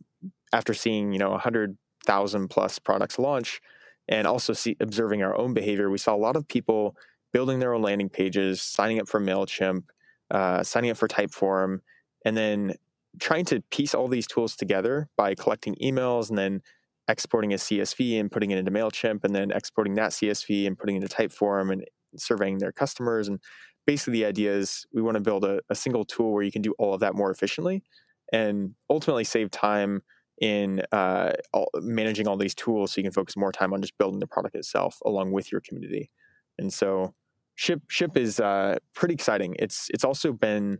after 0.54 0.74
seeing 0.74 1.12
you 1.12 1.20
know 1.20 1.32
100,000 1.32 2.48
plus 2.48 2.80
products 2.80 3.20
launch 3.20 3.62
and 4.08 4.28
also 4.28 4.54
see, 4.54 4.76
observing 4.80 5.24
our 5.24 5.38
own 5.38 5.54
behavior, 5.54 5.90
we 5.90 5.98
saw 5.98 6.14
a 6.14 6.18
lot 6.18 6.36
of 6.36 6.48
people 6.48 6.96
building 7.32 7.60
their 7.60 7.74
own 7.74 7.82
landing 7.82 8.10
pages, 8.10 8.62
signing 8.62 9.00
up 9.00 9.08
for 9.08 9.20
Mailchimp, 9.20 9.84
uh, 10.30 10.64
signing 10.64 10.92
up 10.92 10.98
for 10.98 11.08
Typeform, 11.08 11.80
and 12.26 12.36
then 12.36 12.76
trying 13.20 13.46
to 13.46 13.62
piece 13.72 13.94
all 13.94 14.08
these 14.08 14.28
tools 14.28 14.56
together 14.56 15.08
by 15.18 15.36
collecting 15.36 15.76
emails 15.82 16.30
and 16.30 16.38
then 16.38 16.62
exporting 17.08 17.54
a 17.54 17.58
CSV 17.58 18.20
and 18.20 18.32
putting 18.32 18.52
it 18.52 18.58
into 18.58 18.72
Mailchimp, 18.72 19.24
and 19.24 19.36
then 19.36 19.52
exporting 19.52 19.96
that 19.96 20.12
CSV 20.12 20.68
and 20.68 20.78
putting 20.78 20.96
it 20.96 21.04
into 21.04 21.16
Typeform 21.16 21.72
and 21.72 21.86
surveying 22.18 22.58
their 22.58 22.72
customers. 22.72 23.28
And 23.28 23.40
basically, 23.86 24.14
the 24.14 24.26
idea 24.26 24.54
is 24.54 24.86
we 24.94 25.02
want 25.02 25.16
to 25.16 25.22
build 25.22 25.46
a, 25.46 25.62
a 25.70 25.76
single 25.76 26.06
tool 26.06 26.34
where 26.34 26.44
you 26.44 26.52
can 26.52 26.62
do 26.62 26.74
all 26.78 26.94
of 26.94 27.00
that 27.02 27.16
more 27.16 27.32
efficiently 27.32 27.84
and 28.32 28.76
ultimately 28.90 29.24
save 29.24 29.52
time 29.52 30.02
in 30.42 30.82
uh, 30.92 31.34
all, 31.54 31.70
managing 31.76 32.28
all 32.28 32.36
these 32.36 32.56
tools 32.56 32.92
so 32.92 33.00
you 33.00 33.04
can 33.04 33.14
focus 33.14 33.38
more 33.38 33.52
time 33.52 33.74
on 33.74 33.82
just 33.82 33.98
building 33.98 34.20
the 34.20 34.28
product 34.28 34.56
itself 34.56 34.98
along 35.06 35.32
with 35.32 35.52
your 35.52 35.62
community. 35.62 36.10
And 36.58 36.74
so 36.74 37.14
ship 37.56 37.82
ship 37.88 38.18
is 38.18 38.40
uh, 38.40 38.78
pretty 38.94 39.14
exciting. 39.14 39.56
It's 39.60 39.88
it's 39.94 40.04
also 40.04 40.34
been 40.34 40.80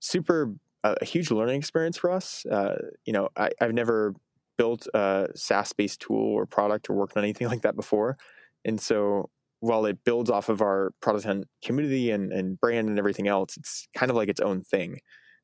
super 0.00 0.52
uh, 0.84 0.96
a 1.00 1.04
huge 1.04 1.30
learning 1.30 1.56
experience 1.56 1.96
for 1.96 2.10
us. 2.10 2.44
Uh, 2.46 2.76
you 3.06 3.12
know, 3.12 3.28
I, 3.36 3.50
I've 3.60 3.72
never 3.72 4.14
built 4.58 4.86
a 4.92 5.28
SaaS 5.34 5.72
based 5.72 6.00
tool 6.00 6.34
or 6.34 6.44
product 6.44 6.90
or 6.90 6.94
worked 6.94 7.16
on 7.16 7.22
anything 7.22 7.48
like 7.52 7.62
that 7.62 7.76
before, 7.76 8.18
and 8.64 8.80
so 8.80 9.30
while 9.60 9.86
it 9.86 10.04
builds 10.04 10.30
off 10.30 10.48
of 10.48 10.60
our 10.60 10.92
Product 11.00 11.46
community 11.64 12.10
and, 12.10 12.32
and 12.32 12.60
brand 12.60 12.88
and 12.88 12.98
everything 12.98 13.26
else, 13.26 13.56
it's 13.56 13.88
kind 13.96 14.10
of 14.10 14.16
like 14.16 14.28
its 14.28 14.40
own 14.40 14.62
thing. 14.62 14.98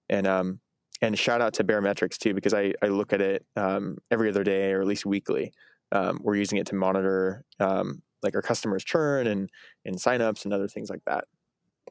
And 0.09 0.27
um, 0.27 0.61
and 1.03 1.19
shout 1.19 1.41
out 1.43 1.53
to 1.55 1.65
Baremetrics 1.65 2.17
too, 2.17 2.33
because 2.33 2.55
I, 2.55 2.73
I 2.83 2.87
look 2.87 3.13
at 3.13 3.21
it 3.21 3.45
um, 3.57 3.99
every 4.11 4.31
other 4.31 4.45
day 4.45 4.73
or 4.73 4.81
at 4.81 4.87
least 4.87 5.05
weekly. 5.05 5.53
Um, 5.91 6.21
we're 6.23 6.37
using 6.37 6.57
it 6.59 6.67
to 6.69 6.75
monitor 6.75 7.45
um, 7.61 8.01
like 8.23 8.35
our 8.35 8.41
customers 8.41 8.83
churn 8.83 9.27
and 9.27 9.51
and 9.85 9.97
signups 9.97 10.45
and 10.45 10.55
other 10.55 10.69
things 10.69 10.89
like 10.89 11.03
that. 11.07 11.25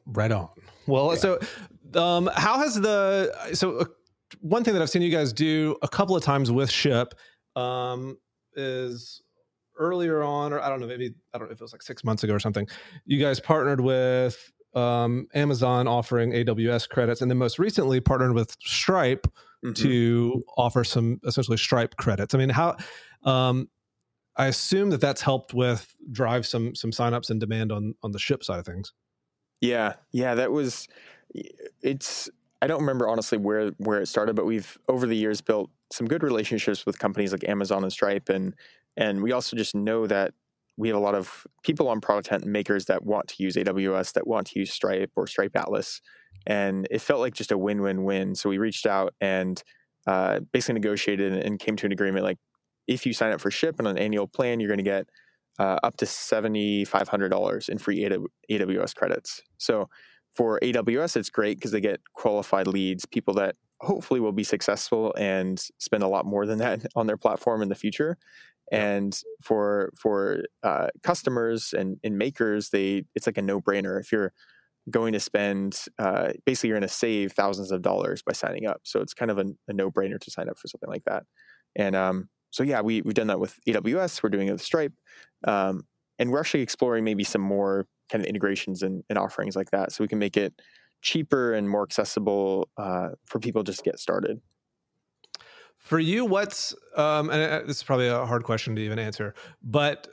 Right 0.06 0.32
on. 0.32 0.48
Well, 0.86 1.12
yeah. 1.12 1.20
so 1.20 1.38
um, 1.94 2.28
how 2.34 2.58
has 2.58 2.80
the 2.80 3.52
so 3.54 3.76
uh, 3.78 3.84
one 4.40 4.64
thing 4.64 4.72
that 4.74 4.82
I've 4.82 4.90
seen 4.90 5.02
you 5.02 5.10
guys 5.10 5.32
do 5.32 5.76
a 5.82 5.88
couple 5.88 6.16
of 6.16 6.24
times 6.24 6.50
with 6.50 6.70
Ship 6.70 7.14
um, 7.54 8.16
is 8.56 9.22
earlier 9.78 10.22
on, 10.22 10.52
or 10.52 10.60
I 10.60 10.68
don't 10.68 10.80
know, 10.80 10.86
maybe 10.86 11.14
I 11.32 11.38
don't 11.38 11.48
know 11.48 11.52
if 11.52 11.60
it 11.60 11.64
was 11.64 11.72
like 11.72 11.82
six 11.82 12.02
months 12.02 12.24
ago 12.24 12.34
or 12.34 12.40
something. 12.40 12.66
You 13.04 13.20
guys 13.20 13.40
partnered 13.40 13.80
with 13.80 14.52
um, 14.74 15.26
Amazon 15.34 15.86
offering 15.86 16.32
AWS 16.32 16.88
credits, 16.88 17.20
and 17.20 17.30
then 17.30 17.38
most 17.38 17.58
recently 17.58 18.00
partnered 18.00 18.32
with 18.32 18.56
Stripe 18.60 19.26
mm-hmm. 19.64 19.72
to 19.74 20.42
offer 20.56 20.84
some 20.84 21.20
essentially 21.26 21.56
Stripe 21.56 21.96
credits. 21.96 22.34
I 22.34 22.38
mean, 22.38 22.48
how? 22.48 22.76
Um, 23.24 23.68
I 24.36 24.46
assume 24.46 24.90
that 24.90 25.00
that's 25.00 25.20
helped 25.20 25.52
with 25.52 25.94
drive 26.10 26.46
some 26.46 26.74
some 26.74 26.90
signups 26.90 27.30
and 27.30 27.38
demand 27.38 27.70
on 27.70 27.94
on 28.02 28.12
the 28.12 28.18
ship 28.18 28.42
side 28.44 28.58
of 28.58 28.66
things. 28.66 28.92
Yeah, 29.60 29.94
yeah, 30.10 30.34
that 30.34 30.52
was 30.52 30.88
it's 31.82 32.30
I 32.60 32.66
don't 32.66 32.80
remember 32.80 33.08
honestly 33.08 33.38
where 33.38 33.70
where 33.78 34.00
it 34.00 34.06
started, 34.06 34.36
but 34.36 34.46
we've 34.46 34.78
over 34.88 35.06
the 35.06 35.16
years 35.16 35.40
built 35.40 35.70
some 35.92 36.06
good 36.06 36.22
relationships 36.22 36.86
with 36.86 36.98
companies 36.98 37.32
like 37.32 37.46
Amazon 37.48 37.82
and 37.82 37.92
Stripe, 37.92 38.28
and 38.28 38.54
and 38.96 39.22
we 39.22 39.32
also 39.32 39.56
just 39.56 39.74
know 39.74 40.06
that 40.06 40.34
we 40.82 40.88
have 40.88 40.96
a 40.96 41.00
lot 41.00 41.14
of 41.14 41.46
people 41.62 41.86
on 41.86 42.00
Product 42.00 42.44
makers 42.44 42.86
that 42.86 43.04
want 43.04 43.28
to 43.28 43.40
use 43.40 43.54
AWS, 43.54 44.14
that 44.14 44.26
want 44.26 44.48
to 44.48 44.58
use 44.58 44.72
Stripe 44.72 45.12
or 45.14 45.28
Stripe 45.28 45.54
Atlas, 45.54 46.00
and 46.44 46.88
it 46.90 47.00
felt 47.00 47.20
like 47.20 47.34
just 47.34 47.52
a 47.52 47.56
win-win-win. 47.56 48.34
So 48.34 48.48
we 48.50 48.58
reached 48.58 48.84
out 48.84 49.14
and 49.20 49.62
uh, 50.08 50.40
basically 50.52 50.74
negotiated 50.80 51.34
and 51.34 51.60
came 51.60 51.76
to 51.76 51.86
an 51.86 51.92
agreement. 51.92 52.24
Like, 52.24 52.38
if 52.88 53.06
you 53.06 53.12
sign 53.12 53.32
up 53.32 53.40
for 53.40 53.48
Ship 53.48 53.76
on 53.78 53.86
an 53.86 53.96
annual 53.96 54.26
plan, 54.26 54.58
you're 54.58 54.66
going 54.66 54.78
to 54.78 54.82
get 54.82 55.06
uh, 55.60 55.78
up 55.84 55.98
to 55.98 56.06
seventy 56.06 56.84
five 56.84 57.06
hundred 57.06 57.28
dollars 57.28 57.68
in 57.68 57.78
free 57.78 58.04
AWS 58.50 58.96
credits. 58.96 59.40
So 59.58 59.88
for 60.34 60.58
AWS, 60.64 61.16
it's 61.16 61.30
great 61.30 61.58
because 61.58 61.70
they 61.70 61.80
get 61.80 62.00
qualified 62.14 62.66
leads, 62.66 63.06
people 63.06 63.34
that 63.34 63.54
hopefully 63.82 64.18
will 64.18 64.32
be 64.32 64.44
successful 64.44 65.14
and 65.16 65.60
spend 65.78 66.02
a 66.02 66.08
lot 66.08 66.24
more 66.24 66.44
than 66.44 66.58
that 66.58 66.84
on 66.96 67.06
their 67.06 67.16
platform 67.16 67.62
in 67.62 67.68
the 67.68 67.76
future. 67.76 68.18
And 68.72 69.16
for 69.42 69.92
for 69.96 70.44
uh, 70.62 70.88
customers 71.02 71.74
and, 71.76 71.98
and 72.02 72.16
makers, 72.16 72.70
they 72.70 73.04
it's 73.14 73.26
like 73.26 73.36
a 73.36 73.42
no 73.42 73.60
brainer. 73.60 74.00
If 74.00 74.10
you're 74.10 74.32
going 74.90 75.12
to 75.12 75.20
spend, 75.20 75.78
uh, 75.98 76.32
basically, 76.46 76.70
you're 76.70 76.78
going 76.78 76.88
to 76.88 76.94
save 76.94 77.32
thousands 77.32 77.70
of 77.70 77.82
dollars 77.82 78.22
by 78.22 78.32
signing 78.32 78.66
up. 78.66 78.80
So 78.84 79.00
it's 79.00 79.14
kind 79.14 79.30
of 79.30 79.38
a, 79.38 79.44
a 79.68 79.72
no 79.74 79.90
brainer 79.90 80.18
to 80.18 80.30
sign 80.30 80.48
up 80.48 80.58
for 80.58 80.68
something 80.68 80.88
like 80.88 81.04
that. 81.04 81.24
And 81.76 81.94
um, 81.94 82.30
so 82.50 82.62
yeah, 82.62 82.80
we 82.80 83.02
we've 83.02 83.14
done 83.14 83.26
that 83.26 83.40
with 83.40 83.58
AWS. 83.68 84.22
We're 84.22 84.30
doing 84.30 84.48
it 84.48 84.52
with 84.52 84.62
Stripe, 84.62 84.94
um, 85.46 85.82
and 86.18 86.30
we're 86.30 86.40
actually 86.40 86.62
exploring 86.62 87.04
maybe 87.04 87.24
some 87.24 87.42
more 87.42 87.86
kind 88.10 88.24
of 88.24 88.28
integrations 88.28 88.82
and, 88.82 89.04
and 89.08 89.18
offerings 89.18 89.54
like 89.54 89.70
that, 89.70 89.92
so 89.92 90.02
we 90.02 90.08
can 90.08 90.18
make 90.18 90.36
it 90.36 90.54
cheaper 91.02 91.52
and 91.52 91.68
more 91.68 91.82
accessible 91.82 92.68
uh, 92.78 93.08
for 93.26 93.38
people 93.38 93.62
just 93.62 93.80
to 93.80 93.84
get 93.84 93.98
started. 93.98 94.40
For 95.82 95.98
you, 95.98 96.24
what's 96.24 96.74
um, 96.96 97.28
and 97.30 97.42
uh, 97.42 97.66
this 97.66 97.78
is 97.78 97.82
probably 97.82 98.08
a 98.08 98.24
hard 98.24 98.44
question 98.44 98.76
to 98.76 98.82
even 98.82 98.98
answer, 98.98 99.34
but 99.62 100.06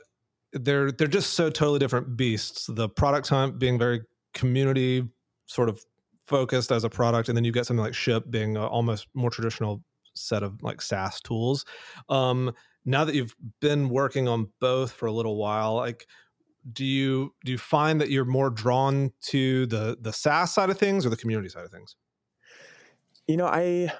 they're 0.52 0.90
they're 0.90 1.06
just 1.06 1.34
so 1.34 1.48
totally 1.48 1.78
different 1.78 2.16
beasts. 2.16 2.66
The 2.68 2.88
product 2.88 3.28
hunt 3.28 3.58
being 3.58 3.78
very 3.78 4.02
community 4.34 5.08
sort 5.46 5.68
of 5.68 5.80
focused 6.26 6.72
as 6.72 6.82
a 6.82 6.90
product, 6.90 7.28
and 7.28 7.36
then 7.36 7.44
you 7.44 7.52
get 7.52 7.66
something 7.66 7.84
like 7.84 7.94
Ship 7.94 8.24
being 8.30 8.56
almost 8.56 9.06
more 9.14 9.30
traditional 9.30 9.82
set 10.14 10.42
of 10.42 10.60
like 10.60 10.82
SaaS 10.82 11.20
tools. 11.20 11.64
Um, 12.08 12.52
now 12.84 13.04
that 13.04 13.14
you've 13.14 13.36
been 13.60 13.88
working 13.88 14.26
on 14.26 14.48
both 14.60 14.90
for 14.90 15.06
a 15.06 15.12
little 15.12 15.36
while, 15.36 15.76
like 15.76 16.06
do 16.72 16.84
you 16.84 17.34
do 17.44 17.52
you 17.52 17.58
find 17.58 18.00
that 18.00 18.10
you're 18.10 18.24
more 18.24 18.50
drawn 18.50 19.12
to 19.22 19.66
the 19.66 19.96
the 20.00 20.12
SaaS 20.12 20.52
side 20.52 20.70
of 20.70 20.78
things 20.78 21.06
or 21.06 21.10
the 21.10 21.16
community 21.16 21.48
side 21.48 21.64
of 21.64 21.70
things? 21.70 21.96
You 23.26 23.36
know, 23.36 23.46
I 23.46 23.92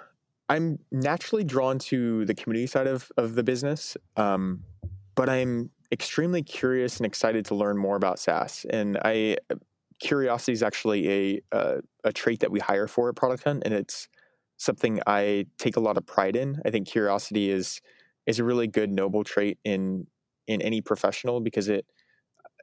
I'm 0.51 0.81
naturally 0.91 1.45
drawn 1.45 1.79
to 1.91 2.25
the 2.25 2.35
community 2.35 2.67
side 2.67 2.89
of 2.89 3.11
of 3.17 3.37
the 3.37 3.45
business, 3.45 3.97
um, 4.17 4.65
but 5.15 5.29
I'm 5.29 5.71
extremely 5.93 6.43
curious 6.43 6.97
and 6.97 7.07
excited 7.07 7.45
to 7.47 7.55
learn 7.55 7.79
more 7.79 7.95
about 7.95 8.19
SaaS. 8.19 8.67
And 8.69 8.99
I 9.05 9.37
curiosity 10.01 10.53
is 10.53 10.65
actually 10.65 11.09
a 11.09 11.41
uh, 11.53 11.77
a 12.03 12.13
trait 12.13 12.41
that 12.41 12.51
we 12.51 12.59
hire 12.59 12.89
for 12.89 13.09
at 13.09 13.15
Product 13.15 13.45
Hunt, 13.45 13.63
and 13.65 13.73
it's 13.73 14.09
something 14.57 15.01
I 15.07 15.47
take 15.57 15.77
a 15.77 15.81
lot 15.81 15.97
of 15.97 16.05
pride 16.05 16.35
in. 16.35 16.61
I 16.67 16.71
think 16.71 16.89
curiosity 16.89 17.49
is 17.51 17.81
is 18.27 18.41
a 18.41 18.45
really 18.45 18.67
good 18.67 18.91
noble 18.91 19.23
trait 19.23 19.59
in 19.65 20.09
in 20.49 20.61
any 20.63 20.81
professional 20.81 21.41
because 21.41 21.69
it 21.69 21.87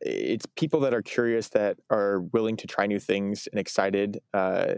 it's 0.02 0.46
people 0.58 0.82
that 0.82 0.94
are 0.94 1.02
curious 1.02 1.48
that 1.50 1.78
are 1.90 2.20
willing 2.34 2.58
to 2.58 2.68
try 2.68 2.86
new 2.86 3.00
things 3.00 3.48
and 3.48 3.60
excited 3.62 4.20
uh, 4.34 4.76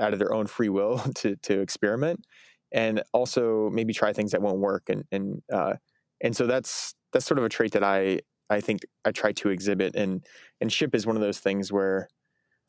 out 0.00 0.12
of 0.12 0.18
their 0.18 0.34
own 0.34 0.46
free 0.46 0.68
will 0.68 0.98
to 1.16 1.36
to 1.36 1.60
experiment 1.60 2.24
and 2.72 3.02
also 3.12 3.68
maybe 3.70 3.92
try 3.92 4.12
things 4.12 4.32
that 4.32 4.42
won't 4.42 4.58
work 4.58 4.84
and 4.88 5.04
and 5.12 5.42
uh, 5.52 5.74
and 6.20 6.36
so 6.36 6.46
that's 6.46 6.94
that's 7.12 7.26
sort 7.26 7.38
of 7.38 7.44
a 7.44 7.48
trait 7.48 7.72
that 7.72 7.84
I 7.84 8.20
I 8.48 8.60
think 8.60 8.80
I 9.04 9.12
try 9.12 9.32
to 9.32 9.50
exhibit 9.50 9.94
and 9.96 10.24
and 10.60 10.72
ship 10.72 10.94
is 10.94 11.06
one 11.06 11.16
of 11.16 11.22
those 11.22 11.38
things 11.38 11.72
where 11.72 12.08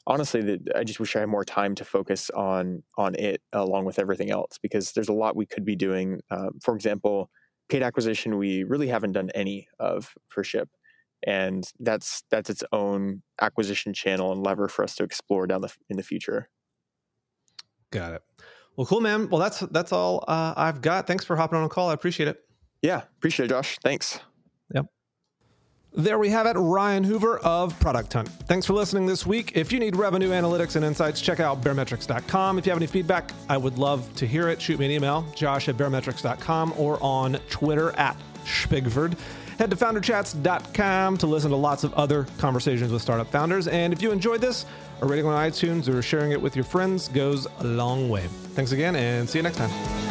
honestly 0.07 0.41
that 0.41 0.59
I 0.75 0.83
just 0.83 0.99
wish 0.99 1.15
I 1.15 1.21
had 1.21 1.29
more 1.29 1.45
time 1.45 1.75
to 1.75 1.85
focus 1.85 2.29
on 2.31 2.83
on 2.97 3.15
it 3.15 3.41
along 3.53 3.85
with 3.85 3.99
everything 3.99 4.31
else 4.31 4.57
because 4.61 4.93
there's 4.93 5.09
a 5.09 5.13
lot 5.13 5.35
we 5.35 5.45
could 5.45 5.65
be 5.65 5.75
doing 5.75 6.21
um, 6.31 6.59
for 6.61 6.75
example 6.75 7.29
paid 7.69 7.83
acquisition 7.83 8.37
we 8.37 8.63
really 8.63 8.87
haven't 8.87 9.13
done 9.13 9.29
any 9.35 9.67
of 9.79 10.13
for 10.29 10.43
ship 10.43 10.69
and 11.23 11.71
that's 11.79 12.23
that's 12.31 12.49
its 12.49 12.63
own 12.71 13.21
acquisition 13.39 13.93
channel 13.93 14.31
and 14.31 14.43
lever 14.43 14.67
for 14.67 14.83
us 14.83 14.95
to 14.95 15.03
explore 15.03 15.45
down 15.47 15.61
the 15.61 15.73
in 15.89 15.97
the 15.97 16.03
future. 16.03 16.49
Got 17.91 18.13
it. 18.13 18.23
Well, 18.75 18.87
cool, 18.87 19.01
man. 19.01 19.29
Well, 19.29 19.39
that's 19.39 19.59
that's 19.59 19.91
all 19.91 20.23
uh, 20.27 20.53
I've 20.55 20.81
got. 20.81 21.05
Thanks 21.05 21.25
for 21.25 21.35
hopping 21.35 21.59
on 21.59 21.65
a 21.65 21.69
call. 21.69 21.89
I 21.89 21.93
appreciate 21.93 22.27
it. 22.27 22.43
Yeah, 22.81 23.03
appreciate 23.17 23.45
it, 23.45 23.49
Josh. 23.49 23.77
Thanks. 23.83 24.19
Yep. 24.73 24.87
There 25.93 26.17
we 26.17 26.29
have 26.29 26.47
it, 26.47 26.53
Ryan 26.53 27.03
Hoover 27.03 27.39
of 27.39 27.77
Product 27.81 28.11
Hunt. 28.13 28.29
Thanks 28.47 28.65
for 28.65 28.73
listening 28.73 29.05
this 29.05 29.25
week. 29.25 29.51
If 29.55 29.73
you 29.73 29.79
need 29.79 29.97
revenue 29.97 30.29
analytics 30.29 30.77
and 30.77 30.85
insights, 30.85 31.19
check 31.19 31.41
out 31.41 31.61
baremetrics.com. 31.61 32.57
If 32.57 32.65
you 32.65 32.71
have 32.71 32.79
any 32.79 32.87
feedback, 32.87 33.31
I 33.49 33.57
would 33.57 33.77
love 33.77 34.13
to 34.15 34.25
hear 34.25 34.47
it. 34.47 34.61
Shoot 34.61 34.79
me 34.79 34.85
an 34.85 34.91
email, 34.91 35.27
josh 35.35 35.67
at 35.67 35.75
baremetrics.com 35.75 36.75
or 36.77 36.97
on 37.03 37.33
Twitter 37.49 37.91
at 37.99 38.17
Shpigford. 38.45 39.17
Head 39.59 39.69
to 39.69 39.75
founderchats.com 39.75 41.17
to 41.17 41.27
listen 41.27 41.51
to 41.51 41.57
lots 41.57 41.83
of 41.83 41.93
other 41.93 42.25
conversations 42.37 42.91
with 42.91 43.01
startup 43.01 43.29
founders. 43.29 43.67
And 43.67 43.91
if 43.91 44.01
you 44.01 44.11
enjoyed 44.11 44.41
this, 44.41 44.65
a 45.01 45.05
rating 45.05 45.25
on 45.25 45.33
iTunes 45.49 45.87
or 45.87 46.01
sharing 46.01 46.31
it 46.31 46.41
with 46.41 46.55
your 46.55 46.65
friends 46.65 47.07
goes 47.09 47.47
a 47.59 47.63
long 47.63 48.09
way. 48.09 48.27
Thanks 48.55 48.71
again 48.71 48.95
and 48.95 49.29
see 49.29 49.39
you 49.39 49.43
next 49.43 49.57
time. 49.57 50.10